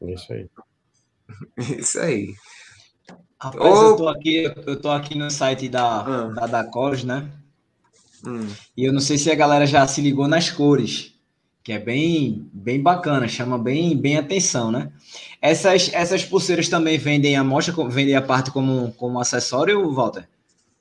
Isso 0.00 0.32
aí. 0.32 0.48
Isso 1.78 2.00
aí. 2.00 2.34
Rapaz, 3.38 3.64
eu, 3.64 3.96
tô 3.96 4.08
aqui, 4.08 4.52
eu 4.66 4.80
tô 4.80 4.90
aqui 4.90 5.18
no 5.18 5.30
site 5.30 5.68
da, 5.68 6.00
ah. 6.00 6.28
da 6.28 6.46
Dacos, 6.46 7.02
né? 7.02 7.28
Hum. 8.24 8.46
E 8.76 8.84
eu 8.84 8.92
não 8.92 9.00
sei 9.00 9.18
se 9.18 9.30
a 9.32 9.34
galera 9.34 9.66
já 9.66 9.84
se 9.86 10.00
ligou 10.00 10.28
nas 10.28 10.48
cores 10.48 11.11
que 11.62 11.72
é 11.72 11.78
bem, 11.78 12.48
bem 12.52 12.80
bacana, 12.80 13.28
chama 13.28 13.58
bem, 13.58 13.96
bem 13.96 14.16
atenção, 14.16 14.72
né? 14.72 14.90
Essas, 15.40 15.90
essas 15.94 16.24
pulseiras 16.24 16.68
também 16.68 16.98
vendem 16.98 17.36
a 17.36 17.44
mostra, 17.44 17.72
vendem 17.88 18.16
a 18.16 18.22
parte 18.22 18.50
como, 18.50 18.92
como 18.92 19.20
acessório, 19.20 19.92
Walter? 19.92 20.28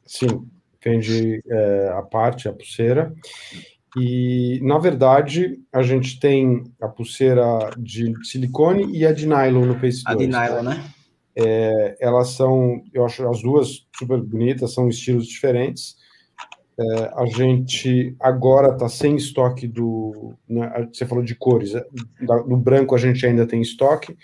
Sim, 0.06 0.48
vende 0.84 1.42
é, 1.48 1.94
a 1.96 2.02
parte, 2.02 2.48
a 2.48 2.54
pulseira. 2.54 3.14
E, 3.98 4.60
na 4.64 4.80
verdade, 4.80 5.60
a 5.72 5.84
gente 5.84 6.20
tem 6.20 6.64
a 6.82 6.88
pulseira 6.88 7.44
de 7.78 8.14
silicone 8.26 8.98
e 8.98 9.06
a 9.06 9.12
de 9.12 9.28
nylon 9.28 9.66
no 9.66 9.76
Pace 9.76 10.04
2. 10.04 10.06
A 10.06 10.16
de 10.16 10.28
nylon, 10.28 10.64
né? 10.64 10.84
É, 11.36 11.98
elas 12.00 12.30
são, 12.30 12.82
eu 12.94 13.06
acho 13.06 13.28
as 13.30 13.42
duas 13.42 13.86
super 13.96 14.20
bonitas, 14.20 14.74
são 14.74 14.88
estilos 14.90 15.28
diferentes. 15.28 15.96
É, 16.78 17.12
a 17.16 17.26
gente 17.26 18.16
agora 18.20 18.74
está 18.74 18.88
sem 18.88 19.16
estoque 19.16 19.68
do. 19.68 20.34
Né, 20.48 20.90
você 20.92 21.06
falou 21.06 21.24
de 21.24 21.36
cores, 21.36 21.76
é, 21.76 21.86
do 22.48 22.58
branco 22.58 22.96
a 22.96 22.98
gente 22.98 23.26
ainda 23.26 23.46
tem 23.46 23.62
estoque, 23.62 24.18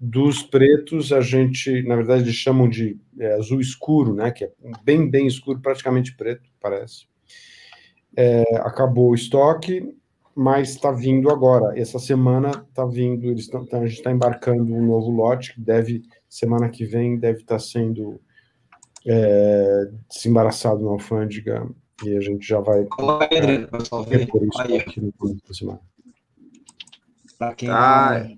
dos 0.00 0.42
pretos 0.42 1.12
a 1.12 1.20
gente, 1.20 1.82
na 1.82 1.94
verdade, 1.94 2.22
eles 2.22 2.34
chamam 2.34 2.68
de 2.68 2.98
é, 3.20 3.34
azul 3.34 3.60
escuro, 3.60 4.14
né? 4.14 4.30
Que 4.32 4.46
é 4.46 4.50
bem, 4.82 5.08
bem 5.08 5.26
escuro, 5.26 5.60
praticamente 5.60 6.16
preto, 6.16 6.42
parece. 6.60 7.06
É, 8.16 8.42
acabou 8.56 9.10
o 9.10 9.14
estoque, 9.14 9.94
mas 10.34 10.70
está 10.70 10.90
vindo 10.90 11.30
agora. 11.30 11.78
Essa 11.78 11.98
semana 11.98 12.66
está 12.68 12.84
vindo, 12.84 13.30
eles 13.30 13.46
tão, 13.46 13.66
a 13.70 13.86
gente 13.86 13.98
está 13.98 14.10
embarcando 14.10 14.74
um 14.74 14.84
novo 14.84 15.10
lote 15.10 15.54
que 15.54 15.60
deve, 15.60 16.02
semana 16.28 16.68
que 16.68 16.84
vem, 16.84 17.18
deve 17.18 17.40
estar 17.40 17.56
tá 17.56 17.60
sendo 17.60 18.20
é, 19.06 19.88
desembaraçado 20.08 20.84
na 20.84 20.90
alfândega 20.90 21.64
e 22.04 22.16
a 22.16 22.20
gente 22.20 22.46
já 22.46 22.60
vai. 22.60 22.86
Olá, 22.98 23.24
Adriano, 23.24 23.68
pessoal. 23.68 24.04
Por 24.04 24.42
isso 24.42 24.60
Aí. 24.60 24.78
aqui 24.78 25.00
no 25.00 25.12
Para 27.38 27.54
quem 27.54 27.68
ah, 27.70 28.28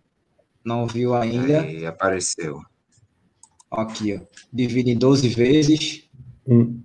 não, 0.64 0.80
não 0.80 0.86
viu 0.86 1.14
ainda. 1.14 1.60
Aí 1.60 1.86
apareceu. 1.86 2.60
Aqui, 3.70 4.14
ó. 4.14 4.20
Divide 4.52 4.90
em 4.90 4.98
12 4.98 5.28
vezes. 5.28 6.08
Hum. 6.46 6.80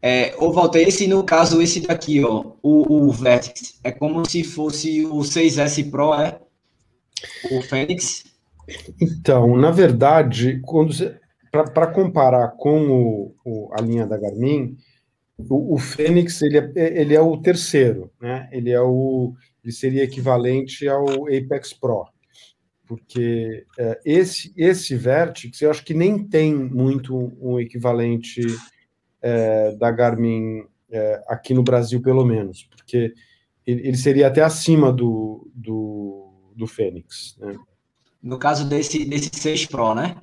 É, 0.00 0.34
ô, 0.36 0.52
Walter, 0.52 0.80
esse 0.80 1.06
no 1.06 1.22
caso, 1.24 1.62
esse 1.62 1.80
daqui, 1.80 2.24
ó, 2.24 2.52
o, 2.60 3.06
o 3.06 3.12
Vertex, 3.12 3.78
é 3.84 3.92
como 3.92 4.28
se 4.28 4.42
fosse 4.42 5.06
o 5.06 5.18
6S 5.18 5.90
Pro, 5.90 6.12
é? 6.14 6.40
O 7.52 7.62
Fênix? 7.62 8.24
Então, 9.00 9.56
na 9.56 9.70
verdade, 9.70 10.60
quando 10.64 10.92
para 11.52 11.86
comparar 11.86 12.48
com 12.56 12.90
o, 12.90 13.34
o, 13.44 13.68
a 13.74 13.80
linha 13.80 14.06
da 14.06 14.16
Garmin, 14.16 14.76
o, 15.48 15.74
o 15.74 15.78
Fênix 15.78 16.42
ele 16.42 16.58
é, 16.58 16.72
ele 16.76 17.14
é 17.14 17.20
o 17.20 17.36
terceiro, 17.36 18.10
né? 18.20 18.48
Ele 18.52 18.70
é 18.70 18.80
o 18.80 19.34
ele 19.62 19.72
seria 19.72 20.02
equivalente 20.02 20.88
ao 20.88 21.04
Apex 21.28 21.72
Pro, 21.72 22.06
porque 22.86 23.64
é, 23.78 24.00
esse 24.04 24.52
esse 24.56 24.96
Vertex 24.96 25.60
eu 25.60 25.70
acho 25.70 25.84
que 25.84 25.94
nem 25.94 26.26
tem 26.26 26.54
muito 26.54 27.32
um 27.40 27.60
equivalente 27.60 28.40
é, 29.20 29.72
da 29.76 29.90
Garmin 29.90 30.64
é, 30.90 31.22
aqui 31.28 31.54
no 31.54 31.62
Brasil 31.62 32.02
pelo 32.02 32.24
menos, 32.24 32.64
porque 32.64 33.14
ele, 33.66 33.88
ele 33.88 33.96
seria 33.96 34.28
até 34.28 34.42
acima 34.42 34.92
do 34.92 35.50
do, 35.54 36.52
do 36.56 36.66
Fênix, 36.66 37.36
né? 37.38 37.56
No 38.22 38.38
caso 38.38 38.68
desse 38.68 39.04
desse 39.04 39.30
6 39.32 39.66
Pro, 39.66 39.94
né? 39.94 40.16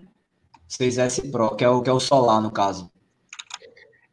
6S 0.69 1.31
Pro, 1.31 1.55
que 1.55 1.63
é 1.63 1.69
o 1.69 1.81
que 1.81 1.89
é 1.89 1.93
o 1.93 1.99
solar 1.99 2.41
no 2.41 2.51
caso. 2.51 2.89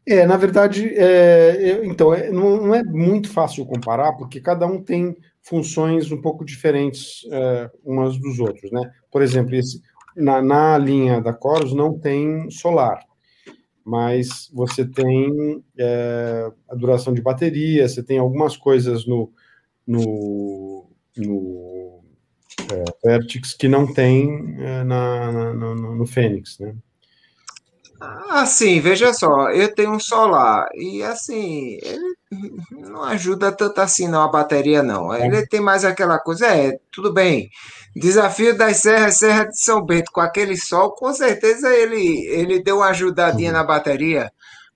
É, 0.09 0.25
na 0.25 0.37
verdade, 0.37 0.87
é, 0.95 1.85
então, 1.85 2.15
é, 2.15 2.31
não, 2.31 2.59
não, 2.59 2.75
é 2.75 2.85
muito 2.85 3.29
fácil 3.29 3.67
comparar, 3.67 4.13
porque 4.13 4.41
cada 4.41 4.65
um 4.65 4.81
tem 4.81 5.17
funções 5.43 6.13
um 6.13 6.21
pouco 6.21 6.45
diferentes 6.45 7.27
é, 7.33 7.71
umas 7.85 8.17
dos 8.17 8.39
outros, 8.39 8.71
né? 8.71 8.89
Por 9.11 9.21
exemplo, 9.21 9.57
esse, 9.57 9.83
na, 10.17 10.41
na 10.41 10.79
linha 10.79 11.21
da 11.21 11.33
Coros 11.33 11.75
não 11.75 11.99
tem 11.99 12.49
solar, 12.51 13.01
mas 13.85 14.49
você 14.53 14.85
tem 14.87 15.65
é, 15.77 16.53
a 16.69 16.75
duração 16.77 17.13
de 17.13 17.21
bateria, 17.21 17.89
você 17.89 18.01
tem 18.01 18.19
algumas 18.19 18.57
coisas 18.57 19.05
no, 19.07 19.33
no, 19.85 20.89
no 21.17 22.01
é, 22.73 22.85
Vertex 23.05 23.55
que 23.55 23.67
não 23.67 23.93
tem 23.93 24.57
é, 24.61 24.85
na, 24.85 25.33
na, 25.33 25.55
no, 25.55 25.97
no 25.97 26.07
Fênix, 26.07 26.61
né? 26.61 26.77
Assim, 28.31 28.81
veja 28.81 29.13
só, 29.15 29.51
eu 29.51 29.75
tenho 29.75 29.93
um 29.93 30.01
solar 30.01 30.67
e 30.75 31.03
assim, 31.03 31.79
ele 31.83 32.17
não 32.71 33.03
ajuda 33.05 33.51
tanto 33.53 33.81
assim 33.81 34.07
não 34.07 34.23
a 34.23 34.29
bateria 34.29 34.83
não. 34.83 35.15
Ele 35.15 35.47
tem 35.47 35.61
mais 35.61 35.85
aquela 35.85 36.19
coisa, 36.19 36.47
é, 36.47 36.79
tudo 36.93 37.13
bem. 37.13 37.49
Desafio 37.95 38.57
das 38.57 38.79
serras, 38.79 39.17
Serra 39.17 39.45
de 39.45 39.59
São 39.59 39.85
Bento, 39.85 40.13
com 40.13 40.21
aquele 40.21 40.57
sol, 40.57 40.93
com 40.93 41.13
certeza 41.15 41.73
ele 41.73 42.27
ele 42.27 42.63
deu 42.63 42.77
uma 42.79 42.89
ajudadinha 42.89 43.53
na 43.53 43.65
bateria, 43.65 44.31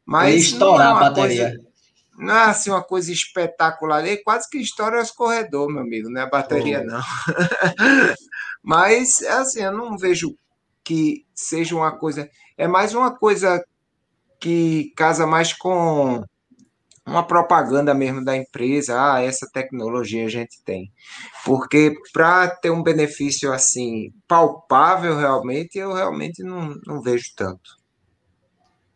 mas 0.05 0.37
estourar 0.37 0.89
é 0.89 0.91
a 0.91 1.11
bateria. 1.11 1.49
Coisa, 1.51 1.71
não 2.18 2.35
é 2.35 2.45
assim 2.45 2.71
uma 2.71 2.83
coisa 2.83 3.12
espetacular, 3.12 4.05
ele 4.05 4.18
quase 4.18 4.49
que 4.49 4.59
estoura 4.59 5.03
os 5.03 5.11
corredores, 5.11 5.75
meu 5.75 5.83
amigo, 5.83 6.09
não 6.09 6.21
é 6.21 6.25
a 6.25 6.31
bateria 6.31 6.83
oh. 6.83 6.87
não. 6.87 7.03
mas 8.62 9.23
assim, 9.23 9.62
eu 9.62 9.73
não 9.73 9.99
vejo 9.99 10.35
que 10.91 11.25
seja 11.35 11.77
uma 11.77 11.93
coisa. 11.93 12.29
É 12.61 12.69
mais 12.69 12.95
uma 12.95 13.11
coisa 13.11 13.65
que 14.39 14.93
casa 14.95 15.27
mais 15.27 15.55
com 15.55 16.23
uma 17.07 17.27
propaganda 17.27 17.95
mesmo 17.95 18.23
da 18.23 18.37
empresa, 18.37 18.95
ah, 19.01 19.23
essa 19.23 19.49
tecnologia 19.51 20.27
a 20.27 20.29
gente 20.29 20.63
tem. 20.63 20.93
Porque 21.43 21.95
para 22.13 22.49
ter 22.49 22.71
um 22.71 22.83
benefício 22.83 23.51
assim 23.51 24.13
palpável 24.29 25.17
realmente, 25.17 25.79
eu 25.79 25.95
realmente 25.95 26.43
não, 26.43 26.79
não 26.87 27.01
vejo 27.01 27.33
tanto. 27.35 27.79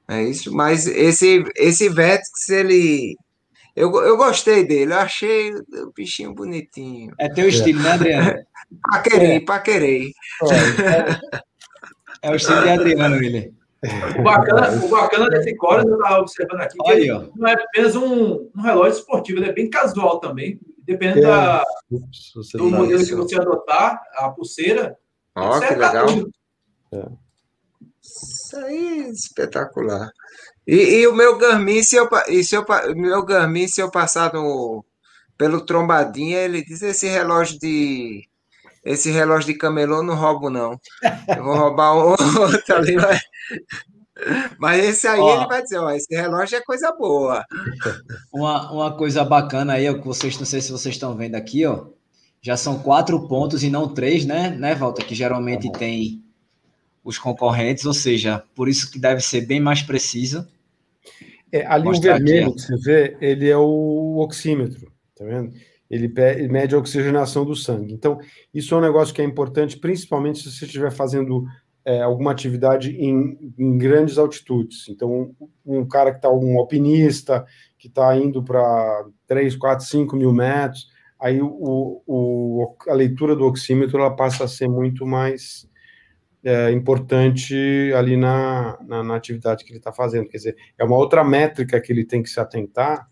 É 0.07 0.23
isso, 0.23 0.53
mas 0.55 0.87
esse 0.87 1.43
esse 1.57 1.89
Vetix 1.89 2.51
ele 2.51 3.17
eu, 3.75 3.91
eu 4.03 4.19
gostei 4.19 4.67
dele, 4.67 4.93
eu 4.93 4.99
achei 4.99 5.55
o 5.55 5.91
bichinho 5.97 6.35
bonitinho. 6.35 7.15
É 7.19 7.31
teu 7.31 7.49
estilo, 7.49 7.81
né, 7.81 7.93
Adriano? 7.93 8.45
paquerei, 8.93 9.37
é. 9.37 9.41
paquerei. 9.41 10.13
É, 10.53 11.41
é 12.25 12.31
o 12.31 12.37
estilo 12.37 12.63
de 12.63 12.69
Adriano, 12.71 13.17
ele. 13.17 13.55
O 14.19 14.23
bacana, 14.23 14.85
o 14.85 14.89
bacana 14.89 15.29
desse 15.29 15.55
core, 15.57 15.87
eu 15.87 15.97
estava 15.97 16.21
observando 16.21 16.61
aqui, 16.63 16.79
que 16.79 16.91
Aí, 16.91 17.07
não 17.37 17.47
é 17.47 17.53
apenas 17.53 17.95
um, 17.95 18.51
um 18.57 18.63
relógio 18.63 18.99
esportivo, 18.99 19.39
ele 19.39 19.51
é 19.51 19.53
bem 19.53 19.69
casual 19.69 20.19
também. 20.21 20.59
Dependendo 20.87 21.19
é. 21.19 21.23
da, 21.23 21.65
do 22.55 22.71
modelo 22.71 23.01
isso. 23.01 23.11
que 23.11 23.15
você 23.15 23.37
adotar, 23.37 24.03
a 24.17 24.31
pulseira. 24.31 24.97
Ó, 25.35 25.57
oh, 25.57 25.61
que 25.61 25.75
legal. 25.75 26.07
É. 26.93 27.07
Isso 28.03 28.57
aí 28.57 29.03
é 29.03 29.11
espetacular. 29.11 30.11
E, 30.67 30.77
e, 30.77 31.07
o 31.07 31.15
meu 31.15 31.37
Garmin, 31.37 31.83
se 31.83 31.97
eu, 31.97 32.09
e 32.29 32.43
se 32.43 32.55
eu, 32.55 32.65
meu 32.95 33.25
Garmin, 33.25 33.67
se 33.67 33.81
eu 33.81 33.91
passar 33.91 34.33
no, 34.33 34.85
pelo 35.37 35.61
trombadinha, 35.61 36.39
ele 36.39 36.65
diz 36.65 36.81
esse 36.83 37.07
relógio 37.07 37.59
de 37.59 38.27
esse 38.85 39.11
relógio 39.11 39.53
de 39.53 39.59
camelô 39.59 40.03
não 40.03 40.15
roubo, 40.15 40.51
não. 40.51 40.79
Eu 41.29 41.43
vou 41.43 41.57
roubar 41.57 41.95
um 41.95 42.01
outro 42.01 42.77
ali, 42.77 42.97
mas, 42.97 43.21
mas 44.59 44.85
esse 44.85 45.09
aí 45.09 45.21
ó, 45.21 45.37
ele 45.37 45.47
vai 45.47 45.63
dizer, 45.63 45.79
ó, 45.79 45.91
esse 45.91 46.15
relógio 46.15 46.59
é 46.59 46.61
coisa 46.61 46.93
boa. 46.93 47.45
Uma, 48.33 48.71
uma 48.73 48.97
coisa 48.97 49.25
bacana 49.25 49.75
aí, 49.75 49.93
que 49.99 50.07
vocês, 50.07 50.39
não 50.39 50.45
sei 50.45 50.61
se 50.61 50.71
vocês 50.71 50.95
estão 50.95 51.17
vendo 51.17 51.35
aqui, 51.35 51.65
ó, 51.65 51.87
já 52.43 52.57
são 52.59 52.79
quatro 52.79 53.27
pontos 53.27 53.63
e 53.63 53.71
não 53.71 53.89
três, 53.89 54.27
né, 54.27 54.51
né, 54.51 54.75
Walter, 54.75 55.07
que 55.07 55.15
geralmente 55.15 55.71
tá 55.73 55.79
tem 55.79 56.23
os 57.03 57.19
concorrentes, 57.19 57.87
ou 57.87 57.95
seja, 57.95 58.43
por 58.55 58.69
isso 58.69 58.91
que 58.91 58.99
deve 58.99 59.21
ser 59.21 59.47
bem 59.47 59.61
mais 59.61 59.83
preciso. 59.83 60.47
É, 61.51 61.65
ali 61.67 61.89
o 61.89 62.01
vermelho 62.01 62.49
aqui, 62.49 62.57
que 62.57 62.63
você 62.63 62.77
vê, 62.77 63.17
ele 63.21 63.49
é 63.49 63.57
o 63.57 64.19
oxímetro, 64.19 64.93
tá 65.17 65.25
vendo? 65.25 65.55
Ele 65.91 66.09
mede 66.49 66.75
a 66.75 66.79
oxigenação 66.79 67.45
do 67.45 67.55
sangue. 67.55 67.93
Então, 67.93 68.19
isso 68.53 68.75
é 68.75 68.79
um 68.79 68.81
negócio 68.81 69.15
que 69.15 69.23
é 69.23 69.25
importante, 69.25 69.79
principalmente 69.79 70.41
se 70.41 70.51
você 70.51 70.65
estiver 70.65 70.91
fazendo 70.91 71.45
é, 71.85 72.01
alguma 72.01 72.33
atividade 72.33 72.97
em, 72.97 73.53
em, 73.59 73.77
grandes 73.77 74.17
altitudes. 74.17 74.89
Então, 74.89 75.35
um, 75.67 75.81
um 75.81 75.87
cara 75.87 76.11
que 76.11 76.19
está, 76.19 76.31
um 76.31 76.59
alpinista, 76.59 77.45
que 77.79 77.89
está 77.89 78.17
indo 78.17 78.43
para 78.43 79.07
3, 79.27 79.55
4, 79.57 79.85
5 79.85 80.17
mil 80.17 80.33
metros, 80.33 80.89
aí 81.21 81.41
o, 81.43 82.03
o, 82.07 82.77
a 82.89 82.95
leitura 82.95 83.37
do 83.37 83.45
oxímetro 83.45 83.99
ela 83.99 84.17
passa 84.17 84.45
a 84.45 84.49
ser 84.49 84.69
muito 84.69 85.07
mais 85.07 85.69
é, 86.43 86.71
importante 86.71 87.55
ali 87.97 88.17
na, 88.17 88.79
na, 88.87 89.03
na 89.03 89.17
atividade 89.17 89.65
que 89.65 89.71
ele 89.71 89.79
está 89.79 89.93
fazendo. 89.93 90.29
Quer 90.29 90.39
dizer, 90.39 90.57
é 90.79 90.85
uma 90.85 90.97
outra 90.97 91.23
métrica 91.23 91.81
que 91.81 91.93
ele 91.93 92.05
tem 92.05 92.23
que 92.23 92.31
se 92.31 92.41
atentar, 92.41 93.09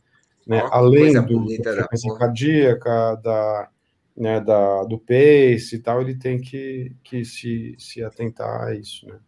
né? 0.47 0.67
Além 0.71 1.15
do, 1.23 1.47
da 1.63 1.75
frequência 1.75 2.15
cardíaca, 2.15 3.17
da, 3.17 3.69
né, 4.17 4.41
da, 4.41 4.85
do 4.85 4.99
pace 4.99 5.77
e 5.77 5.79
tal, 5.79 6.01
ele 6.01 6.15
tem 6.15 6.41
que, 6.41 6.93
que 7.03 7.23
se, 7.25 7.75
se 7.79 8.03
atentar 8.03 8.63
a 8.63 8.75
isso, 8.75 9.07
né? 9.07 9.19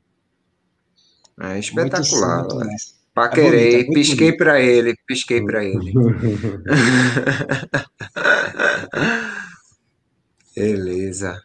É 1.40 1.58
espetacular. 1.58 2.46
Paquerei, 3.12 3.82
é 3.82 3.84
pisquei 3.84 4.36
para 4.36 4.60
ele, 4.60 4.94
pisquei 5.06 5.44
para 5.44 5.64
ele. 5.64 5.92
Beleza. 10.56 11.40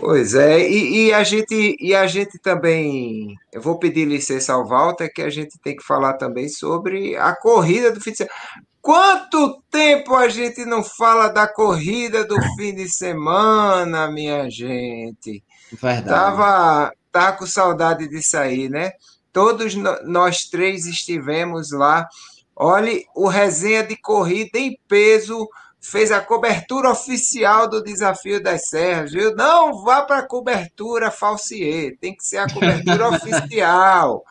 Pois 0.00 0.34
é, 0.34 0.68
e, 0.68 1.06
e, 1.06 1.12
a 1.12 1.22
gente 1.24 1.76
e 1.80 1.94
a 1.94 2.06
gente 2.06 2.38
também, 2.38 3.36
eu 3.52 3.60
vou 3.60 3.78
pedir 3.78 4.04
licença 4.04 4.52
ao 4.52 4.66
Walter 4.66 5.12
que 5.12 5.22
a 5.22 5.30
gente 5.30 5.58
tem 5.58 5.76
que 5.76 5.84
falar 5.84 6.14
também 6.14 6.48
sobre 6.48 7.16
a 7.16 7.34
corrida 7.34 7.90
do 7.90 8.00
fim 8.00 8.12
de 8.12 8.18
semana. 8.18 8.34
Quanto 8.80 9.62
tempo 9.70 10.14
a 10.14 10.28
gente 10.28 10.64
não 10.64 10.82
fala 10.82 11.28
da 11.28 11.46
corrida 11.46 12.24
do 12.24 12.36
fim 12.56 12.74
de 12.74 12.88
semana, 12.88 14.10
minha 14.10 14.48
gente? 14.48 15.42
Verdade. 15.72 16.08
Tava, 16.08 16.92
tava 17.12 17.36
com 17.36 17.46
saudade 17.46 18.08
disso 18.08 18.36
aí, 18.38 18.68
né? 18.68 18.92
Todos 19.32 19.74
nós 20.04 20.44
três 20.44 20.86
estivemos 20.86 21.70
lá. 21.70 22.08
Olhe, 22.56 23.04
o 23.14 23.28
resenha 23.28 23.84
de 23.84 23.96
corrida 23.96 24.58
em 24.58 24.78
peso 24.88 25.48
fez 25.80 26.10
a 26.10 26.20
cobertura 26.20 26.90
oficial 26.90 27.68
do 27.68 27.82
Desafio 27.82 28.42
das 28.42 28.68
Serras, 28.68 29.12
viu? 29.12 29.34
Não 29.34 29.82
vá 29.82 30.02
para 30.02 30.18
a 30.18 30.26
cobertura 30.26 31.10
falsier, 31.10 31.96
tem 32.00 32.14
que 32.14 32.24
ser 32.24 32.38
a 32.38 32.52
cobertura 32.52 33.08
oficial, 33.10 34.22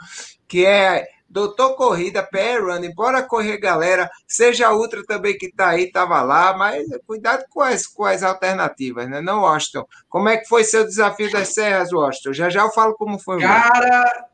que 0.48 0.66
é 0.66 1.08
Doutor 1.30 1.76
Corrida, 1.76 2.24
PR 2.24 2.64
Running, 2.64 2.94
bora 2.94 3.22
correr, 3.22 3.58
galera. 3.58 4.10
Seja 4.26 4.74
Ultra 4.74 5.04
também 5.06 5.38
que 5.38 5.48
está 5.48 5.70
aí, 5.70 5.84
estava 5.84 6.22
lá, 6.22 6.56
mas 6.56 6.86
cuidado 7.06 7.44
com 7.50 7.62
as, 7.62 7.86
com 7.86 8.06
as 8.06 8.24
alternativas, 8.24 9.10
né? 9.10 9.20
Não, 9.20 9.42
Washington. 9.42 9.86
Como 10.08 10.30
é 10.30 10.38
que 10.38 10.48
foi 10.48 10.64
seu 10.64 10.86
desafio 10.86 11.30
das 11.30 11.54
serras, 11.54 11.92
Washington? 11.92 12.34
Já 12.34 12.50
já 12.50 12.62
eu 12.62 12.72
falo 12.72 12.96
como 12.96 13.20
foi. 13.20 13.42
Cara, 13.42 14.26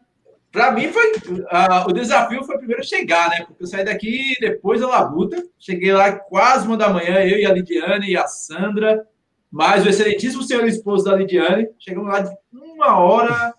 para 0.54 0.72
mim 0.72 0.90
foi 0.90 1.12
uh, 1.14 1.90
o 1.90 1.92
desafio 1.92 2.44
foi 2.44 2.60
primeiro 2.60 2.84
chegar, 2.84 3.28
né? 3.28 3.44
Porque 3.48 3.64
eu 3.64 3.68
saí 3.68 3.84
daqui 3.84 4.36
depois 4.40 4.80
da 4.80 4.88
Labuta, 4.88 5.44
cheguei 5.58 5.92
lá 5.92 6.12
quase 6.12 6.68
uma 6.68 6.78
da 6.78 6.90
manhã, 6.90 7.16
eu 7.22 7.40
e 7.40 7.46
a 7.46 7.52
Lidiane 7.52 8.12
e 8.12 8.16
a 8.16 8.28
Sandra, 8.28 9.04
mais 9.52 9.84
o 9.84 9.90
excelentíssimo 9.90 10.44
senhor 10.44 10.68
esposo 10.68 11.06
da 11.06 11.16
Lidiane, 11.16 11.70
chegamos 11.80 12.08
lá 12.08 12.20
de 12.20 12.30
uma 12.52 13.00
hora, 13.00 13.52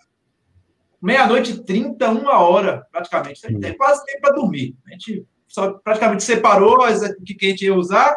meia-noite 1.03 1.51
e 1.51 1.65
trinta, 1.65 2.09
uma 2.11 2.39
hora 2.39 2.87
praticamente. 2.93 3.45
A 3.45 3.51
gente 3.51 3.61
tem 3.61 3.77
quase 3.77 4.05
tempo 4.07 4.21
para 4.21 4.37
dormir. 4.37 4.77
A 4.87 4.93
gente 4.93 5.27
só 5.49 5.73
praticamente 5.73 6.23
separou 6.23 6.81
as 6.85 7.01
que 7.01 7.47
a 7.47 7.49
gente 7.49 7.65
ia 7.65 7.75
usar 7.75 8.17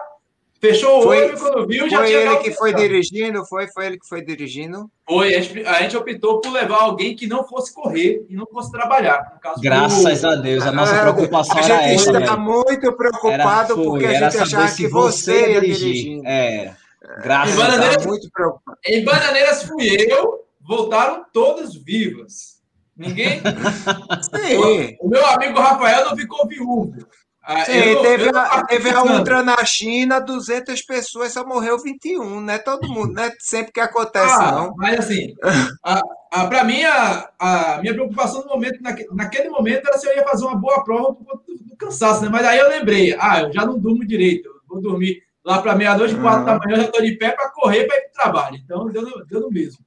Fechou 0.60 1.04
foi, 1.04 1.22
o 1.22 1.28
olho 1.28 1.40
quando 1.40 1.68
viu, 1.68 1.90
já 1.90 1.98
foi 2.00 2.08
tinha. 2.08 2.20
Foi 2.20 2.28
ele 2.28 2.38
que 2.44 2.52
foi 2.52 2.74
dirigindo, 2.74 3.46
foi, 3.46 3.68
foi 3.68 3.86
ele 3.86 4.00
que 4.00 4.08
foi 4.08 4.22
dirigindo. 4.24 4.90
Foi, 5.08 5.36
a 5.36 5.42
gente, 5.42 5.66
a 5.66 5.82
gente, 5.82 5.96
optou 5.96 6.42
por 6.42 6.52
levar 6.52 6.82
alguém 6.82 7.16
que 7.16 7.28
não 7.28 7.48
fosse 7.48 7.74
correr 7.74 8.26
e 8.28 8.36
não 8.36 8.46
fosse 8.48 8.72
trabalhar. 8.72 9.40
Graças 9.62 10.22
do... 10.22 10.28
a 10.28 10.36
Deus, 10.36 10.64
a 10.66 10.72
nossa 10.72 11.00
preocupação 11.00 11.58
a 11.58 11.62
era 11.62 11.74
essa. 11.84 12.10
A 12.10 12.14
gente 12.14 12.24
está 12.24 12.38
muito 12.38 12.92
preocupado 12.94 13.74
era, 13.74 13.76
porque 13.76 14.06
a 14.06 14.14
gente 14.14 14.38
achava 14.38 14.76
que 14.76 14.88
você 14.88 15.52
ia 15.52 15.62
dirigir. 15.62 16.22
É, 16.26 16.74
graças 17.22 17.56
em 17.56 17.62
a 17.62 17.78
Deus. 17.90 18.06
muito 18.06 18.30
preocupado. 18.32 18.78
Em 18.86 19.06
Bananeiras 19.06 19.64
fui 19.64 19.96
eu, 20.12 20.44
voltaram 20.60 21.24
todas 21.32 21.76
vivas. 21.76 22.58
Ninguém. 22.98 23.42
Sim. 24.34 24.98
O 25.00 25.08
meu 25.08 25.24
amigo 25.28 25.60
Rafael 25.60 26.06
não 26.06 26.18
ficou 26.18 26.48
viúvo. 26.48 26.96
Ah, 27.50 27.64
Sim, 27.64 27.78
eu, 27.78 28.02
teve, 28.02 28.28
eu 28.28 28.38
a, 28.38 28.66
teve 28.66 28.90
a 28.90 29.04
Ultra 29.04 29.42
na 29.42 29.64
China, 29.64 30.20
200 30.20 30.82
pessoas, 30.82 31.32
só 31.32 31.46
morreu 31.46 31.82
21, 31.82 32.42
não 32.42 32.54
é 32.54 32.58
todo 32.58 32.90
mundo, 32.90 33.14
não 33.14 33.24
é 33.24 33.32
sempre 33.40 33.72
que 33.72 33.80
acontece, 33.80 34.36
ah, 34.38 34.52
não. 34.52 34.76
Mas 34.76 35.00
assim, 35.00 35.34
para 36.30 36.66
mim, 36.66 36.84
a, 36.84 37.30
a, 37.40 37.80
minha 37.82 37.94
preocupação 37.94 38.42
no 38.42 38.50
momento, 38.50 38.82
naque, 38.82 39.08
naquele 39.14 39.48
momento, 39.48 39.88
era 39.88 39.98
se 39.98 40.06
eu 40.06 40.14
ia 40.14 40.26
fazer 40.26 40.44
uma 40.44 40.58
boa 40.58 40.84
prova 40.84 41.14
por 41.14 41.24
do, 41.48 41.56
do 41.64 41.78
cansaço, 41.78 42.22
né? 42.22 42.28
Mas 42.30 42.46
aí 42.46 42.60
eu 42.60 42.68
lembrei, 42.68 43.16
ah, 43.18 43.44
eu 43.44 43.54
já 43.54 43.66
não 43.66 43.80
durmo 43.80 44.06
direito, 44.06 44.50
vou 44.68 44.82
dormir 44.82 45.24
lá 45.46 45.62
para 45.62 45.74
meia-noite, 45.74 46.16
quatro 46.16 46.44
da 46.44 46.60
manhã, 46.60 46.72
eu 46.72 46.82
já 46.82 46.84
estou 46.84 47.02
de 47.02 47.14
pé 47.14 47.32
para 47.32 47.50
correr 47.52 47.86
para 47.86 47.96
ir 47.96 48.02
para 48.02 48.10
o 48.10 48.24
trabalho. 48.24 48.58
Então, 48.58 48.90
deu 48.90 49.04
no, 49.04 49.26
deu 49.26 49.40
no 49.40 49.50
mesmo. 49.50 49.80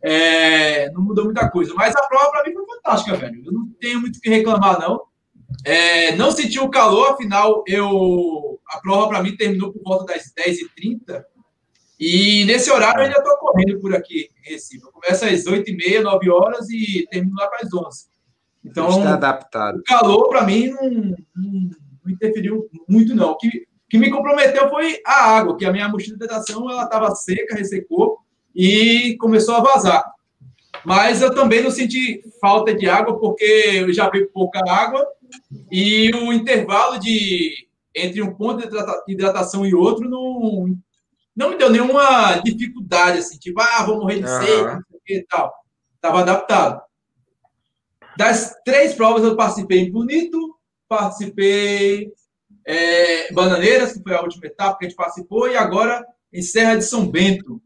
É, 0.00 0.88
não 0.92 1.02
mudou 1.02 1.24
muita 1.24 1.50
coisa. 1.50 1.74
Mas 1.74 1.96
a 1.96 2.02
prova 2.06 2.30
para 2.30 2.44
mim 2.44 2.54
foi 2.54 2.64
fantástica, 2.64 3.16
velho. 3.16 3.42
Eu 3.44 3.52
não 3.52 3.68
tenho 3.80 4.00
muito 4.00 4.18
o 4.18 4.20
que 4.20 4.30
reclamar, 4.30 4.78
não. 4.78 5.10
É, 5.64 6.14
não 6.16 6.30
senti 6.30 6.58
o 6.58 6.70
calor, 6.70 7.12
afinal, 7.12 7.62
eu 7.66 8.60
a 8.72 8.80
prova 8.80 9.08
para 9.08 9.22
mim 9.22 9.36
terminou 9.36 9.72
por 9.72 9.82
volta 9.82 10.14
das 10.14 10.32
10h30. 10.34 11.22
E 12.00 12.44
nesse 12.46 12.70
horário 12.70 13.00
eu 13.00 13.04
ainda 13.04 13.18
estou 13.18 13.36
correndo 13.36 13.80
por 13.80 13.94
aqui 13.94 14.30
em 14.44 14.50
Recife. 14.50 14.82
Eu 14.84 14.90
começo 14.90 15.24
às 15.24 15.44
8h30, 15.44 16.02
9 16.02 16.30
horas 16.30 16.70
e 16.70 17.06
termino 17.10 17.36
lá 17.38 17.46
para 17.48 17.60
as 17.64 17.72
11 17.72 18.06
Então, 18.64 18.88
Está 18.88 19.12
adaptado. 19.12 19.78
o 19.78 19.82
calor 19.84 20.28
para 20.28 20.44
mim 20.44 20.68
não, 20.68 20.90
não, 20.90 21.16
não, 21.36 22.10
interferiu 22.10 22.68
muito, 22.88 23.14
não. 23.14 23.32
O 23.32 23.36
que, 23.36 23.66
que 23.88 23.98
me 23.98 24.10
comprometeu 24.10 24.68
foi 24.70 25.00
a 25.06 25.36
água, 25.36 25.56
que 25.56 25.66
a 25.66 25.72
minha 25.72 25.88
mochila 25.88 26.16
de 26.16 26.24
hidratação 26.24 26.66
estava 26.82 27.14
seca, 27.14 27.54
ressecou 27.54 28.18
e 28.54 29.16
começou 29.20 29.54
a 29.54 29.60
vazar. 29.60 30.02
Mas 30.84 31.22
eu 31.22 31.32
também 31.32 31.62
não 31.62 31.70
senti 31.70 32.22
falta 32.40 32.74
de 32.74 32.88
água, 32.88 33.18
porque 33.20 33.44
eu 33.44 33.92
já 33.92 34.10
vi 34.10 34.26
pouca 34.26 34.58
água 34.66 35.06
e 35.70 36.10
o 36.14 36.32
intervalo 36.32 36.98
de 36.98 37.68
entre 37.94 38.22
um 38.22 38.34
ponto 38.34 38.66
de 38.68 39.12
hidratação 39.12 39.66
e 39.66 39.74
outro 39.74 40.08
não, 40.08 40.74
não 41.36 41.50
me 41.50 41.58
deu 41.58 41.70
nenhuma 41.70 42.38
dificuldade, 42.38 43.18
assim, 43.18 43.38
tipo, 43.38 43.60
ah, 43.60 43.84
vou 43.84 43.98
morrer 43.98 44.20
de 44.20 44.26
uhum. 44.26 44.40
sede, 44.40 44.82
e 45.08 45.22
tal. 45.24 45.52
Estava 45.96 46.20
adaptado. 46.20 46.82
Das 48.16 48.54
três 48.64 48.94
provas 48.94 49.22
eu 49.24 49.36
participei 49.36 49.80
em 49.80 49.90
Bonito, 49.90 50.58
participei. 50.88 52.12
É, 52.64 53.32
Bananeiras, 53.32 53.92
que 53.92 54.02
foi 54.02 54.14
a 54.14 54.20
última 54.20 54.46
etapa 54.46 54.78
que 54.78 54.86
a 54.86 54.88
gente 54.88 54.96
participou, 54.96 55.48
e 55.48 55.56
agora 55.56 56.04
em 56.32 56.42
Serra 56.42 56.76
de 56.76 56.84
São 56.84 57.08
Bento. 57.08 57.60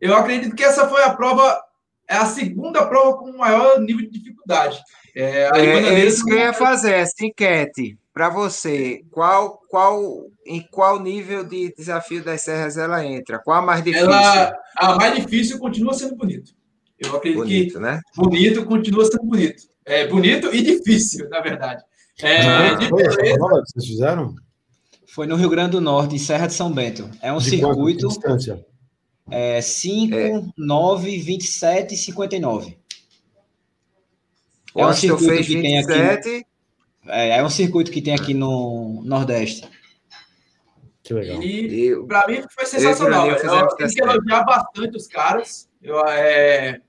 Eu 0.00 0.14
acredito 0.14 0.54
que 0.54 0.62
essa 0.62 0.88
foi 0.88 1.02
a 1.02 1.14
prova, 1.14 1.60
é 2.08 2.16
a 2.16 2.26
segunda 2.26 2.86
prova 2.86 3.16
com 3.16 3.36
maior 3.36 3.80
nível 3.80 4.02
de 4.02 4.18
dificuldade. 4.18 4.82
É, 5.14 5.50
é, 5.54 5.94
é 5.94 6.06
isso 6.06 6.24
que 6.24 6.32
eu 6.32 6.38
ia 6.38 6.52
fazer, 6.52 6.92
essa 6.92 7.24
enquete. 7.24 7.98
Para 8.12 8.28
você, 8.28 9.02
qual, 9.10 9.58
qual, 9.70 10.26
em 10.46 10.60
qual 10.70 11.00
nível 11.00 11.44
de 11.44 11.74
desafio 11.74 12.22
das 12.22 12.42
serras 12.42 12.76
ela 12.76 13.04
entra? 13.04 13.38
Qual 13.38 13.58
a 13.58 13.62
mais 13.62 13.82
difícil? 13.82 14.06
Ela, 14.06 14.54
a 14.76 14.96
mais 14.96 15.16
difícil 15.16 15.58
continua 15.58 15.94
sendo 15.94 16.14
bonito. 16.14 16.52
Eu 16.98 17.16
acredito 17.16 17.40
bonito, 17.40 17.72
que 17.74 17.78
né? 17.78 18.00
bonito 18.16 18.64
continua 18.66 19.04
sendo 19.06 19.24
bonito. 19.24 19.62
É 19.84 20.06
bonito 20.06 20.54
e 20.54 20.62
difícil, 20.62 21.28
na 21.30 21.40
verdade. 21.40 21.82
É, 22.20 22.42
ah, 22.42 22.78
foi 22.88 23.02
prova 23.34 23.62
que 23.62 23.72
vocês 23.72 23.86
fizeram? 23.86 24.34
Foi 25.08 25.26
no 25.26 25.36
Rio 25.36 25.50
Grande 25.50 25.72
do 25.72 25.80
Norte, 25.80 26.14
em 26.14 26.18
Serra 26.18 26.46
de 26.46 26.54
São 26.54 26.70
Bento. 26.70 27.10
É 27.20 27.32
um 27.32 27.38
de 27.38 27.50
circuito. 27.50 28.06
Distância? 28.06 28.64
É 29.30 29.60
5, 29.60 30.14
é. 30.14 30.42
9, 30.56 31.18
27 31.18 31.94
e 31.94 31.96
59. 31.96 32.78
É 34.74 34.86
um 34.86 34.92
circuito 34.92 35.44
que 35.44 35.56
27. 35.56 35.86
tem 35.86 36.08
aqui. 36.08 36.46
É, 37.06 37.38
é 37.38 37.44
um 37.44 37.50
circuito 37.50 37.90
que 37.90 38.00
tem 38.00 38.14
aqui 38.14 38.32
no 38.32 39.02
Nordeste. 39.04 39.68
Que 41.02 41.14
legal. 41.14 41.42
E 41.42 41.96
para 42.06 42.26
mim 42.28 42.42
foi 42.54 42.64
sensacional. 42.64 43.26
Eu, 43.26 43.36
eu, 43.36 43.54
eu 43.54 43.68
tenho 43.76 43.90
que 43.90 44.02
elogiar 44.02 44.44
bastante 44.44 44.96
os 44.96 45.06
caras. 45.08 45.68
Eu, 45.82 46.00
é, 46.06 46.80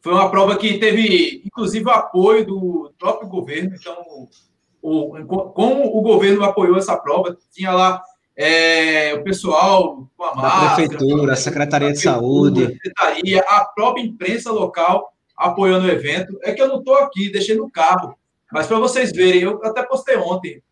foi 0.00 0.12
uma 0.12 0.30
prova 0.30 0.56
que 0.56 0.78
teve, 0.78 1.42
inclusive, 1.46 1.86
o 1.86 1.90
apoio 1.90 2.44
do 2.44 2.92
próprio 2.98 3.28
governo. 3.28 3.76
Então, 3.78 4.28
o, 4.82 5.24
como 5.54 5.96
o 5.96 6.02
governo 6.02 6.44
apoiou 6.44 6.76
essa 6.76 6.96
prova, 6.96 7.38
tinha 7.52 7.72
lá 7.72 8.02
é, 8.36 9.14
o 9.14 9.22
pessoal 9.22 10.10
com 10.16 10.24
a 10.24 10.34
máscara, 10.34 10.74
prefeitura, 10.74 11.32
a 11.32 11.36
Secretaria 11.36 11.92
de 11.92 12.00
Saúde, 12.00 12.78
a 12.98 13.56
a 13.56 13.64
própria 13.66 14.02
imprensa 14.02 14.50
local 14.50 15.11
apoiando 15.36 15.86
o 15.86 15.90
evento. 15.90 16.38
É 16.42 16.52
que 16.52 16.62
eu 16.62 16.68
não 16.68 16.78
estou 16.78 16.96
aqui, 16.96 17.30
deixei 17.30 17.56
no 17.56 17.70
carro, 17.70 18.16
mas 18.50 18.66
para 18.66 18.78
vocês 18.78 19.12
verem, 19.12 19.42
eu 19.42 19.60
até 19.64 19.82
postei 19.82 20.16
ontem. 20.16 20.62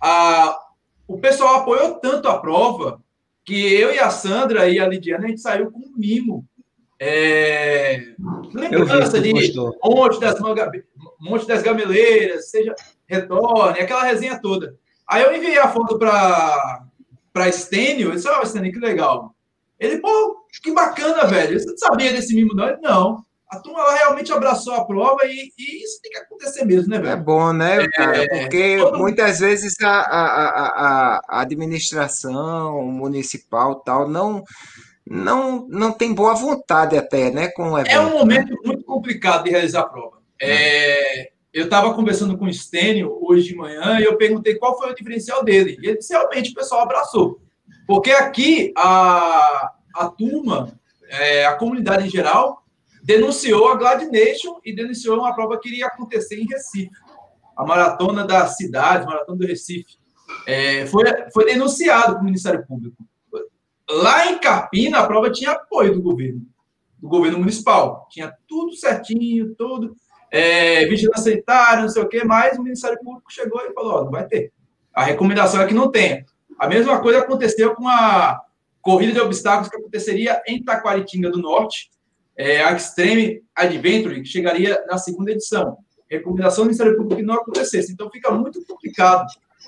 A, 0.00 0.58
o 1.06 1.18
pessoal 1.18 1.56
apoiou 1.56 1.94
tanto 1.96 2.28
a 2.28 2.38
prova 2.38 3.00
que 3.44 3.74
eu 3.74 3.94
e 3.94 3.98
a 3.98 4.10
Sandra 4.10 4.68
e 4.68 4.80
a 4.80 4.86
Lidiana 4.86 5.24
a 5.24 5.28
gente 5.28 5.40
saiu 5.40 5.70
com 5.70 5.78
um 5.78 5.92
mimo 5.96 6.46
é, 6.98 8.14
lembrança 8.54 9.20
de 9.20 9.32
Monte 9.82 10.20
das, 10.20 10.40
manga, 10.40 10.70
Monte 11.20 11.46
das 11.46 11.62
Gameleiras, 11.62 12.50
seja 12.50 12.74
retorne, 13.06 13.80
aquela 13.80 14.04
resenha 14.04 14.40
toda. 14.40 14.76
Aí 15.06 15.22
eu 15.22 15.36
enviei 15.36 15.58
a 15.58 15.68
foto 15.68 15.98
para 15.98 16.86
para 17.32 17.50
Stênio, 17.50 18.08
eu 18.08 18.12
disse, 18.12 18.28
ó, 18.28 18.40
oh, 18.40 18.46
Stênio, 18.46 18.72
que 18.72 18.78
legal. 18.78 19.34
Ele, 19.78 19.98
pô, 19.98 20.46
que 20.62 20.72
bacana, 20.72 21.26
velho. 21.26 21.58
Você 21.58 21.66
não 21.66 21.76
sabia 21.76 22.12
desse 22.12 22.32
mimo, 22.32 22.54
não? 22.54 22.68
Ele, 22.68 22.78
não. 22.80 23.24
A 23.54 23.60
turma 23.60 23.94
realmente 23.94 24.32
abraçou 24.32 24.74
a 24.74 24.84
prova 24.84 25.24
e, 25.24 25.52
e, 25.58 25.84
isso 25.84 26.00
tem 26.02 26.10
que 26.10 26.18
acontecer 26.18 26.64
mesmo, 26.64 26.90
né, 26.90 26.98
velho? 26.98 27.12
É 27.12 27.16
bom, 27.16 27.52
né, 27.52 27.88
cara? 27.88 28.24
É, 28.24 28.40
Porque 28.40 28.78
muitas 28.96 29.38
vezes 29.38 29.74
a, 29.80 29.88
a, 29.88 30.46
a, 30.48 31.20
a 31.28 31.40
administração 31.40 32.82
municipal 32.82 33.76
tal 33.76 34.08
não 34.08 34.42
não, 35.06 35.66
não 35.68 35.92
tem 35.92 36.14
boa 36.14 36.34
vontade 36.34 36.96
até, 36.96 37.30
né, 37.30 37.48
com 37.48 37.72
o 37.72 37.78
evento. 37.78 37.92
É 37.92 38.00
um 38.00 38.10
né? 38.10 38.18
momento 38.18 38.56
muito 38.64 38.84
complicado 38.84 39.44
de 39.44 39.50
realizar 39.50 39.80
a 39.80 39.88
prova. 39.88 40.18
É, 40.40 41.30
eu 41.52 41.66
estava 41.66 41.94
conversando 41.94 42.36
com 42.36 42.46
o 42.46 42.52
Stênio 42.52 43.18
hoje 43.20 43.48
de 43.48 43.54
manhã 43.54 44.00
e 44.00 44.04
eu 44.04 44.16
perguntei 44.16 44.54
qual 44.56 44.76
foi 44.78 44.90
o 44.90 44.94
diferencial 44.94 45.44
dele. 45.44 45.78
E 45.82 45.86
ele 45.86 45.98
disse, 45.98 46.12
realmente 46.12 46.50
o 46.50 46.54
pessoal 46.54 46.82
abraçou. 46.82 47.40
Porque 47.86 48.10
aqui 48.10 48.72
a, 48.76 49.70
a 49.94 50.08
turma, 50.08 50.72
é, 51.08 51.44
a 51.44 51.54
comunidade 51.54 52.06
em 52.06 52.10
geral, 52.10 52.63
denunciou 53.04 53.68
a 53.68 53.76
Glad 53.76 54.02
Nation 54.10 54.58
e 54.64 54.74
denunciou 54.74 55.18
uma 55.18 55.34
prova 55.34 55.60
que 55.60 55.68
iria 55.68 55.86
acontecer 55.86 56.40
em 56.40 56.46
Recife. 56.46 56.90
A 57.54 57.64
maratona 57.64 58.26
da 58.26 58.46
cidade, 58.46 59.06
maratona 59.06 59.38
do 59.38 59.46
Recife. 59.46 59.98
É, 60.46 60.86
foi, 60.86 61.04
foi 61.32 61.44
denunciado 61.44 62.14
para 62.14 62.22
o 62.22 62.24
Ministério 62.24 62.66
Público. 62.66 62.96
Lá 63.88 64.32
em 64.32 64.38
Carpina, 64.38 65.00
a 65.00 65.06
prova 65.06 65.30
tinha 65.30 65.50
apoio 65.50 65.92
do 65.92 66.00
governo, 66.00 66.40
do 66.98 67.06
governo 67.06 67.38
municipal. 67.38 68.08
Tinha 68.10 68.34
tudo 68.48 68.74
certinho, 68.74 69.54
tudo. 69.54 69.94
É, 70.30 70.86
vigilância 70.86 71.30
sanitária, 71.30 71.82
não 71.82 71.88
sei 71.90 72.02
o 72.02 72.08
quê, 72.08 72.24
mas 72.24 72.58
o 72.58 72.62
Ministério 72.62 72.98
Público 73.04 73.30
chegou 73.30 73.60
e 73.60 73.74
falou: 73.74 74.04
não 74.04 74.10
vai 74.10 74.26
ter. 74.26 74.50
A 74.94 75.04
recomendação 75.04 75.60
é 75.60 75.66
que 75.66 75.74
não 75.74 75.90
tenha. 75.90 76.24
A 76.58 76.66
mesma 76.66 77.00
coisa 77.02 77.18
aconteceu 77.20 77.74
com 77.74 77.86
a 77.86 78.40
corrida 78.80 79.12
de 79.12 79.20
obstáculos 79.20 79.68
que 79.68 79.76
aconteceria 79.76 80.42
em 80.46 80.62
Taquaritinga 80.62 81.30
do 81.30 81.38
Norte, 81.38 81.90
é, 82.36 82.62
a 82.62 82.72
Extreme 82.72 83.42
Adventure, 83.54 84.20
que 84.20 84.28
chegaria 84.28 84.82
na 84.86 84.98
segunda 84.98 85.30
edição. 85.30 85.76
Recomendação 86.10 86.64
do 86.64 86.66
Ministério 86.68 86.96
Público 86.96 87.16
que 87.16 87.26
não 87.26 87.34
acontecesse. 87.34 87.92
Então 87.92 88.10
fica 88.10 88.30
muito 88.30 88.64
complicado 88.66 89.26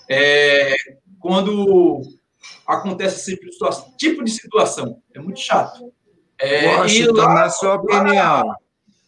é, 0.09 0.75
quando 1.19 2.01
acontece 2.67 3.17
esse 3.17 3.41
tipo 3.97 4.23
de 4.25 4.31
situação. 4.31 5.01
É 5.15 5.21
muito 5.21 5.41
chato. 5.41 5.93
É, 6.39 6.77
Washington, 6.77 7.13
lá, 7.13 7.35
na 7.35 7.51
sua 7.51 7.75
opinião. 7.75 8.55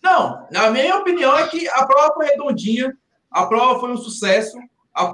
Não, 0.03 0.47
na 0.51 0.71
minha 0.71 0.97
opinião 0.97 1.37
é 1.37 1.47
que 1.49 1.69
a 1.69 1.85
prova 1.85 2.15
foi 2.15 2.27
redondinha, 2.27 2.97
a 3.31 3.47
prova 3.47 3.81
foi 3.81 3.93
um 3.93 3.97
sucesso. 3.97 4.57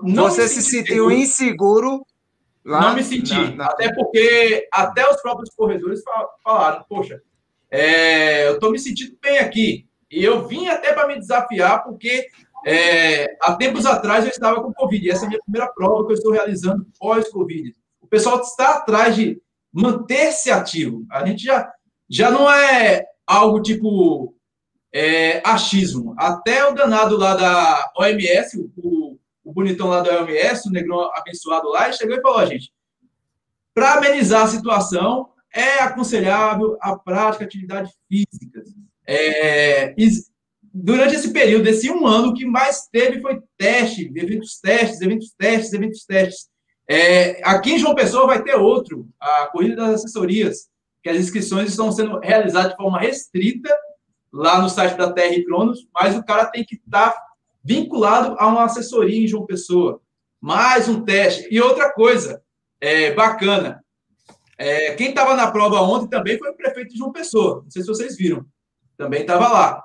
Você 0.02 0.48
se 0.48 0.62
sentiu 0.62 1.08
seguro. 1.08 1.12
inseguro? 1.12 2.06
Lá 2.64 2.80
não 2.80 2.94
me 2.94 3.04
senti, 3.04 3.34
na, 3.34 3.56
na... 3.56 3.66
até 3.66 3.92
porque 3.92 4.66
até 4.72 5.10
os 5.10 5.20
próprios 5.20 5.54
corredores 5.54 6.00
falaram, 6.42 6.82
poxa, 6.88 7.20
é, 7.74 8.46
eu 8.48 8.54
estou 8.54 8.70
me 8.70 8.78
sentindo 8.78 9.16
bem 9.22 9.38
aqui. 9.38 9.86
E 10.10 10.22
eu 10.22 10.46
vim 10.46 10.68
até 10.68 10.92
para 10.92 11.08
me 11.08 11.18
desafiar, 11.18 11.82
porque 11.82 12.28
é, 12.66 13.36
há 13.42 13.54
tempos 13.54 13.84
atrás 13.86 14.24
eu 14.24 14.30
estava 14.30 14.62
com 14.62 14.72
Covid. 14.72 15.06
E 15.06 15.10
essa 15.10 15.24
é 15.24 15.26
a 15.26 15.28
minha 15.28 15.42
primeira 15.42 15.72
prova 15.72 16.06
que 16.06 16.12
eu 16.12 16.16
estou 16.16 16.32
realizando 16.32 16.86
pós-Covid 16.98 17.74
pessoal 18.14 18.40
está 18.40 18.76
atrás 18.76 19.16
de 19.16 19.42
manter-se 19.72 20.48
ativo. 20.48 21.04
A 21.10 21.26
gente 21.26 21.42
já, 21.42 21.68
já 22.08 22.30
não 22.30 22.48
é 22.48 23.04
algo 23.26 23.60
tipo 23.60 24.36
é, 24.92 25.42
achismo. 25.44 26.14
Até 26.16 26.64
o 26.64 26.74
danado 26.74 27.16
lá 27.16 27.34
da 27.34 27.92
OMS, 27.98 28.70
o, 28.76 29.18
o 29.42 29.52
bonitão 29.52 29.88
lá 29.88 30.00
da 30.00 30.22
OMS, 30.22 30.68
o 30.68 30.72
negrão 30.72 31.10
abençoado 31.16 31.68
lá, 31.70 31.90
chegou 31.90 32.16
e 32.16 32.22
falou, 32.22 32.46
gente, 32.46 32.72
para 33.74 33.94
amenizar 33.94 34.42
a 34.42 34.48
situação, 34.48 35.30
é 35.54 35.82
aconselhável 35.82 36.76
a 36.80 36.98
prática 36.98 37.46
de 37.46 37.56
atividades 37.56 37.92
físicas. 38.08 38.68
É, 39.06 39.94
durante 40.72 41.14
esse 41.14 41.32
período, 41.32 41.68
esse 41.68 41.88
um 41.88 42.04
ano, 42.06 42.28
o 42.28 42.34
que 42.34 42.44
mais 42.44 42.88
teve 42.90 43.20
foi 43.20 43.40
teste, 43.56 44.12
eventos 44.16 44.58
testes, 44.60 45.00
eventos 45.00 45.32
testes, 45.38 45.72
eventos 45.72 46.04
testes. 46.04 46.48
É, 46.88 47.40
aqui 47.44 47.74
em 47.74 47.78
João 47.78 47.94
Pessoa 47.94 48.26
vai 48.26 48.42
ter 48.42 48.56
outro, 48.56 49.08
a 49.20 49.46
Corrida 49.46 49.76
das 49.76 50.00
Assessorias, 50.00 50.68
que 51.02 51.08
as 51.08 51.16
inscrições 51.18 51.70
estão 51.70 51.92
sendo 51.92 52.18
realizadas 52.18 52.72
de 52.72 52.76
forma 52.76 52.98
restrita 52.98 53.74
lá 54.32 54.60
no 54.60 54.68
site 54.68 54.96
da 54.96 55.12
TR 55.12 55.44
Cronos, 55.46 55.86
mas 55.94 56.16
o 56.16 56.24
cara 56.24 56.46
tem 56.46 56.64
que 56.64 56.74
estar 56.74 57.14
vinculado 57.62 58.34
a 58.38 58.48
uma 58.48 58.64
assessoria 58.64 59.22
em 59.22 59.28
João 59.28 59.46
Pessoa. 59.46 60.00
Mais 60.40 60.88
um 60.88 61.04
teste. 61.04 61.46
E 61.50 61.60
outra 61.60 61.92
coisa 61.92 62.42
é, 62.80 63.14
bacana, 63.14 63.83
é, 64.58 64.94
quem 64.94 65.10
estava 65.10 65.34
na 65.34 65.50
prova 65.50 65.80
ontem 65.80 66.08
também 66.08 66.38
foi 66.38 66.50
o 66.50 66.56
prefeito 66.56 66.92
de 66.92 66.98
João 66.98 67.12
Pessoa, 67.12 67.62
não 67.62 67.70
sei 67.70 67.82
se 67.82 67.88
vocês 67.88 68.16
viram, 68.16 68.44
também 68.96 69.22
estava 69.22 69.48
lá. 69.48 69.84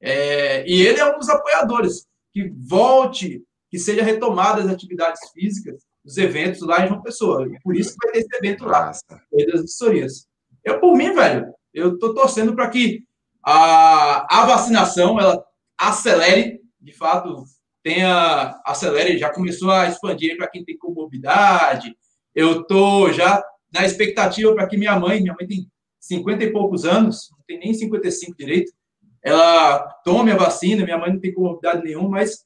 É, 0.00 0.68
e 0.68 0.82
ele 0.82 0.98
é 0.98 1.14
um 1.14 1.18
dos 1.18 1.28
apoiadores, 1.28 2.06
que 2.32 2.48
volte, 2.56 3.42
que 3.70 3.78
seja 3.78 4.02
retomada 4.02 4.62
as 4.62 4.68
atividades 4.68 5.20
físicas, 5.32 5.82
os 6.04 6.16
eventos 6.16 6.62
lá 6.62 6.84
em 6.84 6.88
João 6.88 7.02
Pessoa. 7.02 7.46
E 7.46 7.60
por 7.60 7.76
isso 7.76 7.90
que 7.96 8.06
vai 8.06 8.12
ter 8.12 8.20
esse 8.20 8.36
evento 8.36 8.64
lá, 8.64 8.86
das 8.86 9.60
assessorias. 9.60 10.26
Eu, 10.64 10.80
por 10.80 10.96
mim, 10.96 11.12
velho, 11.12 11.52
eu 11.72 11.98
tô 11.98 12.14
torcendo 12.14 12.54
para 12.54 12.68
que 12.68 13.04
a, 13.44 14.42
a 14.42 14.46
vacinação 14.46 15.20
ela 15.20 15.42
acelere, 15.78 16.60
de 16.80 16.92
fato, 16.92 17.44
tenha 17.82 18.60
acelere, 18.64 19.18
já 19.18 19.32
começou 19.32 19.70
a 19.70 19.86
expandir 19.86 20.36
para 20.36 20.48
quem 20.48 20.64
tem 20.64 20.76
comorbidade. 20.76 21.96
Eu 22.34 22.64
tô 22.64 23.12
já 23.12 23.42
na 23.72 23.84
expectativa 23.84 24.54
para 24.54 24.66
que 24.66 24.76
minha 24.76 24.98
mãe, 24.98 25.20
minha 25.20 25.34
mãe 25.38 25.46
tem 25.46 25.66
50 26.00 26.44
e 26.44 26.52
poucos 26.52 26.84
anos, 26.84 27.28
não 27.36 27.44
tem 27.46 27.58
nem 27.58 27.74
55 27.74 28.36
direito, 28.36 28.72
ela 29.22 29.80
tome 30.04 30.32
a 30.32 30.36
vacina, 30.36 30.84
minha 30.84 30.98
mãe 30.98 31.12
não 31.12 31.20
tem 31.20 31.32
comorbidade 31.32 31.82
nenhuma, 31.82 32.10
mas 32.10 32.44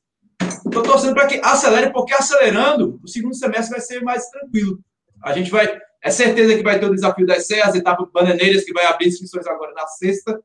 Estou 0.65 0.83
torcendo 0.83 1.15
para 1.15 1.27
que 1.27 1.41
acelere, 1.43 1.93
porque 1.93 2.15
acelerando, 2.15 2.99
o 3.03 3.09
segundo 3.09 3.35
semestre 3.35 3.71
vai 3.71 3.81
ser 3.81 4.03
mais 4.03 4.29
tranquilo. 4.29 4.79
A 5.23 5.33
gente 5.33 5.51
vai. 5.51 5.81
É 6.03 6.11
certeza 6.11 6.57
que 6.57 6.63
vai 6.63 6.79
ter 6.79 6.87
o 6.87 6.95
desafio 6.95 7.27
das 7.27 7.47
serras, 7.47 7.75
etapa 7.75 8.09
bananeiras, 8.13 8.65
que 8.65 8.73
vai 8.73 8.85
abrir 8.87 9.09
inscrições 9.09 9.47
agora 9.47 9.73
na 9.73 9.87
sexta. 9.87 10.39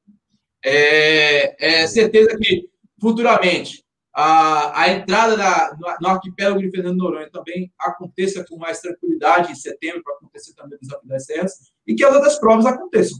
É, 0.64 1.82
é 1.82 1.88
certeza 1.88 2.38
que 2.38 2.70
futuramente 3.02 3.84
a, 4.14 4.82
a 4.82 4.90
entrada 4.90 5.38
da, 5.38 5.78
no, 5.80 5.96
no, 6.02 6.08
arquipélago 6.10 6.60
de 6.60 6.72
Fernando 6.72 6.98
Noronha 6.98 7.30
também 7.30 7.72
aconteça 7.80 8.44
com 8.48 8.58
mais 8.58 8.80
tranquilidade 8.80 9.52
em 9.52 9.56
setembro, 9.56 10.04
para 10.04 10.16
acontecer 10.16 10.54
também 10.54 10.78
o 10.78 10.82
desafio 10.82 11.08
das 11.08 11.26
serras, 11.26 11.54
e 11.86 11.96
que 11.96 12.04
as 12.04 12.14
outras 12.14 12.40
provas 12.40 12.66
aconteçam. 12.66 13.20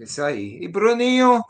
Isso 0.00 0.22
aí. 0.22 0.58
E 0.60 0.68
Bruninho, 0.68 1.42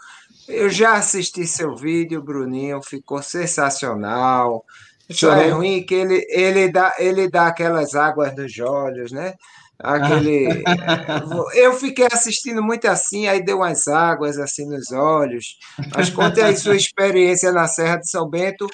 eu 0.49 0.69
já 0.71 0.95
assisti 0.95 1.47
seu 1.47 1.77
vídeo, 1.77 2.23
Bruninho, 2.23 2.83
ficou 2.83 3.23
sensacional. 3.23 4.65
Só 5.11 5.33
é 5.35 5.51
ruim 5.51 5.85
que 5.85 5.95
ele, 5.95 6.27
ele, 6.31 6.73
dá, 6.73 6.95
ele 6.99 7.29
dá 7.29 7.49
aquelas 7.49 7.95
águas 7.95 8.35
nos 8.35 8.59
olhos, 8.59 9.13
né? 9.13 9.35
Aquele. 9.79 10.63
eu 11.55 11.73
fiquei 11.75 12.07
assistindo 12.11 12.63
muito 12.63 12.87
assim, 12.87 13.27
aí 13.27 13.45
deu 13.45 13.59
umas 13.59 13.89
águas 13.89 14.39
assim 14.39 14.67
nos 14.69 14.93
olhos. 14.93 15.59
Mas 15.95 16.11
conte 16.11 16.41
aí 16.41 16.57
sua 16.57 16.77
experiência 16.77 17.53
na 17.53 17.67
Serra 17.67 17.97
de 17.97 18.09
São 18.09 18.29
Bento 18.29 18.67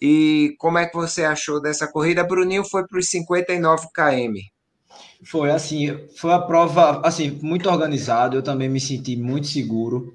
e 0.00 0.54
como 0.58 0.78
é 0.78 0.86
que 0.86 0.96
você 0.96 1.24
achou 1.24 1.60
dessa 1.60 1.86
corrida. 1.86 2.24
Bruninho 2.24 2.64
foi 2.64 2.86
para 2.86 2.98
os 2.98 3.08
59 3.08 3.86
km. 3.94 4.34
Foi 5.24 5.50
assim, 5.50 5.98
foi 6.16 6.32
a 6.32 6.38
prova 6.38 7.00
assim 7.04 7.38
muito 7.42 7.68
organizado. 7.68 8.36
Eu 8.36 8.42
também 8.42 8.68
me 8.68 8.80
senti 8.80 9.16
muito 9.16 9.46
seguro, 9.46 10.14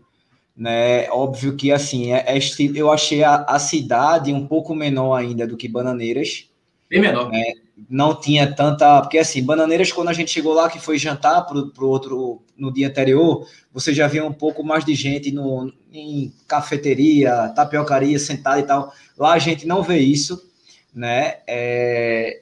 né? 0.55 1.09
Óbvio 1.09 1.55
que 1.55 1.71
assim, 1.71 2.13
é, 2.13 2.25
é 2.27 2.39
eu 2.75 2.91
achei 2.91 3.23
a, 3.23 3.43
a 3.47 3.59
cidade 3.59 4.33
um 4.33 4.47
pouco 4.47 4.75
menor 4.75 5.15
ainda 5.15 5.47
do 5.47 5.57
que 5.57 5.67
Bananeiras. 5.67 6.49
Bem 6.89 7.01
menor. 7.01 7.29
Né? 7.31 7.53
Não 7.89 8.19
tinha 8.19 8.53
tanta. 8.53 9.01
Porque 9.01 9.17
assim, 9.17 9.43
Bananeiras, 9.43 9.91
quando 9.91 10.09
a 10.09 10.13
gente 10.13 10.31
chegou 10.31 10.53
lá, 10.53 10.69
que 10.69 10.79
foi 10.79 10.97
jantar 10.97 11.45
para 11.45 11.57
o 11.57 11.87
outro 11.87 12.41
no 12.57 12.71
dia 12.71 12.87
anterior, 12.87 13.47
você 13.73 13.93
já 13.93 14.07
via 14.07 14.25
um 14.25 14.33
pouco 14.33 14.63
mais 14.63 14.85
de 14.85 14.93
gente 14.95 15.31
no, 15.31 15.71
em 15.91 16.33
cafeteria, 16.47 17.49
tapiocaria, 17.55 18.19
sentada 18.19 18.59
e 18.59 18.63
tal. 18.63 18.93
Lá 19.17 19.33
a 19.33 19.39
gente 19.39 19.65
não 19.65 19.83
vê 19.83 19.99
isso, 19.99 20.41
né? 20.93 21.37
É, 21.47 22.41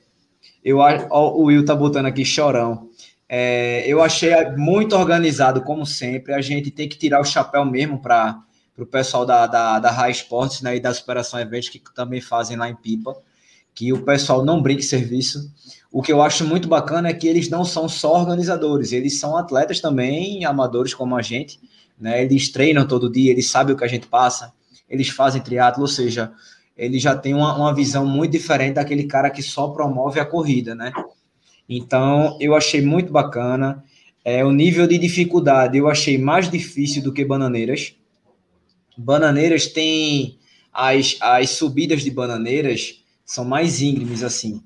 eu, 0.63 0.77
ó, 0.77 1.31
o 1.35 1.43
Will 1.45 1.65
tá 1.65 1.75
botando 1.75 2.07
aqui 2.07 2.25
chorão. 2.25 2.89
É, 3.27 3.83
eu 3.85 4.01
achei 4.01 4.33
muito 4.57 4.95
organizado, 4.95 5.61
como 5.61 5.85
sempre. 5.85 6.33
A 6.33 6.41
gente 6.41 6.71
tem 6.71 6.89
que 6.89 6.97
tirar 6.97 7.21
o 7.21 7.25
chapéu 7.25 7.63
mesmo 7.63 8.01
para 8.01 8.41
o 8.77 8.85
pessoal 8.85 9.25
da, 9.25 9.45
da, 9.45 9.79
da 9.79 9.91
High 9.91 10.11
Sports 10.11 10.61
né, 10.61 10.77
e 10.77 10.79
da 10.79 10.93
Superação 10.93 11.39
Eventos, 11.39 11.69
que 11.69 11.81
também 11.93 12.21
fazem 12.21 12.57
lá 12.57 12.67
em 12.67 12.75
Pipa 12.75 13.15
que 13.80 13.93
o 13.93 14.03
pessoal 14.03 14.43
não 14.43 14.61
brinque 14.61 14.84
serviço. 14.84 15.49
O 15.89 16.01
que 16.01 16.11
eu 16.11 16.21
acho 16.21 16.43
muito 16.43 16.67
bacana 16.67 17.07
é 17.07 17.13
que 17.13 17.25
eles 17.25 17.49
não 17.49 17.63
são 17.63 17.88
só 17.88 18.19
organizadores, 18.19 18.91
eles 18.91 19.17
são 19.17 19.38
atletas 19.38 19.80
também, 19.80 20.43
amadores 20.43 20.93
como 20.93 21.15
a 21.15 21.21
gente, 21.21 21.57
né? 21.97 22.21
Eles 22.21 22.49
treinam 22.49 22.86
todo 22.86 23.09
dia, 23.09 23.32
eles 23.32 23.49
sabem 23.49 23.73
o 23.73 23.77
que 23.77 23.86
a 23.86 23.88
gente 23.88 24.05
passa, 24.05 24.51
eles 24.89 25.07
fazem 25.07 25.41
triatlo, 25.41 25.84
ou 25.84 25.88
seja, 25.88 26.30
eles 26.75 27.01
já 27.01 27.15
têm 27.15 27.34
uma, 27.34 27.55
uma 27.55 27.73
visão 27.73 28.05
muito 28.05 28.34
diferente 28.34 28.73
daquele 28.73 29.05
cara 29.05 29.30
que 29.30 29.41
só 29.41 29.69
promove 29.69 30.19
a 30.19 30.25
corrida, 30.25 30.75
né? 30.75 30.91
Então, 31.69 32.38
eu 32.41 32.53
achei 32.55 32.82
muito 32.82 33.13
bacana. 33.13 33.82
É, 34.25 34.43
o 34.43 34.51
nível 34.51 34.88
de 34.88 34.97
dificuldade 34.97 35.77
eu 35.77 35.88
achei 35.88 36.17
mais 36.17 36.51
difícil 36.51 37.01
do 37.01 37.13
que 37.13 37.23
Bananeiras. 37.23 37.95
Bananeiras 38.97 39.67
tem 39.67 40.38
as, 40.73 41.15
as 41.21 41.51
subidas 41.51 42.03
de 42.03 42.11
Bananeiras, 42.11 42.99
são 43.30 43.45
mais 43.45 43.80
íngremes 43.80 44.23
assim. 44.23 44.63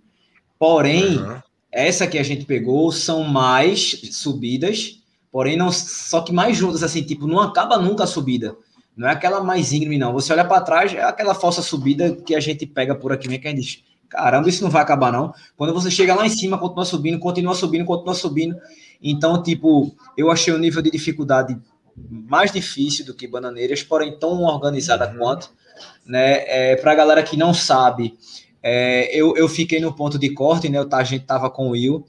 Porém, 0.58 1.18
uhum. 1.18 1.38
essa 1.70 2.08
que 2.08 2.18
a 2.18 2.24
gente 2.24 2.46
pegou 2.46 2.94
são 2.94 3.22
mais 3.22 4.00
subidas, 4.14 5.02
porém 5.30 5.58
não 5.58 5.70
só 5.70 6.22
que 6.22 6.32
mais 6.32 6.56
juntas 6.56 6.82
assim, 6.82 7.04
tipo, 7.04 7.28
não 7.28 7.42
acaba 7.42 7.78
nunca 7.78 8.06
a 8.06 8.08
subida. 8.08 8.56
Não 8.96 9.10
é 9.10 9.12
aquela 9.12 9.44
mais 9.44 9.74
íngreme 9.74 9.98
não. 9.98 10.14
Você 10.14 10.32
olha 10.32 10.46
para 10.46 10.62
trás, 10.62 10.94
é 10.94 11.04
aquela 11.04 11.36
falsa 11.36 11.62
subida 11.62 12.16
que 12.16 12.34
a 12.34 12.40
gente 12.40 12.66
pega 12.66 12.96
por 12.96 13.12
aqui, 13.12 13.28
que 13.38 13.48
a 13.48 13.52
gente 13.52 13.62
diz, 13.62 13.84
caramba, 14.08 14.48
isso 14.48 14.64
não 14.64 14.72
vai 14.72 14.82
acabar 14.82 15.12
não. 15.12 15.34
Quando 15.58 15.74
você 15.74 15.92
chega 15.92 16.16
lá 16.16 16.26
em 16.26 16.30
cima, 16.30 16.58
continua 16.58 16.86
subindo, 16.86 17.20
continua 17.20 17.56
subindo, 17.56 17.84
continua 17.84 18.16
subindo. 18.16 18.56
Então, 19.02 19.44
tipo, 19.44 19.94
eu 20.16 20.32
achei 20.32 20.54
o 20.54 20.58
nível 20.58 20.82
de 20.82 20.90
dificuldade 20.90 21.60
mais 22.10 22.50
difícil 22.50 23.06
do 23.06 23.14
que 23.14 23.28
Bananeiras, 23.28 23.84
porém 23.84 24.18
tão 24.18 24.44
organizada 24.44 25.12
uhum. 25.12 25.18
quanto, 25.18 25.52
né? 26.06 26.44
É, 26.48 26.76
para 26.78 26.94
a 26.94 26.96
galera 26.96 27.24
que 27.24 27.36
não 27.36 27.54
sabe, 27.54 28.18
é, 28.64 29.14
eu, 29.14 29.36
eu 29.36 29.50
fiquei 29.50 29.82
no 29.82 29.94
ponto 29.94 30.18
de 30.18 30.30
corte, 30.30 30.70
né? 30.70 30.80
A 30.90 31.04
gente 31.04 31.26
tava 31.26 31.50
com 31.50 31.68
o 31.68 31.72
Will. 31.72 32.06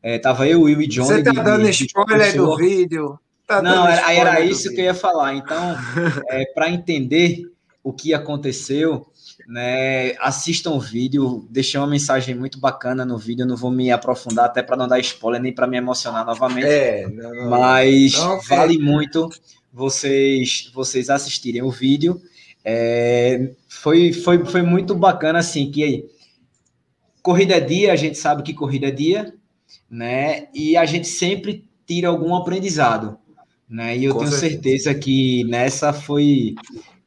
É, 0.00 0.18
tava 0.20 0.46
eu, 0.46 0.62
Will 0.62 0.80
e 0.80 0.86
Johnny. 0.86 1.08
Você 1.08 1.22
tá 1.24 1.32
de, 1.32 1.42
dando 1.42 1.64
de, 1.64 1.70
spoiler 1.70 2.30
de 2.30 2.38
do 2.38 2.56
vídeo? 2.56 3.18
Tá 3.44 3.60
Não, 3.60 3.88
era, 3.88 4.12
era 4.12 4.40
isso 4.40 4.70
que 4.70 4.80
eu 4.80 4.84
ia 4.84 4.94
falar. 4.94 5.34
Então, 5.34 5.76
é, 6.30 6.44
para 6.54 6.70
entender 6.70 7.50
o 7.82 7.92
que 7.92 8.14
aconteceu, 8.14 9.06
né, 9.48 10.12
assistam 10.20 10.70
o 10.70 10.80
vídeo. 10.80 11.44
Deixei 11.50 11.80
uma 11.80 11.88
mensagem 11.88 12.36
muito 12.36 12.60
bacana 12.60 13.04
no 13.04 13.18
vídeo. 13.18 13.42
Eu 13.42 13.48
não 13.48 13.56
vou 13.56 13.72
me 13.72 13.90
aprofundar 13.90 14.44
até 14.44 14.62
para 14.62 14.76
não 14.76 14.86
dar 14.86 15.00
spoiler 15.00 15.42
nem 15.42 15.52
para 15.52 15.66
me 15.66 15.76
emocionar 15.76 16.24
novamente. 16.24 16.68
É, 16.68 17.08
não, 17.08 17.50
mas 17.50 18.12
não, 18.12 18.40
vale 18.42 18.78
muito 18.78 19.28
vocês 19.72 20.70
vocês 20.72 21.10
assistirem 21.10 21.62
o 21.62 21.70
vídeo 21.70 22.22
é, 22.68 23.52
foi, 23.68 24.12
foi, 24.12 24.44
foi 24.44 24.60
muito 24.60 24.92
bacana, 24.92 25.38
assim, 25.38 25.70
que 25.70 26.10
corrida 27.22 27.54
é 27.54 27.60
dia, 27.60 27.92
a 27.92 27.96
gente 27.96 28.18
sabe 28.18 28.42
que 28.42 28.52
corrida 28.52 28.88
é 28.88 28.90
dia, 28.90 29.32
né? 29.88 30.48
E 30.52 30.76
a 30.76 30.84
gente 30.84 31.06
sempre 31.06 31.64
tira 31.86 32.08
algum 32.08 32.34
aprendizado, 32.34 33.16
né? 33.70 33.96
E 33.96 34.04
eu 34.04 34.12
Com 34.12 34.18
tenho 34.18 34.32
certeza. 34.32 34.54
certeza 34.54 34.94
que 34.96 35.44
nessa 35.44 35.92
foi. 35.92 36.56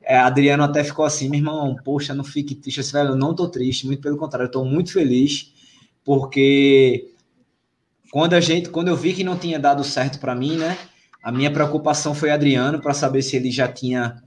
É, 0.01 0.17
Adriano 0.17 0.63
até 0.63 0.81
ficou 0.81 1.03
assim, 1.03 1.27
meu 1.27 1.39
irmão, 1.39 1.75
poxa, 1.83 2.15
não 2.15 2.23
fique 2.23 2.55
triste. 2.55 2.79
Eu 2.79 2.85
velho, 2.85 3.09
eu 3.09 3.15
não 3.17 3.35
tô 3.35 3.49
triste, 3.49 3.85
muito 3.85 4.01
pelo 4.01 4.17
contrário, 4.17 4.47
eu 4.47 4.51
tô 4.51 4.63
muito 4.63 4.93
feliz, 4.93 5.53
porque 6.05 7.11
quando 8.09 8.33
a 8.33 8.39
gente, 8.39 8.69
quando 8.69 8.87
eu 8.87 8.95
vi 8.95 9.13
que 9.13 9.25
não 9.25 9.37
tinha 9.37 9.59
dado 9.59 9.83
certo 9.83 10.19
para 10.19 10.33
mim, 10.33 10.55
né? 10.55 10.77
A 11.21 11.33
minha 11.33 11.51
preocupação 11.51 12.15
foi 12.15 12.31
Adriano 12.31 12.79
para 12.79 12.93
saber 12.93 13.21
se 13.21 13.35
ele 13.35 13.51
já 13.51 13.67
tinha 13.67 14.23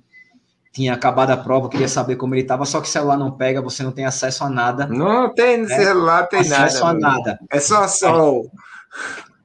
tinha 0.72 0.94
acabado 0.94 1.30
a 1.30 1.36
prova, 1.36 1.68
queria 1.68 1.88
saber 1.88 2.16
como 2.16 2.34
ele 2.34 2.42
estava, 2.42 2.64
só 2.64 2.80
que 2.80 2.88
o 2.88 2.90
celular 2.90 3.18
não 3.18 3.30
pega, 3.30 3.60
você 3.60 3.82
não 3.82 3.92
tem 3.92 4.06
acesso 4.06 4.42
a 4.42 4.48
nada. 4.48 4.86
Não 4.86 5.32
tem 5.32 5.58
né? 5.58 5.76
celular, 5.76 6.26
tem 6.26 6.40
acesso 6.40 6.54
nada. 6.56 6.66
Acesso 6.66 6.86
a 6.86 6.94
nada. 6.94 7.38
É 7.50 7.60
só 7.60 7.86
sol. 7.86 8.50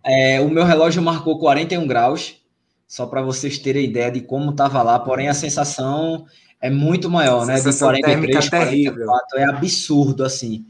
É, 0.05 0.39
o 0.39 0.49
meu 0.49 0.63
relógio 0.63 1.01
marcou 1.01 1.37
41 1.37 1.85
graus, 1.85 2.37
só 2.87 3.05
para 3.05 3.21
vocês 3.21 3.59
terem 3.59 3.83
ideia 3.83 4.09
de 4.09 4.21
como 4.21 4.51
estava 4.51 4.81
lá, 4.81 4.97
porém 4.97 5.27
a 5.27 5.33
sensação 5.33 6.25
é 6.61 6.69
muito 6.69 7.09
maior, 7.09 7.45
né? 7.45 7.55
De 7.55 7.77
43, 7.77 8.49
44, 8.49 9.39
é 9.39 9.43
absurdo, 9.43 10.23
assim. 10.23 10.65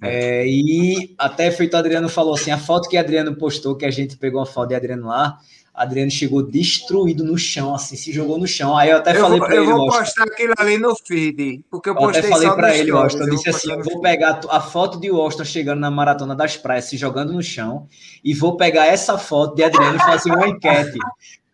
É. 0.00 0.42
É, 0.42 0.46
e 0.46 1.14
até 1.18 1.50
feito 1.50 1.74
o 1.74 1.78
Adriano 1.78 2.08
falou 2.08 2.34
assim, 2.34 2.52
a 2.52 2.58
foto 2.58 2.88
que 2.88 2.96
Adriano 2.96 3.34
postou, 3.34 3.76
que 3.76 3.84
a 3.84 3.90
gente 3.90 4.16
pegou 4.16 4.40
a 4.40 4.46
foto 4.46 4.68
de 4.68 4.74
Adriano 4.76 5.08
lá, 5.08 5.38
Adriano 5.76 6.10
chegou 6.10 6.42
destruído 6.42 7.22
no 7.22 7.36
chão, 7.36 7.74
assim, 7.74 7.96
se 7.96 8.10
jogou 8.10 8.38
no 8.38 8.46
chão. 8.46 8.74
Aí 8.74 8.88
eu 8.88 8.96
até 8.96 9.14
eu 9.14 9.20
falei 9.20 9.38
para 9.38 9.56
ele. 9.56 9.70
Eu 9.70 9.76
vou 9.76 9.88
postar 9.88 10.24
aquilo 10.24 10.54
ali 10.56 10.78
no 10.78 10.96
feed, 10.96 11.62
porque 11.70 11.90
eu, 11.90 11.94
eu 11.94 12.00
postei 12.00 12.20
até 12.20 12.30
falei 12.30 12.50
para 12.50 12.76
ele, 12.76 12.92
Washington, 12.92 13.24
eu 13.24 13.30
disse 13.30 13.50
assim: 13.50 13.70
eu 13.70 13.82
vou 13.82 14.00
pegar 14.00 14.40
a 14.48 14.60
foto 14.60 14.98
de 14.98 15.10
Washington 15.10 15.44
chegando 15.44 15.80
na 15.80 15.90
maratona 15.90 16.34
das 16.34 16.56
praias, 16.56 16.86
se 16.86 16.96
jogando 16.96 17.34
no 17.34 17.42
chão, 17.42 17.86
e 18.24 18.32
vou 18.32 18.56
pegar 18.56 18.86
essa 18.86 19.18
foto 19.18 19.54
de 19.54 19.64
Adriano 19.64 19.96
e 19.96 19.98
fazer 19.98 20.32
uma 20.32 20.48
enquete. 20.48 20.98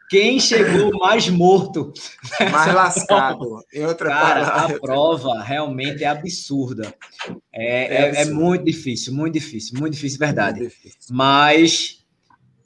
Quem 0.09 0.39
chegou 0.39 0.91
mais 0.99 1.29
morto? 1.29 1.91
Mais 2.53 2.75
lascado. 2.75 3.65
Em 3.73 3.87
outra 3.87 4.11
Cara, 4.11 4.45
palavra. 4.45 4.77
a 4.77 4.79
prova 4.79 5.43
realmente 5.43 6.05
é 6.05 6.07
absurda. 6.07 6.95
É, 7.51 7.65
é, 7.65 8.11
é, 8.11 8.23
é, 8.23 8.25
muito 8.27 8.63
difícil, 8.63 9.15
muito 9.15 9.33
difícil, 9.33 9.81
muito 9.81 9.95
difícil, 9.95 10.19
verdade. 10.19 10.61
Muito 10.61 10.75
difícil. 10.75 10.99
Mas 11.11 12.02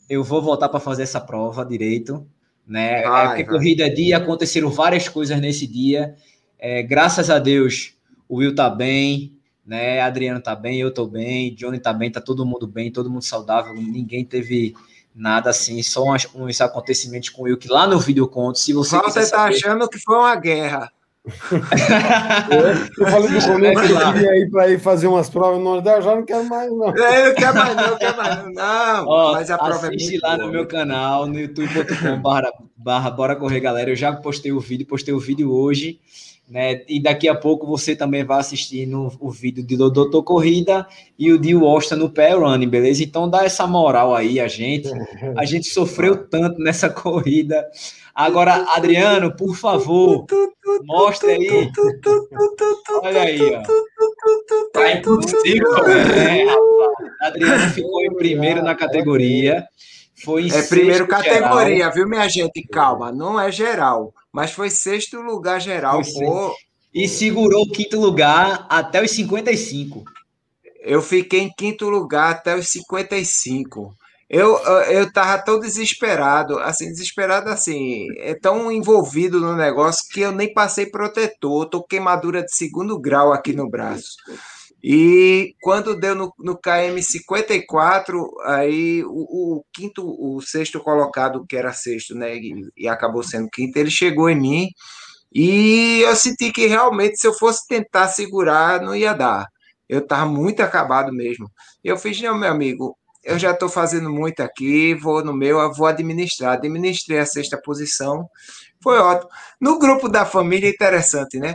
eu 0.08 0.22
vou 0.22 0.40
voltar 0.40 0.68
para 0.68 0.80
fazer 0.80 1.02
essa 1.02 1.20
prova 1.20 1.64
direito, 1.64 2.26
né? 2.66 3.02
Vai, 3.02 3.24
é 3.24 3.28
porque 3.28 3.44
corrida 3.44 3.86
é 3.86 3.88
dia, 3.88 4.16
aconteceram 4.16 4.70
várias 4.70 5.08
coisas 5.08 5.40
nesse 5.40 5.66
dia. 5.66 6.14
É, 6.58 6.82
graças 6.82 7.30
a 7.30 7.38
Deus, 7.38 7.94
o 8.28 8.36
Will 8.36 8.54
tá 8.54 8.70
bem, 8.70 9.36
né? 9.64 10.00
Adriano 10.00 10.40
tá 10.40 10.54
bem, 10.54 10.80
eu 10.80 10.92
tô 10.92 11.06
bem, 11.06 11.54
Johnny 11.54 11.78
tá 11.78 11.92
bem, 11.92 12.10
tá 12.10 12.20
todo 12.20 12.46
mundo 12.46 12.66
bem, 12.66 12.90
todo 12.90 13.10
mundo 13.10 13.22
saudável, 13.22 13.74
ninguém 13.74 14.24
teve 14.24 14.74
nada 15.14 15.50
assim, 15.50 15.82
só 15.82 16.12
uns, 16.12 16.28
uns 16.34 16.60
acontecimentos 16.60 17.30
com 17.30 17.42
o 17.42 17.44
Will 17.46 17.56
que 17.56 17.68
lá 17.68 17.86
no 17.86 17.98
vídeo 17.98 18.28
conto, 18.28 18.58
se 18.58 18.72
você 18.72 18.96
Você 18.98 19.20
tá 19.20 19.26
saber... 19.26 19.54
achando 19.54 19.88
que 19.88 19.98
foi 19.98 20.16
uma 20.16 20.36
guerra 20.36 20.92
eu 22.98 23.06
falei 23.06 23.28
que 23.28 23.36
eu 23.36 24.12
queria 24.12 24.38
ir 24.38 24.50
para 24.50 24.70
ir 24.70 24.78
fazer 24.78 25.08
umas 25.08 25.28
provas 25.28 25.58
no 25.58 25.64
Nordeste, 25.64 26.02
já 26.02 26.14
não 26.14 26.24
quero 26.24 26.44
mais, 26.48 26.70
não. 26.70 26.96
É, 26.96 27.28
eu 27.28 27.34
quero 27.34 27.54
mais, 27.54 27.76
não, 27.76 27.84
eu 27.84 27.96
quero 27.96 28.16
mais, 28.16 28.54
não. 28.54 29.06
Ó, 29.08 29.32
mas 29.32 29.50
a 29.50 29.58
prova 29.58 29.88
é 29.88 29.90
muito 29.90 30.22
lá 30.22 30.36
boa. 30.36 30.46
no 30.46 30.52
meu 30.52 30.66
canal, 30.66 31.26
no 31.26 31.38
youtube.com 31.38 32.22
barra, 32.22 32.52
barra 32.76 33.10
Bora 33.10 33.34
Correr, 33.34 33.60
galera. 33.60 33.90
Eu 33.90 33.96
já 33.96 34.12
postei 34.12 34.52
o 34.52 34.60
vídeo, 34.60 34.86
postei 34.86 35.12
o 35.12 35.18
vídeo 35.18 35.52
hoje. 35.52 35.98
Né? 36.48 36.82
E 36.88 37.02
daqui 37.02 37.28
a 37.28 37.34
pouco 37.34 37.66
você 37.66 37.96
também 37.96 38.22
vai 38.22 38.38
assistir 38.38 38.86
no, 38.86 39.12
o 39.18 39.32
vídeo 39.32 39.64
de 39.64 39.76
Doutor 39.76 40.22
Corrida 40.22 40.86
e 41.18 41.32
o 41.32 41.38
de 41.38 41.56
Washington 41.56 41.96
no 41.96 42.08
pé 42.08 42.34
running, 42.34 42.68
beleza? 42.68 43.02
Então 43.02 43.28
dá 43.28 43.44
essa 43.44 43.66
moral 43.66 44.14
aí 44.14 44.38
a 44.38 44.46
gente. 44.46 44.88
A 45.36 45.44
gente 45.44 45.66
sofreu 45.66 46.28
tanto 46.28 46.60
nessa 46.60 46.88
corrida. 46.90 47.66
Agora, 48.16 48.64
Adriano, 48.74 49.36
por 49.36 49.54
favor, 49.54 50.24
mostre 50.84 51.32
aí. 51.32 51.70
Olha 53.02 53.20
aí, 53.20 53.54
ó. 53.54 53.62
Tá 54.72 54.92
impossível, 54.92 55.76
é, 55.86 56.46
Adriano 57.20 57.70
ficou 57.72 58.02
em 58.04 58.14
primeiro 58.14 58.62
na 58.62 58.74
categoria. 58.74 59.66
Foi 60.24 60.48
é 60.50 60.62
primeiro 60.62 61.06
categoria, 61.06 61.76
geral. 61.76 61.92
viu, 61.92 62.08
minha 62.08 62.26
gente? 62.26 62.66
Calma, 62.68 63.12
não 63.12 63.38
é 63.38 63.52
geral 63.52 64.14
mas 64.36 64.52
foi 64.52 64.68
sexto 64.68 65.18
lugar 65.22 65.58
geral. 65.62 66.02
Pô. 66.02 66.54
E 66.92 67.08
segurou 67.08 67.62
o 67.62 67.70
quinto 67.70 67.98
lugar 67.98 68.66
até 68.68 69.02
os 69.02 69.10
55. 69.12 70.04
Eu 70.82 71.00
fiquei 71.00 71.40
em 71.40 71.50
quinto 71.56 71.88
lugar 71.88 72.32
até 72.32 72.54
os 72.54 72.68
55. 72.68 73.96
Eu, 74.28 74.58
eu 74.90 75.12
tava 75.12 75.40
tão 75.42 75.60
desesperado, 75.60 76.58
assim, 76.58 76.86
desesperado 76.86 77.48
assim, 77.48 78.08
é 78.18 78.34
tão 78.34 78.72
envolvido 78.72 79.38
no 79.38 79.54
negócio 79.54 80.08
que 80.10 80.20
eu 80.20 80.32
nem 80.32 80.52
passei 80.52 80.86
protetor, 80.86 81.68
tô 81.68 81.82
queimadura 81.84 82.42
de 82.42 82.52
segundo 82.54 82.98
grau 82.98 83.32
aqui 83.32 83.52
no 83.52 83.70
braço. 83.70 84.16
E 84.82 85.54
quando 85.60 85.98
deu 85.98 86.14
no, 86.14 86.32
no 86.38 86.56
KM 86.56 87.00
54, 87.00 88.24
aí 88.44 89.04
o, 89.04 89.58
o, 89.58 89.64
quinto, 89.72 90.04
o 90.04 90.40
sexto 90.40 90.80
colocado, 90.80 91.46
que 91.48 91.56
era 91.56 91.72
sexto, 91.72 92.14
né, 92.14 92.36
e, 92.36 92.68
e, 92.76 92.88
acabou 92.88 93.22
sendo 93.22 93.48
quinto, 93.50 93.78
ele 93.78 93.90
chegou 93.90 94.28
em 94.28 94.40
mim 94.40 94.68
e 95.34 96.02
eu 96.02 96.14
senti 96.16 96.52
que 96.52 96.66
realmente 96.66 97.18
se 97.18 97.26
eu 97.26 97.32
fosse 97.32 97.66
tentar 97.66 98.08
segurar, 98.08 98.80
não 98.80 98.94
ia 98.94 99.12
dar. 99.12 99.46
Eu 99.88 100.00
estava 100.00 100.26
muito 100.26 100.60
acabado 100.60 101.12
mesmo. 101.12 101.50
Eu 101.82 101.96
fiz, 101.96 102.20
não, 102.20 102.38
meu 102.38 102.50
amigo, 102.50 102.96
eu 103.26 103.38
já 103.38 103.50
estou 103.50 103.68
fazendo 103.68 104.10
muito 104.10 104.40
aqui, 104.40 104.94
vou 104.94 105.24
no 105.24 105.32
meu, 105.32 105.72
vou 105.74 105.86
administrar. 105.86 106.54
Administrei 106.54 107.18
a 107.18 107.26
sexta 107.26 107.60
posição, 107.62 108.28
foi 108.82 108.98
ótimo. 108.98 109.30
No 109.60 109.78
grupo 109.78 110.08
da 110.08 110.24
família, 110.24 110.68
interessante, 110.70 111.38
né? 111.38 111.54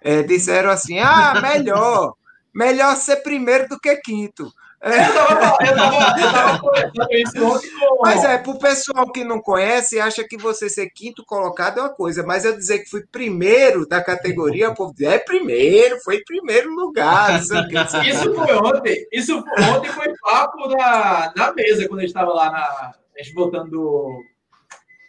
É, 0.00 0.22
disseram 0.22 0.70
assim: 0.70 0.98
ah, 0.98 1.40
melhor 1.40 2.14
melhor 2.54 2.96
ser 2.96 3.16
primeiro 3.16 3.68
do 3.68 3.78
que 3.78 3.96
quinto. 3.96 4.52
É. 4.82 5.08
Eu 5.08 5.14
tava, 5.14 5.64
eu 5.64 5.76
tava, 5.76 6.20
eu 6.20 6.32
tava 6.32 6.58
conversando 6.58 7.12
isso 7.12 7.46
ontem 7.46 7.70
com... 7.78 8.02
Mas 8.02 8.24
é, 8.24 8.38
pro 8.38 8.58
pessoal 8.58 9.12
que 9.12 9.22
não 9.22 9.40
conhece, 9.40 10.00
acha 10.00 10.24
que 10.24 10.36
você 10.36 10.68
ser 10.68 10.90
quinto 10.90 11.24
colocado 11.24 11.78
é 11.78 11.82
uma 11.82 11.94
coisa, 11.94 12.24
mas 12.24 12.44
eu 12.44 12.56
dizer 12.56 12.80
que 12.80 12.90
fui 12.90 13.06
primeiro 13.06 13.86
da 13.86 14.02
categoria, 14.02 14.70
o 14.70 14.74
povo 14.74 14.92
diz, 14.92 15.06
é 15.06 15.18
primeiro, 15.18 16.00
foi 16.00 16.20
primeiro 16.24 16.68
lugar. 16.74 17.40
Isso, 17.40 17.54
isso 18.04 18.34
foi 18.34 18.54
ontem, 18.56 19.06
isso 19.12 19.38
ontem 19.72 19.88
foi 19.90 20.12
papo 20.20 20.68
na, 20.68 21.32
na 21.36 21.52
mesa, 21.52 21.86
quando 21.86 22.00
a 22.00 22.02
gente 22.02 22.10
estava 22.10 22.32
lá 22.32 22.50
na. 22.50 22.92
A 23.14 23.22
gente 23.22 23.34
voltando 23.34 23.70
do, 23.70 24.22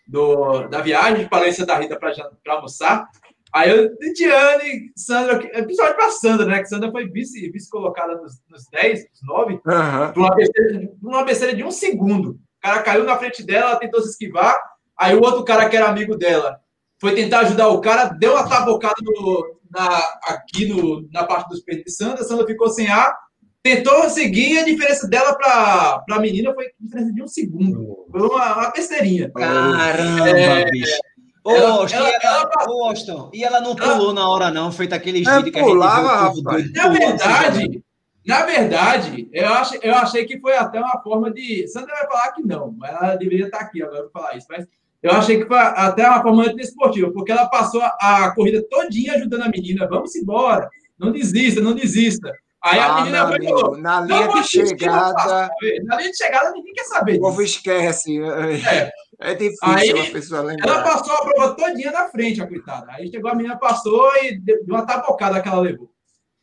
do, 0.06 0.68
da 0.68 0.82
viagem 0.82 1.24
de 1.24 1.30
Palestra 1.30 1.66
da 1.66 1.78
Rita 1.80 1.98
para 1.98 2.54
almoçar. 2.54 3.08
Aí 3.54 3.70
eu, 3.70 3.96
Diane, 4.16 4.92
Sandra, 4.96 5.38
principalmente 5.38 5.96
para 5.96 6.10
Sandra, 6.10 6.46
né? 6.48 6.60
Que 6.60 6.66
Sandra 6.66 6.92
foi 6.92 7.08
vice, 7.08 7.52
vice 7.52 7.70
colocada 7.70 8.16
nos, 8.16 8.42
nos 8.50 8.66
10, 8.72 9.00
nos 9.12 9.22
9, 9.22 9.54
uhum. 9.54 10.14
por, 10.14 10.20
uma 10.22 10.36
besteira, 10.36 10.90
besteira 11.26 11.56
de 11.56 11.64
um 11.64 11.70
segundo. 11.70 12.32
O 12.32 12.38
cara 12.62 12.82
caiu 12.82 13.04
na 13.04 13.18
frente 13.18 13.44
dela, 13.44 13.72
ela 13.72 13.80
tentou 13.80 14.02
se 14.02 14.10
esquivar. 14.10 14.60
Aí 14.98 15.16
o 15.16 15.22
outro 15.22 15.44
cara 15.44 15.70
que 15.70 15.78
era 15.78 15.88
amigo 15.88 16.18
dela 16.18 16.60
foi 17.00 17.14
tentar 17.14 17.42
ajudar 17.42 17.68
o 17.68 17.80
cara, 17.80 18.06
deu 18.06 18.32
uma 18.34 18.48
tabocada 18.48 18.96
no, 19.04 19.60
na, 19.70 20.00
aqui 20.30 20.68
no, 20.68 21.08
na 21.12 21.24
parte 21.24 21.50
dos 21.50 21.62
peitos 21.62 21.86
de 21.86 21.92
Sandra. 21.92 22.24
Sandra 22.24 22.48
ficou 22.48 22.70
sem 22.70 22.88
ar, 22.88 23.16
tentou 23.62 24.10
seguir. 24.10 24.58
A 24.58 24.66
diferença 24.66 25.08
dela 25.08 25.36
para 25.36 26.04
a 26.10 26.20
menina 26.20 26.54
foi 26.56 26.72
diferença 26.80 27.14
de 27.14 27.22
um 27.22 27.28
segundo. 27.28 28.08
Foi 28.10 28.22
uma, 28.22 28.56
uma 28.56 28.72
besteirinha. 28.72 29.30
Caramba, 29.32 30.30
é, 30.30 30.72
bicho. 30.72 30.98
Ô, 31.44 31.52
ela, 31.52 31.70
Austin, 31.72 31.98
ela, 31.98 32.10
ela, 32.22 32.50
ô, 32.70 32.86
Austin, 32.86 33.30
e 33.34 33.44
ela 33.44 33.60
não 33.60 33.76
pulou 33.76 34.14
na 34.14 34.30
hora, 34.30 34.50
não? 34.50 34.72
Feito 34.72 34.94
aqueles 34.94 35.28
vídeos 35.28 35.52
que 35.52 35.60
a 35.60 35.64
gente 35.64 35.72
viu. 35.72 35.80
Rapaz. 35.82 36.72
Na 36.72 36.88
verdade, 36.88 37.84
na 38.26 38.46
verdade, 38.46 39.28
eu 39.34 39.50
achei, 39.50 39.80
eu 39.84 39.96
achei 39.96 40.26
que 40.26 40.40
foi 40.40 40.56
até 40.56 40.80
uma 40.80 41.02
forma 41.02 41.30
de. 41.30 41.68
Sandra 41.68 41.94
vai 41.94 42.08
falar 42.08 42.32
que 42.32 42.42
não, 42.42 42.74
mas 42.78 42.92
ela 42.92 43.16
deveria 43.16 43.46
estar 43.46 43.60
aqui 43.60 43.84
agora 43.84 44.04
para 44.04 44.22
falar 44.22 44.38
isso. 44.38 44.48
Mas 44.50 44.66
eu 45.02 45.12
achei 45.12 45.38
que 45.38 45.46
foi 45.46 45.58
até 45.58 46.08
uma 46.08 46.22
forma 46.22 46.54
desportiva, 46.54 47.12
porque 47.12 47.34
ela 47.34 47.48
passou 47.48 47.82
a, 47.82 47.98
a, 48.00 48.34
corrida 48.34 48.64
todinha 48.70 49.16
ajudando 49.16 49.42
a 49.42 49.50
menina. 49.50 49.86
Vamos 49.88 50.16
embora, 50.16 50.70
não 50.98 51.12
desista, 51.12 51.60
não 51.60 51.74
desista. 51.74 52.32
Aí 52.64 52.80
ah, 52.80 52.86
a 52.86 53.02
menina 53.02 53.28
falou, 53.28 53.78
na 53.78 54.00
linha 54.00 54.28
de 54.30 54.44
chegada. 54.48 55.50
Na 55.84 55.98
linha 55.98 56.12
de 56.12 56.18
chegada 56.18 56.52
ninguém 56.52 56.72
quer 56.72 56.86
saber. 56.86 57.18
O 57.18 57.22
povo 57.22 57.42
esquece. 57.42 58.22
É. 58.22 58.90
É 59.24 59.34
difícil 59.36 59.58
aí, 59.64 59.94
uma 59.94 60.12
pessoa 60.12 60.42
lembrar. 60.42 60.68
Ela 60.68 60.84
passou 60.84 61.14
a 61.14 61.22
prova 61.22 61.56
todinha 61.56 61.92
na 61.92 62.10
frente, 62.10 62.42
a 62.42 62.48
coitada. 62.48 62.92
Aí 62.92 63.10
chegou 63.10 63.32
a 63.32 63.36
menina, 63.36 63.58
passou 63.58 64.12
e 64.22 64.38
deu 64.38 64.62
uma 64.68 64.86
tabocada 64.86 65.42
que 65.42 65.48
ela 65.48 65.62
levou. 65.62 65.90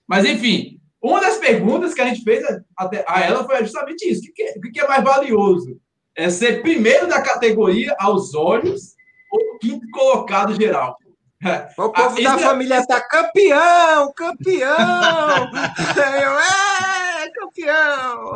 Mas, 0.08 0.24
enfim, 0.24 0.80
uma 1.02 1.20
das 1.20 1.36
perguntas 1.36 1.92
que 1.92 2.00
a 2.00 2.06
gente 2.06 2.24
fez 2.24 2.42
a 2.76 3.20
ela 3.20 3.44
foi 3.44 3.58
justamente 3.64 4.10
isso. 4.10 4.22
O 4.22 4.32
que, 4.32 4.42
é, 4.42 4.54
o 4.56 4.72
que 4.72 4.80
é 4.80 4.88
mais 4.88 5.04
valioso? 5.04 5.78
É 6.16 6.30
ser 6.30 6.62
primeiro 6.62 7.06
da 7.06 7.20
categoria 7.20 7.94
aos 7.98 8.34
olhos 8.34 8.94
ou 9.30 9.58
quinto 9.58 9.86
colocado 9.92 10.54
geral? 10.54 10.96
O 11.78 11.90
povo 11.90 12.16
ah, 12.18 12.22
da 12.22 12.34
é... 12.34 12.38
família 12.38 12.86
tá 12.86 13.00
campeão, 13.00 14.12
campeão! 14.14 14.68
Eu, 15.96 16.38
é, 16.38 17.09
campeão! 17.32 18.32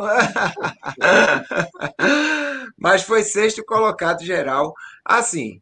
Mas 2.78 3.02
foi 3.02 3.22
sexto 3.22 3.64
colocado 3.64 4.24
geral. 4.24 4.74
Assim, 5.04 5.60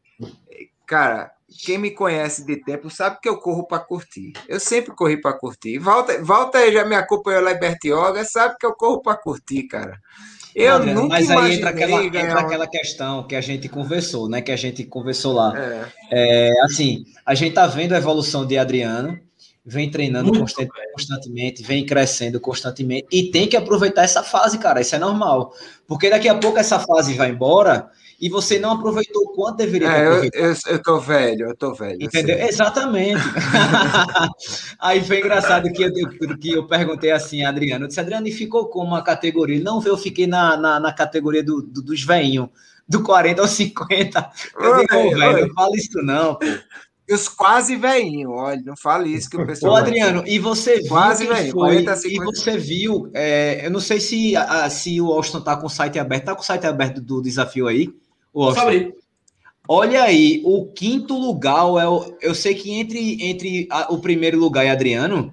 cara, 0.87 1.33
quem 1.65 1.79
me 1.79 1.91
conhece 1.91 2.45
de 2.45 2.57
tempo 2.57 2.91
sabe 2.91 3.19
que 3.21 3.29
eu 3.29 3.39
corro 3.39 3.67
para 3.67 3.79
curtir. 3.79 4.33
Eu 4.49 4.59
sempre 4.59 4.95
corri 4.95 5.21
para 5.21 5.33
curtir. 5.33 5.79
Volta, 5.79 6.23
volta 6.23 6.73
já 6.73 6.85
me 6.85 6.95
acompanhou 6.95 7.43
lá 7.43 7.53
em 7.53 7.59
Bertioga, 7.59 8.25
sabe 8.25 8.57
que 8.59 8.67
eu 8.67 8.75
corro 8.75 9.03
para 9.03 9.17
curtir, 9.17 9.65
cara. 9.65 9.99
Eu 10.55 10.75
Adriano, 10.75 11.03
nunca 11.03 11.15
mas 11.15 11.31
aí 11.31 11.55
entra 11.55 11.71
aquela, 11.71 12.05
entra 12.05 12.41
aquela 12.41 12.67
questão 12.67 13.27
que 13.27 13.35
a 13.35 13.41
gente 13.41 13.69
conversou, 13.69 14.29
né? 14.29 14.43
Que 14.43 14.53
a 14.53 14.57
gente 14.57 14.85
conversou 14.85 15.33
lá. 15.33 15.55
É. 15.59 15.87
É, 16.11 16.51
assim, 16.65 17.05
a 17.25 17.35
gente 17.35 17.55
tá 17.55 17.67
vendo 17.67 17.95
a 17.95 17.99
evolução 17.99 18.47
de 18.47 18.59
Adriano, 18.59 19.19
vem 19.65 19.91
treinando 19.91 20.33
constant, 20.37 20.69
constantemente, 20.93 21.63
vem 21.63 21.87
crescendo 21.87 22.41
constantemente 22.41 23.07
e 23.13 23.31
tem 23.31 23.49
que 23.49 23.57
aproveitar 23.57 24.03
essa 24.03 24.23
fase, 24.23 24.59
cara. 24.59 24.81
Isso 24.81 24.95
é 24.95 24.99
normal, 24.99 25.55
porque 25.87 26.11
daqui 26.11 26.29
a 26.29 26.35
pouco 26.35 26.59
essa 26.59 26.81
fase 26.81 27.15
vai 27.15 27.31
embora 27.31 27.91
e 28.21 28.29
você 28.29 28.59
não 28.59 28.73
aproveitou 28.73 29.23
o 29.23 29.33
quanto 29.33 29.57
deveria 29.57 29.89
é, 29.89 30.07
eu, 30.07 30.25
eu, 30.33 30.55
eu, 30.67 30.83
tô 30.83 31.01
velho, 31.01 31.49
eu 31.49 31.57
tô 31.57 31.75
velho. 31.75 32.01
Entendeu? 32.01 32.37
Assim. 32.37 32.47
Exatamente. 32.47 33.21
Aí 34.79 35.03
foi 35.03 35.19
engraçado 35.19 35.73
que 35.73 35.83
eu, 35.83 35.93
que 36.39 36.53
eu 36.53 36.67
perguntei 36.67 37.11
assim 37.11 37.45
Adriano, 37.45 37.85
eu 37.85 37.89
disse, 37.89 37.99
Adriano, 37.99 38.29
e 38.29 38.33
ficou 38.33 38.67
como 38.67 38.95
a 38.95 39.03
categoria? 39.03 39.61
Não, 39.61 39.83
eu 39.85 39.97
fiquei 39.97 40.27
na, 40.29 40.57
na, 40.57 40.79
na 40.79 40.93
categoria 40.93 41.43
do, 41.43 41.63
do, 41.63 41.83
dos 41.83 42.05
veinhos, 42.05 42.49
do 42.89 43.03
40 43.03 43.43
ao 43.43 43.49
50. 43.49 44.31
Eu 44.57 44.71
oi, 44.71 44.87
digo, 44.87 45.19
velho, 45.19 45.47
não 45.49 45.55
fala 45.55 45.77
isso 45.77 46.03
não, 46.03 46.35
pô. 46.37 46.47
Os 47.11 47.29
quase 47.29 47.77
veinho, 47.77 48.31
olha, 48.31 48.63
não 48.65 48.77
fale 48.77 49.13
isso 49.13 49.29
que 49.29 49.37
o 49.37 49.45
pessoal. 49.47 49.75
Ô, 49.75 49.77
Adriano, 49.77 50.23
e 50.27 50.39
você 50.39 50.79
viu 50.79 50.89
quase 50.89 51.27
veinho, 51.27 51.53
foi, 51.53 51.83
40, 51.85 52.09
e 52.09 52.17
você 52.17 52.57
viu, 52.57 53.11
é, 53.13 53.67
eu 53.67 53.71
não 53.71 53.81
sei 53.81 54.01
se, 54.01 54.37
a, 54.37 54.71
se 54.71 55.01
o 55.01 55.13
Austin 55.13 55.41
tá 55.41 55.57
com 55.57 55.67
o 55.67 55.71
site 55.71 55.99
aberto, 55.99 56.25
tá 56.25 56.35
com 56.35 56.43
o 56.43 56.45
site 56.45 56.67
aberto 56.67 57.01
do 57.01 57.21
desafio 57.21 57.67
aí? 57.67 57.93
Olha 59.69 60.03
aí, 60.03 60.43
o 60.45 60.67
quinto 60.67 61.17
lugar, 61.17 61.67
eu, 61.83 62.17
eu 62.21 62.35
sei 62.35 62.55
que 62.55 62.73
entre, 62.73 63.23
entre 63.23 63.69
a, 63.71 63.93
o 63.93 64.01
primeiro 64.01 64.39
lugar 64.39 64.65
e 64.65 64.71
Adriano, 64.71 65.33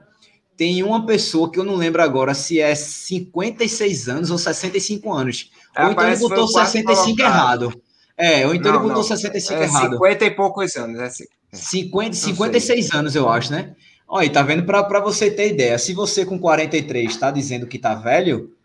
tem 0.55 0.83
uma 0.83 1.05
pessoa 1.05 1.49
que 1.49 1.57
eu 1.57 1.63
não 1.63 1.75
lembro 1.75 2.01
agora 2.01 2.33
se 2.33 2.59
é 2.59 2.75
56 2.75 4.09
anos 4.09 4.29
ou 4.29 4.37
65 4.37 5.11
anos. 5.11 5.51
É, 5.75 5.85
ou 5.85 5.91
então 5.91 6.07
ele 6.07 6.17
botou 6.17 6.47
65 6.47 7.21
errado. 7.21 7.81
É, 8.17 8.45
ou 8.45 8.53
então 8.53 8.73
não, 8.73 8.79
ele 8.79 8.87
botou 8.89 9.03
não. 9.03 9.03
65 9.03 9.59
é, 9.59 9.63
errado. 9.63 9.93
50 9.93 10.25
e 10.25 10.31
poucos 10.31 10.75
anos, 10.75 10.99
é 10.99 11.05
assim. 11.05 11.23
50, 11.51 12.15
56 12.15 12.91
anos, 12.91 13.15
eu 13.15 13.27
acho, 13.29 13.51
né? 13.51 13.75
Olha, 14.07 14.29
tá 14.31 14.41
vendo? 14.41 14.63
Para 14.63 14.99
você 14.99 15.29
ter 15.29 15.53
ideia, 15.53 15.77
se 15.77 15.93
você 15.93 16.25
com 16.25 16.39
43 16.39 17.09
está 17.09 17.29
dizendo 17.29 17.67
que 17.67 17.77
tá 17.77 17.93
velho, 17.95 18.55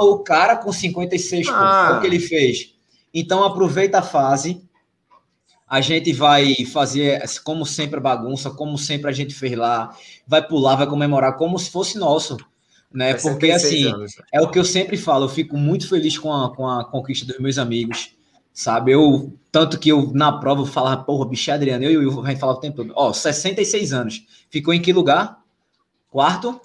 o 0.00 0.18
cara 0.18 0.56
com 0.56 0.72
56, 0.72 1.46
ah. 1.48 1.96
o 1.96 2.00
que 2.00 2.06
ele 2.06 2.18
fez? 2.18 2.74
Então 3.12 3.44
aproveita 3.44 3.98
a 3.98 4.02
fase. 4.02 4.62
A 5.66 5.80
gente 5.80 6.12
vai 6.12 6.54
fazer, 6.66 7.22
como 7.42 7.64
sempre, 7.64 7.98
bagunça, 7.98 8.50
como 8.50 8.76
sempre 8.76 9.08
a 9.08 9.12
gente 9.12 9.34
fez 9.34 9.56
lá, 9.56 9.96
vai 10.26 10.46
pular, 10.46 10.76
vai 10.76 10.86
comemorar 10.86 11.36
como 11.36 11.58
se 11.58 11.70
fosse 11.70 11.98
nosso. 11.98 12.36
Né? 12.92 13.14
Porque 13.14 13.50
assim, 13.50 13.86
anos. 13.86 14.14
é 14.32 14.40
o 14.40 14.48
que 14.48 14.58
eu 14.58 14.64
sempre 14.64 14.96
falo, 14.96 15.24
eu 15.24 15.28
fico 15.28 15.56
muito 15.56 15.88
feliz 15.88 16.16
com 16.16 16.32
a, 16.32 16.54
com 16.54 16.68
a 16.68 16.84
conquista 16.84 17.26
dos 17.26 17.40
meus 17.40 17.58
amigos. 17.58 18.14
sabe? 18.52 18.92
Eu, 18.92 19.32
tanto 19.54 19.78
que 19.78 19.88
eu, 19.88 20.10
na 20.12 20.32
prova, 20.32 20.62
eu 20.62 20.66
falava, 20.66 21.04
porra, 21.04 21.28
bicho, 21.28 21.48
é 21.48 21.54
Adriano, 21.54 21.84
eu 21.84 22.02
e 22.02 22.06
o 22.08 22.20
Will 22.20 22.36
falava 22.36 22.58
o 22.58 22.60
tempo 22.60 22.78
todo, 22.78 22.92
ó, 22.96 23.12
66 23.12 23.92
anos, 23.92 24.26
ficou 24.50 24.74
em 24.74 24.82
que 24.82 24.92
lugar? 24.92 25.38
Quarto? 26.10 26.60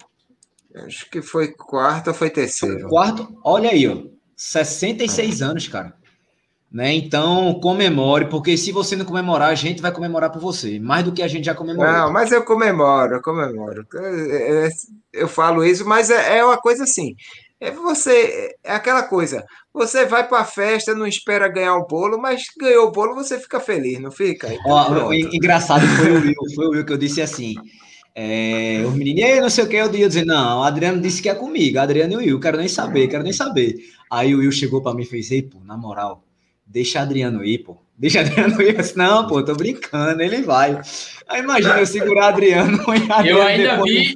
Acho 0.74 1.08
que 1.08 1.22
foi 1.22 1.52
quarto 1.52 2.08
ou 2.08 2.14
foi 2.14 2.30
terceiro. 2.30 2.88
Quarto, 2.88 3.32
olha 3.44 3.70
aí, 3.70 3.86
ó, 3.86 3.96
66 4.34 5.40
anos, 5.40 5.68
cara. 5.68 5.94
Né? 6.68 6.92
Então, 6.94 7.60
comemore, 7.60 8.28
porque 8.28 8.56
se 8.56 8.72
você 8.72 8.96
não 8.96 9.04
comemorar, 9.04 9.50
a 9.50 9.54
gente 9.54 9.80
vai 9.80 9.92
comemorar 9.92 10.32
por 10.32 10.42
você, 10.42 10.80
mais 10.80 11.04
do 11.04 11.12
que 11.12 11.22
a 11.22 11.28
gente 11.28 11.44
já 11.44 11.54
comemorou. 11.54 11.92
Não, 11.92 12.12
mas 12.12 12.32
eu 12.32 12.44
comemoro, 12.44 13.14
eu 13.14 13.22
comemoro. 13.22 13.86
Eu, 13.92 14.68
eu 15.12 15.28
falo 15.28 15.64
isso, 15.64 15.86
mas 15.86 16.10
é, 16.10 16.38
é 16.38 16.44
uma 16.44 16.58
coisa 16.58 16.82
assim. 16.82 17.14
É 17.60 17.70
você, 17.70 18.56
é 18.64 18.74
aquela 18.74 19.04
coisa. 19.04 19.44
Você 19.72 20.04
vai 20.04 20.26
para 20.26 20.40
a 20.40 20.44
festa, 20.44 20.94
não 20.94 21.06
espera 21.06 21.48
ganhar 21.48 21.76
o 21.76 21.86
bolo, 21.86 22.20
mas 22.20 22.44
ganhou 22.58 22.88
o 22.88 22.90
bolo, 22.90 23.14
você 23.14 23.38
fica 23.38 23.60
feliz, 23.60 24.00
não 24.00 24.10
fica? 24.10 24.52
Então, 24.52 24.70
Ó, 24.70 25.12
engraçado 25.12 25.86
foi 25.86 26.10
o 26.10 26.20
Will, 26.20 26.34
foi 26.54 26.66
o 26.66 26.70
Will 26.70 26.84
que 26.84 26.92
eu 26.92 26.98
disse 26.98 27.22
assim. 27.22 27.54
É, 28.14 28.82
os 28.84 28.94
meninos, 28.94 29.40
não 29.40 29.50
sei 29.50 29.64
o 29.64 29.68
que, 29.68 29.76
eu 29.76 29.94
ia 29.94 30.08
dizer, 30.08 30.26
não, 30.26 30.60
o 30.60 30.62
Adriano 30.64 31.00
disse 31.00 31.22
que 31.22 31.28
é 31.28 31.34
comigo, 31.34 31.78
Adriano 31.78 32.14
e 32.14 32.16
o 32.16 32.18
Will, 32.18 32.40
quero 32.40 32.58
nem 32.58 32.68
saber, 32.68 33.06
quero 33.06 33.22
nem 33.22 33.32
saber. 33.32 33.76
Aí 34.10 34.34
o 34.34 34.38
Will 34.38 34.50
chegou 34.50 34.82
para 34.82 34.92
mim 34.92 35.02
e 35.02 35.06
fez, 35.06 35.30
ei, 35.30 35.42
pô, 35.42 35.58
na 35.64 35.76
moral, 35.76 36.24
deixa 36.66 37.00
Adriano 37.00 37.44
ir, 37.44 37.58
pô. 37.58 37.78
Deixa 37.96 38.20
Adriano 38.20 38.60
ir. 38.60 38.74
Eu 38.74 38.76
disse, 38.78 38.96
não, 38.96 39.28
pô, 39.28 39.42
tô 39.44 39.54
brincando, 39.54 40.20
ele 40.20 40.42
vai. 40.42 40.80
Aí 41.28 41.42
imagina 41.42 41.78
eu 41.78 41.86
segurar 41.86 42.28
Adriano 42.28 42.78
e 42.92 43.12
Adriano 43.12 43.38
eu 43.38 43.42
ainda 43.42 43.82
vi, 43.84 44.14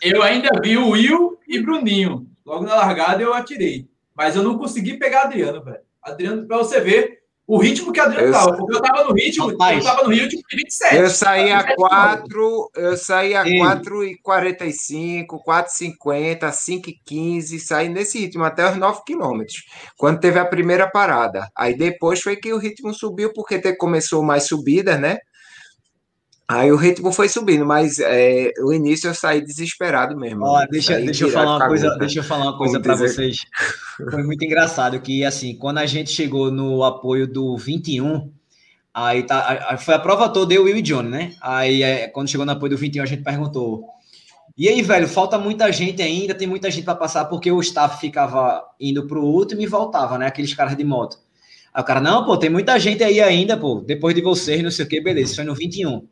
Eu 0.00 0.22
ainda 0.22 0.50
vi 0.62 0.76
o 0.76 0.90
Will 0.90 1.38
e 1.48 1.58
Bruninho. 1.58 2.26
Logo 2.46 2.64
na 2.64 2.76
largada 2.76 3.22
eu 3.22 3.34
atirei. 3.34 3.88
Mas 4.14 4.36
eu 4.36 4.42
não 4.42 4.58
consegui 4.58 4.98
pegar 4.98 5.22
Adriano, 5.22 5.62
velho. 5.62 5.80
Adriano, 6.02 6.46
pra 6.46 6.58
você 6.58 6.80
ver 6.80 7.22
o 7.46 7.58
ritmo 7.58 7.92
que 7.92 8.00
Adriano 8.00 8.28
eu, 8.28 8.32
tava. 8.32 8.56
Porque 8.56 8.76
eu 8.76 8.80
tava 8.80 9.04
no 9.04 9.14
ritmo, 9.14 9.48
Rapaz, 9.48 9.78
eu 9.78 9.84
tava 9.84 10.04
no 10.04 10.10
ritmo 10.10 10.42
de 10.48 10.56
27. 10.56 10.96
Eu 10.96 11.10
saí 11.10 11.50
a 11.52 11.74
4, 11.74 12.70
eu 12.76 12.96
saí 12.96 13.34
a 13.34 13.44
4 13.44 14.04
e 14.04 14.18
45, 14.22 15.42
4 15.42 15.72
50, 15.72 16.52
5 16.52 16.90
e 16.90 16.94
15, 17.04 17.60
saí 17.60 17.88
nesse 17.88 18.18
ritmo 18.18 18.44
até 18.44 18.70
os 18.70 18.76
9 18.76 19.02
quilômetros. 19.04 19.64
Quando 19.96 20.20
teve 20.20 20.38
a 20.38 20.44
primeira 20.44 20.88
parada. 20.88 21.48
Aí 21.56 21.76
depois 21.76 22.20
foi 22.20 22.36
que 22.36 22.52
o 22.52 22.58
ritmo 22.58 22.94
subiu, 22.94 23.32
porque 23.34 23.60
começou 23.76 24.22
mais 24.22 24.46
subida, 24.46 24.96
né? 24.96 25.18
Aí 26.52 26.70
o 26.70 26.76
ritmo 26.76 27.10
foi 27.10 27.30
subindo, 27.30 27.64
mas 27.64 27.98
é, 27.98 28.52
o 28.60 28.74
início 28.74 29.08
eu 29.08 29.14
saí 29.14 29.40
desesperado 29.40 30.14
mesmo. 30.14 30.44
Ó, 30.44 30.66
deixa, 30.66 31.00
deixa 31.00 31.24
eu 31.24 31.30
falar 31.30 31.56
uma 31.56 31.66
coisa, 31.66 31.96
deixa 31.96 32.18
eu 32.18 32.22
falar 32.22 32.44
uma 32.44 32.58
coisa 32.58 32.78
para 32.78 32.94
vocês. 32.94 33.38
Foi 34.10 34.22
muito 34.22 34.44
engraçado 34.44 35.00
que 35.00 35.24
assim, 35.24 35.56
quando 35.56 35.78
a 35.78 35.86
gente 35.86 36.10
chegou 36.10 36.50
no 36.50 36.84
apoio 36.84 37.26
do 37.26 37.56
21, 37.56 38.30
aí 38.92 39.22
tá, 39.22 39.78
foi 39.78 39.94
a 39.94 39.98
prova 39.98 40.28
toda 40.28 40.52
eu, 40.52 40.64
Will 40.64 40.76
e 40.76 40.82
Johnny, 40.82 41.08
né? 41.08 41.32
Aí 41.40 41.82
é, 41.82 42.08
quando 42.08 42.28
chegou 42.28 42.44
no 42.44 42.52
apoio 42.52 42.72
do 42.72 42.76
21, 42.76 43.02
a 43.02 43.06
gente 43.06 43.22
perguntou: 43.22 43.86
"E 44.58 44.68
aí, 44.68 44.82
velho, 44.82 45.08
falta 45.08 45.38
muita 45.38 45.72
gente 45.72 46.02
ainda, 46.02 46.34
tem 46.34 46.46
muita 46.46 46.70
gente 46.70 46.84
para 46.84 46.94
passar 46.94 47.24
porque 47.24 47.50
o 47.50 47.60
staff 47.62 47.98
ficava 47.98 48.62
indo 48.78 49.06
pro 49.06 49.24
último 49.24 49.62
e 49.62 49.66
voltava, 49.66 50.18
né? 50.18 50.26
Aqueles 50.26 50.52
caras 50.52 50.76
de 50.76 50.84
moto. 50.84 51.16
Aí 51.72 51.82
o 51.82 51.86
cara: 51.86 51.98
"Não, 52.00 52.26
pô, 52.26 52.36
tem 52.36 52.50
muita 52.50 52.78
gente 52.78 53.02
aí 53.02 53.22
ainda, 53.22 53.56
pô, 53.56 53.82
depois 53.86 54.14
de 54.14 54.20
vocês, 54.20 54.62
não 54.62 54.70
sei 54.70 54.84
o 54.84 54.88
que, 54.88 55.00
beleza, 55.00 55.36
foi 55.36 55.44
no 55.44 55.54
21". 55.54 56.06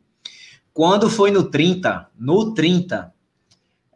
Quando 0.73 1.09
foi 1.09 1.31
no 1.31 1.43
30, 1.43 2.07
no 2.17 2.53
30, 2.53 3.13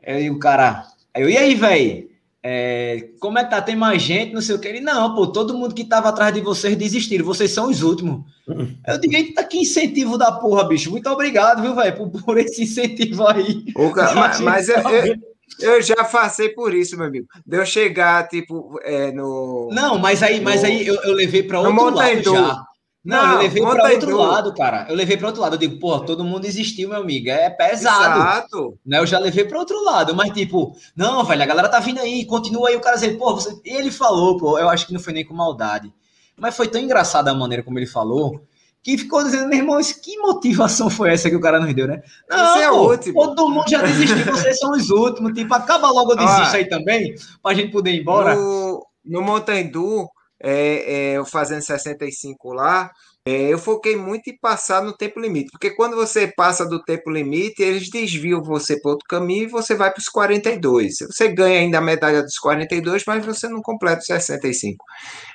aí 0.05 0.29
o 0.29 0.39
cara, 0.39 0.85
eu, 1.15 1.29
e 1.29 1.37
aí, 1.37 1.55
velho? 1.55 2.09
É, 2.47 3.09
como 3.19 3.39
é 3.39 3.43
que 3.43 3.49
tá? 3.49 3.59
Tem 3.59 3.75
mais 3.75 4.03
gente, 4.03 4.31
não 4.31 4.39
sei 4.39 4.53
o 4.53 4.59
que. 4.59 4.67
Ele, 4.67 4.79
não, 4.79 5.15
pô, 5.15 5.25
todo 5.25 5.57
mundo 5.57 5.73
que 5.73 5.83
tava 5.83 6.09
atrás 6.09 6.31
de 6.31 6.41
vocês 6.41 6.75
desistiram, 6.75 7.25
vocês 7.25 7.49
são 7.49 7.71
os 7.71 7.81
últimos. 7.81 8.23
Eu 8.87 8.99
digo, 8.99 9.15
eita, 9.15 9.43
que 9.43 9.57
incentivo 9.57 10.15
da 10.15 10.31
porra, 10.31 10.67
bicho. 10.67 10.91
Muito 10.91 11.09
obrigado, 11.09 11.63
viu, 11.63 11.73
velho, 11.73 11.95
por, 11.95 12.23
por, 12.23 12.37
esse 12.37 12.61
incentivo 12.61 13.27
aí. 13.27 13.63
Cara, 13.95 14.13
mas, 14.13 14.39
mas 14.41 14.69
eu, 14.69 14.77
eu, 14.77 15.15
eu, 15.59 15.81
já 15.81 16.03
passei 16.03 16.49
por 16.49 16.71
isso, 16.71 16.95
meu 16.95 17.07
amigo. 17.07 17.25
De 17.43 17.57
eu 17.57 17.65
chegar, 17.65 18.27
tipo, 18.27 18.79
é, 18.83 19.11
no. 19.11 19.69
Não, 19.71 19.97
mas 19.97 20.21
aí, 20.21 20.39
mas 20.39 20.63
aí 20.63 20.85
eu, 20.85 21.01
eu 21.01 21.13
levei 21.13 21.41
para 21.41 21.61
outro 21.61 21.95
lado 21.95 22.21
já. 22.21 22.63
Não, 23.05 23.23
não 23.23 23.33
eu 23.33 23.39
levei 23.43 23.61
para 23.61 23.91
outro 23.91 24.17
lado, 24.17 24.53
cara. 24.55 24.87
Eu 24.89 24.95
levei 24.95 25.15
para 25.15 25.27
outro 25.27 25.41
lado. 25.41 25.53
Eu 25.53 25.59
digo, 25.59 25.79
pô, 25.79 25.99
todo 25.99 26.23
mundo 26.23 26.45
existiu, 26.45 26.89
meu 26.89 26.99
amigo. 26.99 27.29
É 27.29 27.51
pesado. 27.51 28.19
Exato. 28.19 28.79
Né? 28.83 28.97
Eu 28.97 29.05
já 29.05 29.19
levei 29.19 29.45
para 29.45 29.59
outro 29.59 29.83
lado. 29.83 30.15
Mas, 30.15 30.31
tipo, 30.31 30.75
não, 30.95 31.23
velho, 31.23 31.43
a 31.43 31.45
galera 31.45 31.69
tá 31.69 31.79
vindo 31.79 31.99
aí, 31.99 32.25
continua 32.25 32.69
aí. 32.69 32.75
O 32.75 32.81
cara 32.81 32.95
dizer, 32.95 33.15
pô, 33.15 33.35
você... 33.35 33.55
ele 33.63 33.91
falou, 33.91 34.37
pô, 34.37 34.57
eu 34.57 34.67
acho 34.67 34.87
que 34.87 34.93
não 34.93 34.99
foi 34.99 35.13
nem 35.13 35.23
com 35.23 35.35
maldade. 35.35 35.93
Mas 36.35 36.57
foi 36.57 36.67
tão 36.67 36.81
engraçada 36.81 37.29
a 37.29 37.35
maneira 37.35 37.63
como 37.63 37.77
ele 37.77 37.85
falou, 37.85 38.41
que 38.83 38.97
ficou 38.97 39.23
dizendo, 39.23 39.47
meu 39.47 39.59
irmão, 39.59 39.79
que 39.79 40.17
motivação 40.17 40.89
foi 40.89 41.13
essa 41.13 41.29
que 41.29 41.35
o 41.35 41.41
cara 41.41 41.59
nos 41.59 41.73
deu, 41.75 41.87
né? 41.87 42.01
Não, 42.27 42.55
é 42.57 42.67
pô, 42.67 42.91
último. 42.91 43.21
todo 43.21 43.49
mundo 43.49 43.69
já 43.69 43.81
desistiu, 43.83 44.25
vocês 44.25 44.57
são 44.57 44.71
os 44.71 44.89
últimos. 44.89 45.31
Tipo, 45.33 45.53
acaba 45.53 45.91
logo, 45.91 46.13
eu 46.13 46.17
desisto 46.17 46.55
aí 46.55 46.67
também, 46.67 47.13
pra 47.41 47.53
gente 47.53 47.71
poder 47.71 47.91
ir 47.91 48.01
embora. 48.01 48.35
No, 48.35 48.85
no 49.05 49.21
Montandu, 49.21 50.09
é, 50.45 51.15
é, 51.15 51.25
fazendo 51.25 51.61
65 51.61 52.53
lá, 52.53 52.91
é, 53.27 53.51
eu 53.51 53.57
foquei 53.57 53.95
muito 53.95 54.29
em 54.29 54.37
passar 54.37 54.83
no 54.83 54.95
tempo 54.95 55.19
limite, 55.19 55.49
porque 55.51 55.71
quando 55.71 55.95
você 55.95 56.27
passa 56.27 56.63
do 56.63 56.83
tempo 56.83 57.09
limite, 57.09 57.63
eles 57.63 57.89
desviam 57.89 58.43
você 58.43 58.79
para 58.79 58.91
outro 58.91 59.07
caminho 59.09 59.45
e 59.45 59.49
você 59.49 59.73
vai 59.73 59.91
para 59.91 59.99
os 59.99 60.07
42. 60.07 60.97
Você 61.07 61.29
ganha 61.29 61.59
ainda 61.59 61.79
a 61.79 61.81
medalha 61.81 62.21
dos 62.21 62.37
42, 62.37 63.03
mas 63.07 63.25
você 63.25 63.47
não 63.49 63.63
completa 63.63 63.99
os 64.01 64.05
65. 64.05 64.85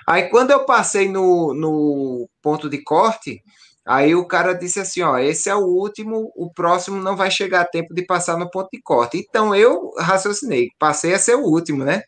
Aí 0.07 0.29
quando 0.31 0.53
eu 0.53 0.65
passei 0.65 1.09
no, 1.09 1.53
no 1.53 2.29
ponto 2.41 2.71
de 2.71 2.81
corte, 2.83 3.43
Aí 3.87 4.15
o 4.15 4.27
cara 4.27 4.53
disse 4.53 4.79
assim: 4.79 5.03
ó, 5.03 5.19
esse 5.19 5.49
é 5.49 5.55
o 5.55 5.65
último, 5.65 6.31
o 6.37 6.53
próximo 6.53 7.03
não 7.03 7.17
vai 7.17 7.31
chegar 7.31 7.63
a 7.63 7.67
tempo 7.67 7.95
de 7.95 8.05
passar 8.05 8.37
no 8.39 8.49
ponto 8.51 8.69
de 8.73 8.81
corte. 8.83 9.19
Então 9.19 9.55
eu 9.55 9.91
raciocinei, 9.99 10.69
passei 10.79 11.15
a 11.15 11.19
ser 11.19 11.35
o 11.35 11.45
último, 11.45 11.83
né? 11.85 12.03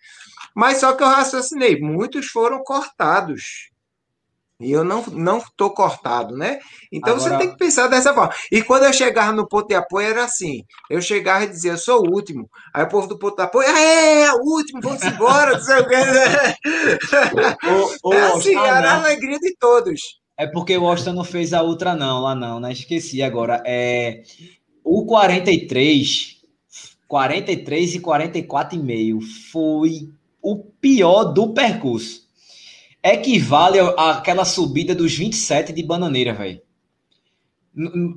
Mas 0.54 0.78
só 0.78 0.92
que 0.94 1.02
eu 1.02 1.08
raciocinei, 1.08 1.80
muitos 1.80 2.26
foram 2.26 2.62
cortados. 2.62 3.72
E 4.62 4.70
eu 4.70 4.84
não 4.84 5.02
não 5.06 5.42
tô 5.56 5.70
cortado, 5.70 6.36
né? 6.36 6.60
Então 6.90 7.14
Agora... 7.14 7.30
você 7.30 7.38
tem 7.38 7.50
que 7.50 7.58
pensar 7.58 7.88
dessa 7.88 8.14
forma. 8.14 8.32
E 8.50 8.62
quando 8.62 8.84
eu 8.84 8.92
chegava 8.92 9.32
no 9.32 9.48
ponto 9.48 9.66
de 9.66 9.74
apoio 9.74 10.06
era 10.06 10.24
assim, 10.24 10.62
eu 10.88 11.02
chegava 11.02 11.44
e 11.44 11.48
dizia, 11.48 11.72
eu 11.72 11.78
sou 11.78 12.06
o 12.06 12.14
último. 12.14 12.48
Aí 12.72 12.84
o 12.84 12.88
povo 12.88 13.08
do 13.08 13.18
ponto 13.18 13.36
de 13.36 13.42
apoio, 13.42 13.68
ah, 13.68 13.80
é, 13.80 14.22
é 14.22 14.32
o 14.32 14.40
último, 14.40 14.80
vamos 14.80 15.02
embora, 15.02 15.52
não 15.52 15.60
sei 15.60 15.80
o 15.80 15.84
o, 18.04 18.14
é 18.14 18.32
assim, 18.32 18.56
era 18.56 18.78
a 18.78 19.00
né? 19.00 19.06
alegria 19.06 19.38
de 19.38 19.56
todos. 19.58 20.00
É 20.38 20.46
porque 20.46 20.76
o 20.78 20.86
Austin 20.86 21.12
não 21.12 21.24
fez 21.24 21.52
a 21.52 21.62
ultra 21.62 21.94
não, 21.94 22.20
lá 22.20 22.34
não, 22.34 22.60
né? 22.60 22.72
Esqueci 22.72 23.22
agora. 23.22 23.62
É, 23.66 24.22
o 24.84 25.04
43, 25.04 26.36
43 27.08 27.94
e 27.96 28.00
44,5 28.00 29.20
foi 29.50 30.08
o 30.42 30.56
pior 30.56 31.24
do 31.24 31.54
percurso. 31.54 32.22
Equivale 33.02 33.78
àquela 33.96 34.44
subida 34.44 34.94
dos 34.94 35.16
27 35.16 35.72
de 35.72 35.82
bananeira, 35.82 36.34
velho. 36.34 36.60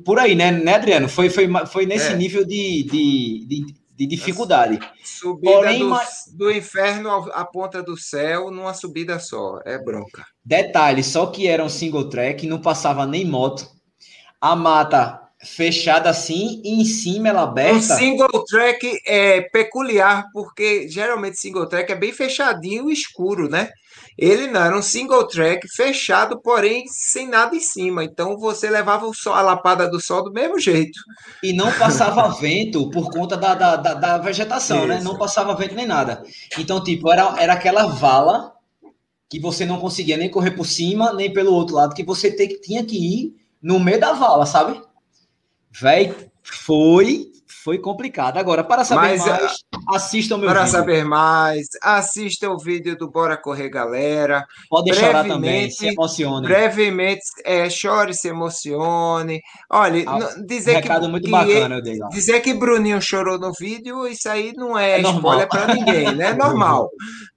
Por 0.04 0.20
aí, 0.20 0.36
né, 0.36 0.52
né, 0.52 0.76
Adriano? 0.76 1.08
Foi, 1.08 1.30
foi, 1.30 1.48
foi 1.68 1.86
nesse 1.86 2.12
é. 2.12 2.16
nível 2.16 2.46
de, 2.46 2.84
de, 2.84 3.46
de, 3.48 3.76
de 3.96 4.06
dificuldade. 4.06 4.80
Subida 5.04 5.54
Porém, 5.54 5.80
do, 5.80 5.98
do 6.34 6.52
inferno 6.52 7.10
à 7.32 7.46
ponta 7.46 7.82
do 7.82 7.98
céu 7.98 8.52
numa 8.52 8.74
subida 8.74 9.18
só. 9.18 9.60
É 9.66 9.82
bronca. 9.82 10.26
Detalhe, 10.44 11.04
só 11.04 11.28
que 11.28 11.48
era 11.48 11.64
um 11.64 11.70
single 11.70 12.10
track, 12.10 12.46
não 12.46 12.60
passava 12.60 13.06
nem 13.06 13.26
moto. 13.26 13.66
A 14.42 14.56
mata 14.56 15.25
fechada 15.46 16.10
assim 16.10 16.62
e 16.64 16.82
em 16.82 16.86
cima 16.86 17.30
ela 17.30 17.43
aberta. 17.43 17.78
Um 17.78 17.98
single 17.98 18.46
track 18.46 19.00
é 19.06 19.41
peculiar, 19.41 20.26
porque 20.34 20.88
geralmente 20.89 21.39
single 21.39 21.68
track 21.68 21.91
é 21.91 21.96
bem 21.96 22.12
fechadinho 22.12 22.89
e 22.89 22.93
escuro, 22.93 23.50
né? 23.50 23.70
Ele 24.18 24.48
não, 24.48 24.62
era 24.62 24.78
um 24.78 24.82
single 24.82 25.28
track 25.28 25.68
fechado, 25.68 26.39
porém 26.41 26.86
sem 26.88 27.28
nada 27.28 27.56
em 27.56 27.60
cima. 27.60 28.04
Então 28.04 28.38
você 28.38 28.70
levava 28.70 29.06
o 29.06 29.14
sol, 29.14 29.34
a 29.34 29.41
lapada 29.41 29.89
do 29.89 30.02
sol 30.02 30.24
do 30.24 30.32
mesmo 30.32 30.60
jeito. 30.60 30.98
E 31.43 31.54
não 31.54 31.72
passava 31.74 32.28
vento 32.39 32.89
por 32.89 33.12
conta 33.12 33.36
da, 33.36 33.54
da, 33.54 33.76
da, 33.76 33.93
da 33.93 34.18
vegetação, 34.18 34.80
Isso. 34.80 34.88
né? 34.88 35.02
Não 35.02 35.18
passava 35.18 35.56
vento 35.56 35.76
nem 35.76 35.86
nada. 35.86 36.24
Então, 36.58 36.82
tipo, 36.82 37.12
era, 37.12 37.36
era 37.38 37.54
aquela 37.54 37.88
vala 37.88 38.54
que 39.30 39.39
você 39.39 39.66
não 39.66 39.80
conseguia 39.80 40.18
nem 40.18 40.30
correr 40.30 40.52
por 40.52 40.66
cima, 40.66 41.12
nem 41.14 41.34
pelo 41.34 41.54
outro 41.54 41.76
lado, 41.76 41.96
que 41.96 42.04
você 42.04 42.32
te, 42.32 42.48
tinha 42.62 42.86
que 42.86 42.96
ir 42.96 43.36
no 43.62 43.80
meio 43.80 44.00
da 44.00 44.14
vala, 44.14 44.46
sabe? 44.46 44.80
Véi, 45.82 46.14
foi 46.44 47.32
foi 47.64 47.80
complicado. 47.80 48.38
Agora, 48.38 48.64
para 48.64 48.84
saber 48.84 49.18
Mas, 49.18 49.26
mais. 49.26 49.54
Assistam 49.90 50.38
meu 50.38 50.50
Para 50.50 50.62
vídeo. 50.66 50.72
saber 50.72 51.04
mais, 51.04 51.66
assista 51.82 52.48
o 52.48 52.60
vídeo 52.60 52.96
do 52.96 53.10
Bora 53.10 53.36
Correr 53.38 53.70
Galera. 53.70 54.46
Podem 54.70 54.94
chorar 54.94 55.26
também, 55.26 55.72
se 55.72 55.88
emocionem. 55.88 56.48
Brevemente, 56.48 57.22
é, 57.44 57.68
chore, 57.68 58.14
se 58.14 58.28
emocione. 58.28 59.42
Olha, 59.72 60.04
Ah, 60.08 60.36
dizer 60.46 60.74
que, 60.76 60.82
Recado 60.88 61.10
muito 61.10 61.26
que 61.26 61.32
bacana, 61.32 61.76
eu 61.78 61.82
dei 61.82 61.98
lá. 61.98 62.08
Dizer 62.10 62.40
que 62.42 62.54
Bruninho 62.54 63.02
chorou 63.02 63.40
no 63.40 63.52
vídeo, 63.60 64.08
isso 64.08 64.30
aí 64.30 64.54
não 64.56 64.78
é, 64.78 65.00
É 65.00 65.02
spoiler 65.02 65.48
para 65.50 65.74
ninguém, 65.74 66.14
né? 66.16 66.28
É 66.28 66.34
normal. 66.38 66.88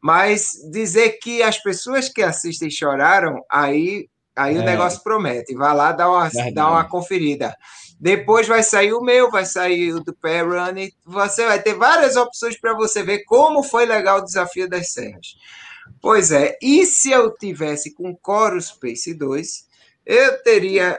Mas 0.02 0.48
dizer 0.70 1.18
que 1.22 1.42
as 1.42 1.56
pessoas 1.62 2.10
que 2.10 2.20
assistem 2.22 2.70
choraram, 2.70 3.40
aí, 3.50 4.06
aí 4.36 4.58
o 4.58 4.60
É. 4.60 4.64
negócio 4.64 5.02
promete. 5.02 5.54
Vai 5.54 5.74
lá 5.74 5.90
dar 5.92 6.10
uma, 6.10 6.24
Verdade. 6.28 6.52
dar 6.54 6.70
uma 6.70 6.84
conferida. 6.84 7.54
Depois 8.00 8.46
vai 8.46 8.62
sair 8.62 8.92
o 8.92 9.00
meu, 9.00 9.30
vai 9.30 9.44
sair 9.44 9.92
o 9.92 10.00
do 10.00 10.14
Pé 10.14 10.42
Run, 10.42 10.78
e 10.78 10.94
você 11.04 11.44
vai 11.44 11.60
ter 11.60 11.74
várias 11.74 12.16
opções 12.16 12.58
para 12.58 12.74
você 12.74 13.02
ver 13.02 13.24
como 13.24 13.62
foi 13.62 13.86
legal 13.86 14.18
o 14.18 14.24
desafio 14.24 14.68
das 14.68 14.92
serras. 14.92 15.36
Pois 16.00 16.30
é, 16.30 16.56
e 16.62 16.86
se 16.86 17.10
eu 17.10 17.34
tivesse 17.36 17.92
com 17.92 18.16
Chorus 18.24 18.70
Pace 18.70 19.12
2, 19.14 19.66
eu 20.06 20.42
teria. 20.42 20.98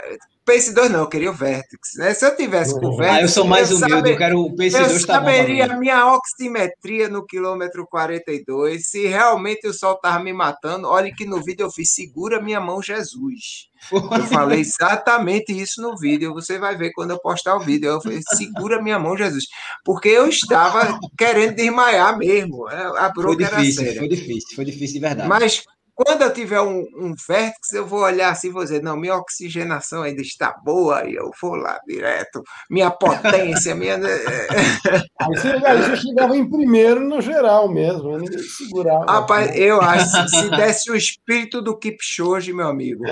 Pace 0.50 0.74
2 0.74 0.90
não, 0.92 1.02
eu 1.02 1.08
queria 1.08 1.30
o 1.30 1.34
Vertex, 1.34 1.90
né? 1.98 2.14
Se 2.14 2.26
eu 2.26 2.36
tivesse 2.36 2.74
com 2.80 2.88
o 2.88 2.98
Vertex. 2.98 3.18
Ah, 3.18 3.22
eu 3.22 3.30
sou 3.30 3.46
mais 3.46 3.70
eu 3.70 3.78
humilde, 3.78 3.94
sabe- 3.94 4.12
eu 4.14 4.18
quero 4.18 4.40
o 4.42 4.56
PC2 4.56 4.74
eu 4.74 5.06
tá 5.06 5.20
bom 5.20 5.26
pra 5.26 5.34
saberia 5.36 5.66
a 5.66 5.78
minha 5.78 6.14
oximetria 6.16 7.08
no 7.10 7.26
quilômetro 7.26 7.86
42. 7.88 8.88
Se 8.88 9.06
realmente 9.08 9.68
o 9.68 9.74
sol 9.74 9.94
estava 9.94 10.24
me 10.24 10.34
matando, 10.34 10.88
olha 10.88 11.14
que 11.14 11.26
no 11.26 11.44
vídeo 11.44 11.66
eu 11.66 11.72
fiz 11.72 11.92
segura 11.94 12.42
minha 12.42 12.60
mão, 12.60 12.82
Jesus. 12.82 13.70
Eu 13.92 14.02
falei 14.28 14.60
exatamente 14.60 15.52
isso 15.52 15.82
no 15.82 15.96
vídeo. 15.98 16.34
Você 16.34 16.58
vai 16.58 16.76
ver 16.78 16.92
quando 16.94 17.12
eu 17.12 17.20
postar 17.20 17.56
o 17.56 17.60
vídeo. 17.60 17.90
Eu 17.90 18.02
falei, 18.02 18.20
segura 18.36 18.82
minha 18.82 18.98
mão, 19.00 19.16
Jesus. 19.16 19.46
Porque 19.86 20.10
eu 20.10 20.28
estava 20.28 21.00
querendo 21.18 21.56
desmaiar 21.56 22.18
mesmo. 22.18 22.68
A 22.68 23.12
Foi 23.14 23.24
bronca 23.24 23.46
era 23.46 23.58
difícil, 23.58 23.84
séria. 23.84 24.00
foi 24.00 24.08
difícil, 24.10 24.56
foi 24.56 24.66
difícil 24.66 24.94
de 24.96 25.00
verdade. 25.00 25.30
Mas 25.30 25.64
quando 26.06 26.22
eu 26.22 26.32
tiver 26.32 26.62
um, 26.62 26.86
um 26.96 27.14
vértice, 27.28 27.76
eu 27.76 27.86
vou 27.86 28.00
olhar 28.00 28.30
assim 28.32 28.48
e 28.48 28.52
vou 28.52 28.64
dizer, 28.64 28.82
não, 28.82 28.96
minha 28.96 29.18
oxigenação 29.18 30.02
ainda 30.04 30.22
está 30.22 30.56
boa, 30.64 31.06
e 31.06 31.16
eu 31.16 31.30
vou 31.42 31.56
lá 31.56 31.78
direto. 31.86 32.42
Minha 32.70 32.90
potência, 32.90 33.76
minha. 33.76 33.98
Aí 35.20 35.36
você, 35.36 35.50
aí 35.50 35.82
você 35.82 35.98
chegava 35.98 36.38
em 36.38 36.50
primeiro 36.50 37.02
no 37.02 37.20
geral 37.20 37.68
mesmo, 37.68 38.14
né? 38.14 38.20
ninguém 38.20 38.40
segurava. 38.40 39.06
Rapaz, 39.12 39.54
eu 39.58 39.82
acho 39.82 40.24
que 40.24 40.30
se 40.30 40.50
desse 40.52 40.90
o 40.90 40.96
espírito 40.96 41.62
do 41.62 41.78
Kipchoge, 41.78 42.54
meu 42.54 42.68
amigo, 42.70 43.04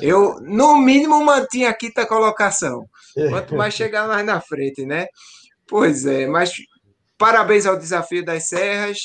eu, 0.00 0.36
no 0.40 0.78
mínimo, 0.78 1.24
mantinha 1.24 1.70
a 1.70 1.74
quinta 1.74 2.06
colocação. 2.06 2.86
Quanto 3.30 3.56
mais 3.56 3.74
chegar 3.74 4.06
mais 4.06 4.24
na 4.24 4.40
frente, 4.40 4.86
né? 4.86 5.06
Pois 5.66 6.06
é, 6.06 6.28
mas 6.28 6.52
parabéns 7.18 7.66
ao 7.66 7.76
desafio 7.76 8.24
das 8.24 8.46
serras. 8.46 8.98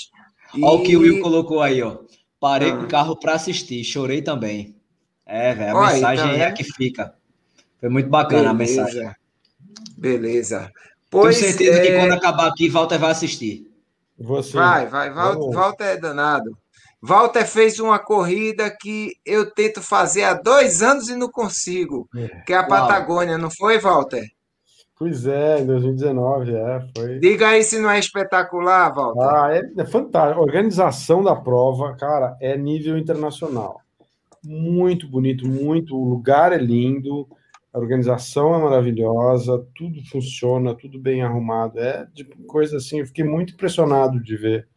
Olha 0.54 0.66
o 0.66 0.84
que 0.84 0.96
o 0.96 1.00
Will 1.00 1.18
e- 1.18 1.22
colocou 1.22 1.62
aí, 1.62 1.82
ó. 1.82 1.98
Parei 2.42 2.72
Ah. 2.72 2.76
com 2.76 2.84
o 2.84 2.88
carro 2.88 3.16
pra 3.16 3.36
assistir, 3.36 3.84
chorei 3.86 4.22
também. 4.22 4.76
É, 5.26 5.54
velho, 5.54 5.78
a 5.78 5.80
Olha 5.80 5.88
aí, 5.90 5.94
mensagem 5.94 6.26
tá 6.26 6.34
é 6.34 6.46
a 6.48 6.52
que 6.52 6.64
fica. 6.66 7.14
Foi 7.80 7.88
muito 7.88 8.10
bacana 8.10 8.50
a 8.50 8.54
Beleza. 8.54 8.84
mensagem. 8.84 9.12
Beleza. 9.98 10.60
Tenho 10.60 10.72
Pois 11.10 11.38
certeza 11.38 11.80
que 11.82 11.88
é, 11.90 12.00
quando 12.00 12.14
acabar 12.14 12.48
aqui, 12.48 12.68
Walter 12.68 12.98
vai 12.98 13.12
assistir. 13.12 13.70
Você, 14.20 14.54
Vai, 14.58 14.88
vai. 14.88 15.10
Vamos. 15.12 15.54
Walter 15.56 15.84
é 15.86 15.98
danado. 15.98 16.58
Walter 17.02 17.46
fez 17.46 17.80
uma 17.80 17.98
corrida 17.98 18.70
que 18.70 19.14
eu 19.26 19.50
tento 19.52 19.82
fazer 19.82 20.24
há 20.24 20.34
dois 20.34 20.82
anos 20.84 21.10
e 21.10 21.16
não 21.16 21.30
consigo, 21.30 22.08
que 22.46 22.54
é 22.54 22.58
a 22.58 22.62
Uau. 22.62 22.70
Patagônia, 22.70 23.38
não 23.38 23.50
foi, 23.50 23.80
Walter? 23.80 24.28
Pois 25.02 25.26
é, 25.26 25.60
em 25.60 25.66
2019, 25.66 26.54
é, 26.54 26.88
foi. 26.96 27.18
Diga 27.18 27.48
aí 27.48 27.64
se 27.64 27.80
não 27.80 27.90
é 27.90 27.98
espetacular, 27.98 28.94
Walter. 28.94 29.20
Ah, 29.20 29.50
é, 29.52 29.82
é 29.82 29.84
fantástico. 29.84 30.40
A 30.40 30.44
organização 30.44 31.24
da 31.24 31.36
prova, 31.36 31.96
cara, 31.96 32.38
é 32.40 32.56
nível 32.56 32.96
internacional. 33.00 33.82
Muito 34.46 35.10
bonito, 35.10 35.48
muito. 35.48 35.98
O 35.98 36.08
lugar 36.08 36.54
é 36.54 36.60
lindo, 36.60 37.28
a 37.74 37.80
organização 37.80 38.54
é 38.54 38.62
maravilhosa, 38.62 39.66
tudo 39.74 40.06
funciona, 40.06 40.76
tudo 40.76 41.00
bem 41.00 41.24
arrumado. 41.24 41.80
É 41.80 42.06
de 42.14 42.24
coisa 42.46 42.78
assim, 42.78 43.00
eu 43.00 43.08
fiquei 43.08 43.26
muito 43.26 43.54
impressionado 43.54 44.22
de 44.22 44.38
ver 44.38 44.68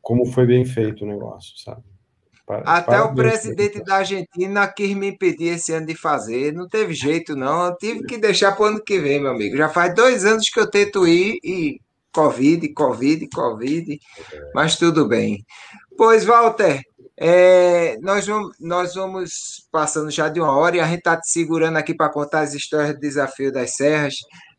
como 0.00 0.24
foi 0.24 0.46
bem 0.46 0.64
feito 0.64 1.04
o 1.04 1.06
negócio, 1.06 1.52
sabe? 1.58 1.82
Pa- 2.48 2.62
Até 2.64 2.98
o 3.00 3.04
parabéns, 3.04 3.14
presidente 3.16 3.84
da 3.84 3.96
Argentina 3.96 4.66
quis 4.66 4.96
me 4.96 5.08
impedir 5.08 5.48
esse 5.56 5.70
ano 5.72 5.86
de 5.86 5.94
fazer. 5.94 6.52
Não 6.54 6.66
teve 6.66 6.94
jeito, 6.94 7.36
não. 7.36 7.66
Eu 7.66 7.76
tive 7.76 8.04
que 8.04 8.16
deixar 8.16 8.52
para 8.52 8.62
o 8.62 8.66
ano 8.68 8.82
que 8.82 8.98
vem, 8.98 9.20
meu 9.20 9.32
amigo. 9.32 9.54
Já 9.56 9.68
faz 9.68 9.94
dois 9.94 10.24
anos 10.24 10.48
que 10.48 10.58
eu 10.58 10.68
tento 10.68 11.06
ir 11.06 11.38
e 11.44 11.78
Covid, 12.10 12.72
Covid, 12.72 13.28
Covid. 13.28 13.98
Mas 14.54 14.76
tudo 14.76 15.06
bem. 15.06 15.44
Pois, 15.96 16.24
Walter, 16.24 16.80
é, 17.18 17.98
nós, 18.00 18.26
vamos, 18.26 18.56
nós 18.58 18.94
vamos 18.94 19.30
passando 19.70 20.10
já 20.10 20.28
de 20.30 20.40
uma 20.40 20.56
hora 20.56 20.76
e 20.76 20.80
a 20.80 20.86
gente 20.86 20.98
está 20.98 21.20
te 21.20 21.28
segurando 21.30 21.76
aqui 21.76 21.94
para 21.94 22.08
contar 22.10 22.40
as 22.40 22.54
histórias 22.54 22.94
do 22.94 23.00
Desafio 23.00 23.52
das 23.52 23.74
Serras. 23.74 24.14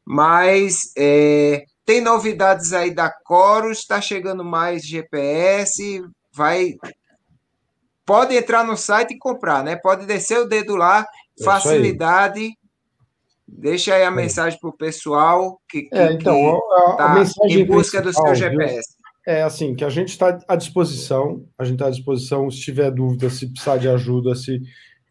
Mas 0.05 0.91
é, 0.97 1.63
tem 1.85 2.01
novidades 2.01 2.71
aí 2.71 2.93
da 2.93 3.09
Coros, 3.25 3.79
está 3.79 3.99
chegando 3.99 4.43
mais 4.43 4.83
GPS, 4.83 6.03
vai 6.33 6.75
pode 8.09 8.35
entrar 8.35 8.63
no 8.63 8.75
site 8.75 9.11
e 9.13 9.17
comprar, 9.19 9.63
né? 9.63 9.75
Pode 9.75 10.07
descer 10.07 10.39
o 10.39 10.47
dedo 10.47 10.75
lá, 10.75 11.05
É 11.39 11.43
facilidade. 11.43 12.57
Deixa 13.47 13.93
aí 13.93 14.03
a 14.03 14.09
mensagem 14.11 14.59
para 14.59 14.69
o 14.69 14.75
pessoal 14.75 15.61
que, 15.69 15.83
que, 15.83 15.95
É, 15.95 16.13
então, 16.13 16.59
tá 16.97 17.23
em 17.47 17.65
busca 17.65 18.01
do 18.01 18.11
seu 18.11 18.33
GPS. 18.33 18.89
É 19.27 19.43
assim, 19.43 19.75
que 19.75 19.83
a 19.85 19.89
gente 19.89 20.09
está 20.09 20.39
à 20.47 20.55
disposição, 20.55 21.45
a 21.57 21.63
gente 21.63 21.75
está 21.75 21.87
à 21.87 21.91
disposição, 21.91 22.49
se 22.49 22.59
tiver 22.61 22.89
dúvida, 22.89 23.29
se 23.29 23.47
precisar 23.47 23.77
de 23.77 23.87
ajuda, 23.87 24.33
se 24.33 24.59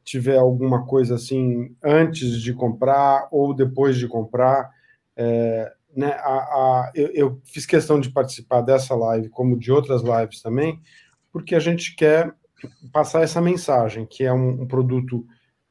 tiver 0.05 0.39
alguma 0.39 0.85
coisa 0.87 1.15
assim 1.15 1.77
antes 1.85 2.41
de 2.43 2.53
comprar 2.53 3.29
ou 3.31 3.55
depois 3.55 3.97
de 3.97 4.09
comprar. 4.09 4.71
é, 5.17 5.73
né, 5.97 6.13
a, 6.21 6.33
a- 6.33 6.93
eu, 6.95 7.09
eu 7.15 7.41
fiz 7.45 7.65
questão 7.67 7.99
de 8.01 8.11
participar 8.11 8.61
dessa 8.61 8.95
live, 8.95 9.29
como 9.31 9.59
de 9.59 9.71
outras 9.73 10.03
lives 10.03 10.41
também, 10.43 10.81
porque 11.33 11.55
a 11.55 11.61
gente 11.61 11.95
quer 11.97 12.33
passar 12.93 13.23
essa 13.23 13.41
mensagem, 13.41 14.07
que 14.07 14.25
é 14.25 14.33
um, 14.33 14.63
um 14.63 14.67
produto 14.67 15.27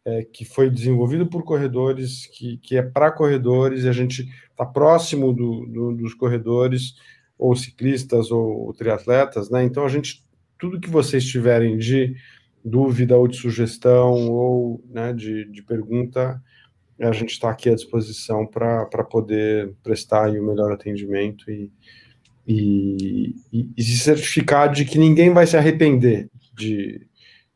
é, 0.05 0.23
que 0.23 0.45
foi 0.45 0.69
desenvolvido 0.69 1.27
por 1.27 1.43
corredores, 1.43 2.27
que, 2.27 2.57
que 2.57 2.77
é 2.77 2.81
para 2.81 3.11
corredores, 3.11 3.83
e 3.83 3.89
a 3.89 3.91
gente 3.91 4.27
está 4.49 4.65
próximo 4.65 5.33
do- 5.33 5.65
do- 5.65 5.93
dos 5.93 6.13
corredores, 6.13 6.95
ou 7.37 7.55
ciclistas, 7.55 8.31
ou, 8.31 8.73
triatletas, 8.73 9.49
né? 9.49 9.63
Então, 9.63 9.85
a 9.85 9.89
gente, 9.89 10.23
tudo 10.57 10.79
que 10.79 10.89
vocês 10.89 11.25
tiverem 11.25 11.77
de 11.77 12.15
dúvida, 12.63 13.15
ou 13.17 13.27
de 13.27 13.37
sugestão, 13.37 14.29
ou 14.29 14.83
né, 14.89 15.13
de, 15.13 15.45
de 15.51 15.61
pergunta, 15.61 16.41
a 16.99 17.11
gente 17.11 17.31
está 17.31 17.51
aqui 17.51 17.69
à 17.69 17.75
disposição 17.75 18.45
para 18.47 18.85
poder 19.03 19.73
prestar 19.83 20.29
o 20.31 20.43
melhor 20.47 20.71
atendimento 20.71 21.51
e, 21.51 21.71
e, 22.47 23.35
e 23.77 23.83
se 23.83 23.97
certificar 23.99 24.71
de 24.71 24.83
que 24.85 24.97
ninguém 24.97 25.31
vai 25.31 25.45
se 25.45 25.55
arrepender 25.55 26.29
de, 26.57 27.07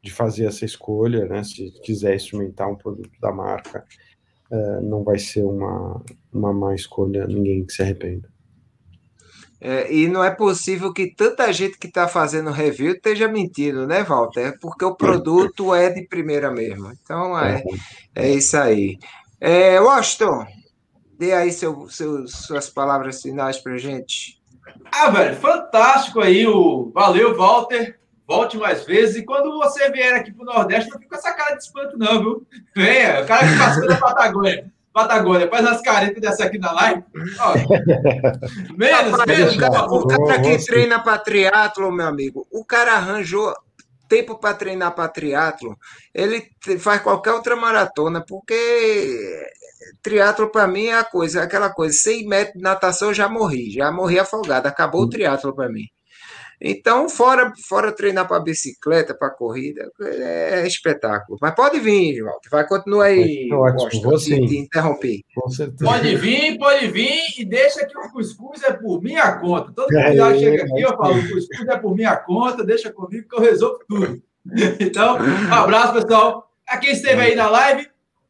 de 0.01 0.11
fazer 0.11 0.45
essa 0.45 0.63
escolha, 0.63 1.25
né? 1.25 1.43
Se 1.43 1.71
quiser 1.83 2.15
experimentar 2.15 2.69
um 2.69 2.75
produto 2.75 3.11
da 3.19 3.31
marca, 3.31 3.85
eh, 4.51 4.81
não 4.81 5.03
vai 5.03 5.17
ser 5.17 5.43
uma, 5.43 6.03
uma 6.31 6.53
má 6.53 6.75
escolha, 6.75 7.25
ninguém 7.27 7.65
que 7.65 7.73
se 7.73 7.81
arrependa. 7.81 8.29
É, 9.63 9.93
e 9.93 10.07
não 10.07 10.23
é 10.23 10.31
possível 10.31 10.91
que 10.91 11.13
tanta 11.15 11.53
gente 11.53 11.77
que 11.77 11.85
está 11.85 12.07
fazendo 12.07 12.49
review 12.49 12.93
esteja 12.93 13.27
mentindo, 13.27 13.85
né, 13.85 14.03
Walter? 14.03 14.47
É 14.47 14.51
porque 14.59 14.83
o 14.83 14.95
produto 14.95 15.75
é 15.75 15.87
de 15.91 16.07
primeira 16.07 16.49
mesmo. 16.49 16.91
Então 16.91 17.37
é, 17.37 17.63
é 18.15 18.31
isso 18.31 18.57
aí. 18.57 18.97
É, 19.39 19.79
Washington, 19.79 20.47
dê 21.15 21.31
aí 21.33 21.51
seu, 21.51 21.87
seu, 21.89 22.27
suas 22.27 22.71
palavras 22.71 23.21
finais 23.21 23.59
para 23.59 23.77
gente. 23.77 24.41
Ah, 24.91 25.11
velho, 25.11 25.35
fantástico 25.35 26.19
aí 26.19 26.47
o. 26.47 26.91
Valeu, 26.91 27.37
Walter. 27.37 28.00
Volte 28.31 28.57
mais 28.57 28.85
vezes. 28.85 29.17
E 29.17 29.25
quando 29.25 29.57
você 29.57 29.91
vier 29.91 30.13
aqui 30.15 30.31
pro 30.31 30.45
Nordeste, 30.45 30.89
não 30.89 30.97
fica 30.97 31.09
com 31.09 31.15
essa 31.17 31.33
cara 31.33 31.55
de 31.55 31.63
espanto, 31.63 31.97
não, 31.97 32.17
viu? 32.21 32.47
Venha, 32.73 33.23
o 33.23 33.25
cara 33.25 33.45
que 33.45 33.57
passou 33.57 33.85
da 33.85 33.97
Patagônia. 33.97 34.71
Patagônia, 34.93 35.49
faz 35.49 35.65
as 35.65 35.81
caretas 35.81 36.21
dessa 36.21 36.45
aqui 36.45 36.57
na 36.57 36.71
live. 36.71 37.03
Ó, 37.41 37.53
menos, 38.77 39.11
Rapaz, 39.11 39.37
menos. 39.37 39.55
o 39.55 39.59
cara, 39.59 39.85
o 39.85 40.07
cara 40.07 40.41
que 40.41 40.65
treina 40.65 41.03
para 41.03 41.17
triatlo, 41.17 41.91
meu 41.91 42.07
amigo, 42.07 42.47
o 42.49 42.63
cara 42.63 42.93
arranjou 42.93 43.53
tempo 44.07 44.39
para 44.39 44.55
treinar 44.55 44.95
para 44.95 45.09
triatlo, 45.09 45.77
ele 46.13 46.49
faz 46.79 47.01
qualquer 47.01 47.33
outra 47.33 47.57
maratona, 47.57 48.23
porque 48.25 49.45
triatlo 50.01 50.49
para 50.49 50.67
mim 50.67 50.85
é 50.85 50.99
a 50.99 51.03
coisa, 51.03 51.43
aquela 51.43 51.69
coisa, 51.69 51.97
100 51.97 52.27
metros 52.27 52.53
de 52.55 52.61
natação 52.61 53.09
eu 53.09 53.13
já 53.13 53.27
morri, 53.27 53.71
já 53.71 53.91
morri 53.91 54.19
afogado, 54.19 54.67
acabou 54.67 55.01
o 55.01 55.09
triatlo 55.09 55.53
para 55.53 55.67
mim. 55.67 55.85
Então, 56.63 57.09
fora, 57.09 57.51
fora 57.67 57.91
treinar 57.91 58.27
para 58.27 58.39
bicicleta, 58.39 59.15
para 59.15 59.31
corrida, 59.31 59.91
é, 59.99 60.61
é 60.61 60.67
espetáculo. 60.67 61.39
Mas 61.41 61.55
pode 61.55 61.79
vir, 61.79 62.21
Walter. 62.23 62.49
Vai 62.51 62.67
continuar 62.67 63.05
aí. 63.05 63.49
Ótimo, 63.51 64.03
vou 64.03 64.19
sim. 64.19 64.45
Te 64.45 64.57
interrompi. 64.57 65.25
Com 65.33 65.49
certeza. 65.49 65.83
Pode 65.83 66.15
vir, 66.17 66.59
pode 66.59 66.87
vir 66.87 67.19
e 67.39 67.45
deixa 67.45 67.83
que 67.85 67.97
o 67.97 68.11
cuscuz 68.11 68.61
é 68.61 68.73
por 68.73 69.01
minha 69.01 69.39
conta. 69.39 69.71
Todo 69.73 69.91
mundo 69.91 69.97
é, 69.97 70.15
já 70.15 70.37
chega 70.37 70.63
aqui, 70.63 70.81
eu 70.81 70.95
falo, 70.95 71.17
o 71.17 71.29
cuscuz 71.29 71.67
é 71.67 71.77
por 71.77 71.95
minha 71.95 72.15
conta, 72.15 72.63
deixa 72.63 72.91
comigo 72.91 73.27
que 73.27 73.35
eu 73.35 73.41
resolvo 73.41 73.79
tudo. 73.87 74.21
Então, 74.79 75.17
um 75.19 75.53
abraço, 75.53 75.93
pessoal. 75.93 76.51
A 76.67 76.77
quem 76.77 76.93
esteve 76.93 77.21
aí 77.21 77.35
na 77.35 77.47
live, 77.47 77.87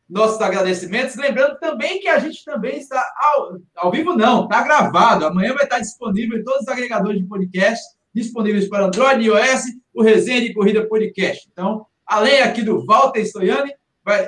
nossos 0.09 0.41
agradecimentos. 0.41 1.15
Lembrando 1.15 1.57
também 1.57 2.01
que 2.01 2.07
a 2.09 2.19
gente 2.19 2.43
também 2.43 2.77
está 2.77 3.01
ao, 3.17 3.59
ao 3.75 3.91
vivo, 3.91 4.13
não, 4.13 4.43
está 4.43 4.61
gravado. 4.61 5.25
Amanhã 5.25 5.53
vai 5.53 5.63
estar 5.63 5.79
disponível 5.79 6.37
em 6.37 6.43
todos 6.43 6.63
os 6.63 6.67
agregadores 6.67 7.21
de 7.21 7.27
podcast, 7.27 7.81
disponíveis 8.13 8.67
para 8.67 8.85
Android 8.85 9.21
e 9.21 9.27
iOS, 9.27 9.63
o 9.93 10.01
Resenha 10.01 10.41
de 10.41 10.53
Corrida 10.53 10.87
Podcast. 10.87 11.47
Então, 11.51 11.85
além 12.05 12.41
aqui 12.41 12.61
do 12.61 12.85
Walter 12.85 13.21
Stoiani, 13.25 13.73
vai, 14.03 14.27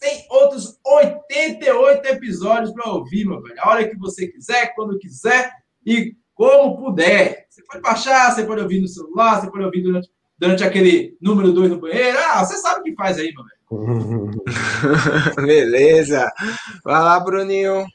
tem 0.00 0.26
outros 0.30 0.78
88 0.84 2.06
episódios 2.06 2.72
para 2.72 2.90
ouvir, 2.90 3.26
meu 3.26 3.42
velho. 3.42 3.56
A 3.58 3.70
hora 3.70 3.88
que 3.88 3.96
você 3.96 4.28
quiser, 4.28 4.74
quando 4.74 4.98
quiser 4.98 5.52
e 5.84 6.14
como 6.34 6.76
puder. 6.76 7.46
Você 7.48 7.62
pode 7.64 7.82
baixar, 7.82 8.34
você 8.34 8.44
pode 8.44 8.60
ouvir 8.62 8.80
no 8.80 8.88
celular, 8.88 9.40
você 9.40 9.50
pode 9.50 9.64
ouvir 9.64 9.82
durante, 9.82 10.10
durante 10.38 10.64
aquele 10.64 11.16
número 11.20 11.52
2 11.52 11.70
no 11.70 11.80
banheiro. 11.80 12.18
Ah, 12.18 12.44
você 12.44 12.56
sabe 12.56 12.80
o 12.80 12.82
que 12.82 12.94
faz 12.94 13.18
aí, 13.18 13.32
meu 13.32 13.44
velho. 13.44 13.54
Beleza. 15.46 16.30
Vai 16.82 17.02
lá, 17.02 17.20
Bruninho. 17.20 17.86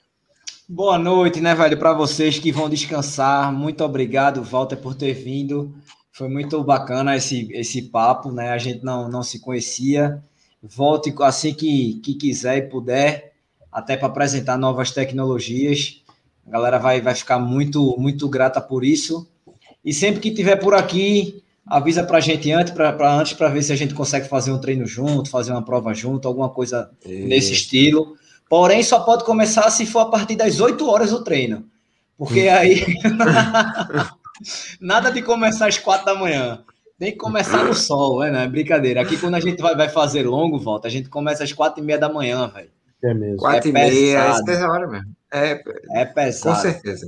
Boa 0.71 0.99
noite, 0.99 1.41
né, 1.41 1.55
velho, 1.55 1.79
para 1.79 1.93
vocês 1.93 2.37
que 2.37 2.51
vão 2.51 2.69
descansar. 2.69 3.51
Muito 3.51 3.83
obrigado, 3.83 4.43
Walter, 4.43 4.75
por 4.75 4.93
ter 4.93 5.13
vindo. 5.13 5.73
Foi 6.11 6.29
muito 6.29 6.63
bacana 6.63 7.15
esse, 7.17 7.49
esse 7.53 7.81
papo, 7.81 8.31
né? 8.31 8.51
A 8.51 8.57
gente 8.59 8.85
não, 8.85 9.09
não 9.09 9.23
se 9.23 9.39
conhecia. 9.39 10.23
Volte 10.61 11.11
assim 11.21 11.55
que, 11.55 11.95
que 12.03 12.13
quiser 12.13 12.57
e 12.57 12.61
puder, 12.69 13.33
até 13.71 13.97
para 13.97 14.09
apresentar 14.09 14.59
novas 14.59 14.91
tecnologias. 14.91 16.03
A 16.45 16.51
galera 16.51 16.77
vai, 16.77 17.01
vai 17.01 17.15
ficar 17.15 17.39
muito, 17.39 17.95
muito 17.97 18.29
grata 18.29 18.61
por 18.61 18.85
isso. 18.85 19.27
E 19.83 19.91
sempre 19.91 20.19
que 20.19 20.29
tiver 20.29 20.57
por 20.57 20.75
aqui, 20.75 21.41
avisa 21.65 22.03
para 22.03 22.19
a 22.19 22.21
gente 22.21 22.51
antes 22.51 22.71
para 22.71 23.19
antes 23.19 23.33
para 23.33 23.49
ver 23.49 23.63
se 23.63 23.73
a 23.73 23.75
gente 23.75 23.95
consegue 23.95 24.27
fazer 24.27 24.51
um 24.51 24.59
treino 24.59 24.85
junto, 24.85 25.31
fazer 25.31 25.51
uma 25.51 25.65
prova 25.65 25.95
junto, 25.95 26.27
alguma 26.27 26.49
coisa 26.49 26.91
Isso. 27.03 27.27
nesse 27.27 27.53
estilo. 27.53 28.18
Porém, 28.49 28.81
só 28.81 29.01
pode 29.01 29.23
começar 29.23 29.69
se 29.69 29.85
for 29.85 29.99
a 29.99 30.05
partir 30.07 30.35
das 30.35 30.59
8 30.59 30.89
horas 30.89 31.13
o 31.13 31.23
treino. 31.23 31.65
Porque 32.17 32.49
hum. 32.49 32.53
aí 32.53 32.83
nada 34.81 35.11
de 35.11 35.21
começar 35.21 35.67
às 35.67 35.77
4 35.77 36.05
da 36.05 36.15
manhã. 36.15 36.63
Tem 36.97 37.11
que 37.11 37.17
começar 37.17 37.63
no 37.63 37.73
sol, 37.73 38.21
é, 38.23 38.31
né? 38.31 38.47
Brincadeira. 38.47 39.01
Aqui 39.01 39.15
quando 39.17 39.35
a 39.35 39.39
gente 39.39 39.61
vai, 39.61 39.73
vai 39.75 39.87
fazer 39.87 40.27
longo, 40.27 40.59
volta, 40.59 40.87
a 40.87 40.91
gente 40.91 41.07
começa 41.07 41.43
às 41.43 41.53
4 41.53 41.81
e 41.81 41.85
meia 41.85 41.99
da 41.99 42.09
manhã, 42.09 42.47
velho. 42.47 42.69
É 43.01 43.13
mesmo. 43.13 43.37
4 43.37 43.67
é 43.67 43.69
e 43.69 43.73
meia, 43.73 44.17
é 44.17 44.65
hora 44.65 44.87
mesmo. 44.87 45.15
É, 45.31 45.61
é 45.93 46.05
pesado. 46.05 46.55
Com 46.55 46.61
certeza. 46.61 47.07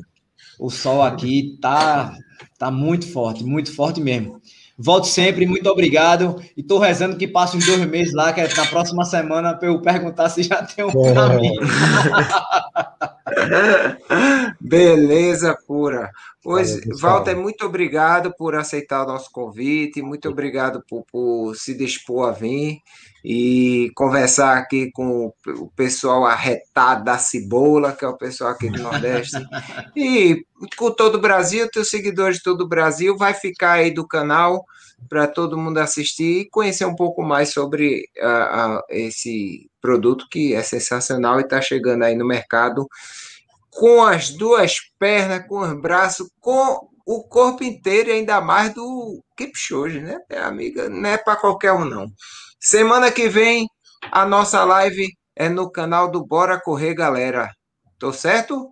O 0.59 0.69
sol 0.69 1.01
aqui 1.01 1.57
tá, 1.59 2.15
tá 2.57 2.69
muito 2.69 3.11
forte, 3.11 3.43
muito 3.43 3.75
forte 3.75 3.99
mesmo. 3.99 4.39
Volto 4.83 5.05
sempre, 5.05 5.45
muito 5.45 5.69
obrigado. 5.69 6.41
E 6.57 6.63
tô 6.63 6.79
rezando 6.79 7.15
que 7.15 7.27
passe 7.27 7.55
uns 7.55 7.65
dois 7.65 7.85
meses 7.85 8.13
lá, 8.13 8.33
que 8.33 8.41
é 8.41 8.53
na 8.53 8.65
próxima 8.65 9.05
semana, 9.05 9.55
para 9.55 9.67
eu 9.67 9.79
perguntar 9.79 10.27
se 10.29 10.41
já 10.41 10.63
tem 10.63 10.83
um 10.83 10.89
é. 10.89 11.13
caminho. 11.13 11.61
Beleza 14.59 15.55
pura. 15.67 16.09
Pois, 16.43 16.79
Walter, 16.99 17.35
muito 17.35 17.65
obrigado 17.65 18.33
por 18.35 18.55
aceitar 18.55 19.03
o 19.03 19.07
nosso 19.07 19.31
convite, 19.31 20.01
muito 20.01 20.27
obrigado 20.27 20.83
por, 20.89 21.05
por 21.11 21.55
se 21.55 21.75
dispor 21.75 22.29
a 22.29 22.31
vir 22.31 22.79
e 23.23 23.91
conversar 23.95 24.57
aqui 24.57 24.91
com 24.91 25.31
o 25.47 25.67
pessoal 25.75 26.25
arretado 26.25 27.03
da 27.03 27.17
Cibola, 27.17 27.91
que 27.91 28.03
é 28.03 28.07
o 28.07 28.17
pessoal 28.17 28.51
aqui 28.51 28.69
do 28.69 28.81
Nordeste, 28.81 29.37
e 29.95 30.43
com 30.77 30.91
todo 30.91 31.15
o 31.15 31.21
Brasil, 31.21 31.69
teus 31.69 31.89
seguidores 31.89 32.37
de 32.37 32.43
todo 32.43 32.61
o 32.61 32.67
Brasil, 32.67 33.15
vai 33.17 33.33
ficar 33.33 33.73
aí 33.73 33.91
do 33.91 34.07
canal 34.07 34.65
para 35.09 35.27
todo 35.27 35.57
mundo 35.57 35.77
assistir 35.79 36.41
e 36.41 36.49
conhecer 36.49 36.85
um 36.85 36.95
pouco 36.95 37.23
mais 37.23 37.51
sobre 37.51 38.05
uh, 38.17 38.77
uh, 38.77 38.81
esse 38.89 39.69
produto 39.81 40.27
que 40.29 40.53
é 40.53 40.61
sensacional 40.61 41.39
e 41.39 41.43
está 41.43 41.59
chegando 41.61 42.03
aí 42.03 42.15
no 42.15 42.25
mercado 42.25 42.87
com 43.71 44.03
as 44.03 44.29
duas 44.29 44.75
pernas, 44.99 45.47
com 45.47 45.59
os 45.59 45.73
braços, 45.73 46.29
com 46.39 46.87
o 47.05 47.23
corpo 47.23 47.63
inteiro 47.63 48.09
e 48.09 48.13
ainda 48.13 48.39
mais 48.41 48.73
do 48.73 49.23
Kipchoge, 49.35 50.01
né? 50.01 50.19
É, 50.29 50.39
amiga, 50.39 50.89
não 50.89 51.09
é 51.09 51.17
para 51.17 51.35
qualquer 51.35 51.71
um, 51.71 51.85
não. 51.85 52.11
Semana 52.63 53.11
que 53.11 53.27
vem, 53.27 53.67
a 54.11 54.23
nossa 54.23 54.63
live 54.63 55.11
é 55.35 55.49
no 55.49 55.71
canal 55.71 56.11
do 56.11 56.23
Bora 56.23 56.61
Correr, 56.61 56.93
galera. 56.93 57.49
Tô 57.97 58.13
certo? 58.13 58.69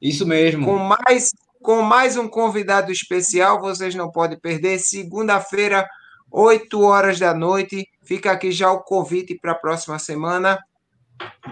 Isso 0.00 0.24
mesmo. 0.24 0.64
Com 0.64 0.78
mais, 0.78 1.32
com 1.60 1.82
mais 1.82 2.16
um 2.16 2.28
convidado 2.28 2.92
especial, 2.92 3.60
vocês 3.60 3.96
não 3.96 4.12
podem 4.12 4.38
perder. 4.38 4.78
Segunda-feira, 4.78 5.84
8 6.30 6.80
horas 6.80 7.18
da 7.18 7.34
noite. 7.34 7.88
Fica 8.04 8.30
aqui 8.30 8.52
já 8.52 8.70
o 8.70 8.84
convite 8.84 9.36
para 9.42 9.52
a 9.52 9.56
próxima 9.58 9.98
semana. 9.98 10.56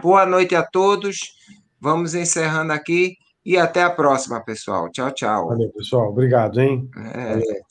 Boa 0.00 0.24
noite 0.24 0.54
a 0.54 0.62
todos. 0.62 1.32
Vamos 1.80 2.14
encerrando 2.14 2.72
aqui 2.72 3.16
e 3.44 3.58
até 3.58 3.82
a 3.82 3.90
próxima, 3.90 4.40
pessoal. 4.44 4.88
Tchau, 4.92 5.10
tchau. 5.10 5.48
Valeu, 5.48 5.72
pessoal. 5.72 6.10
Obrigado, 6.10 6.60
hein? 6.60 6.88
É. 7.12 7.62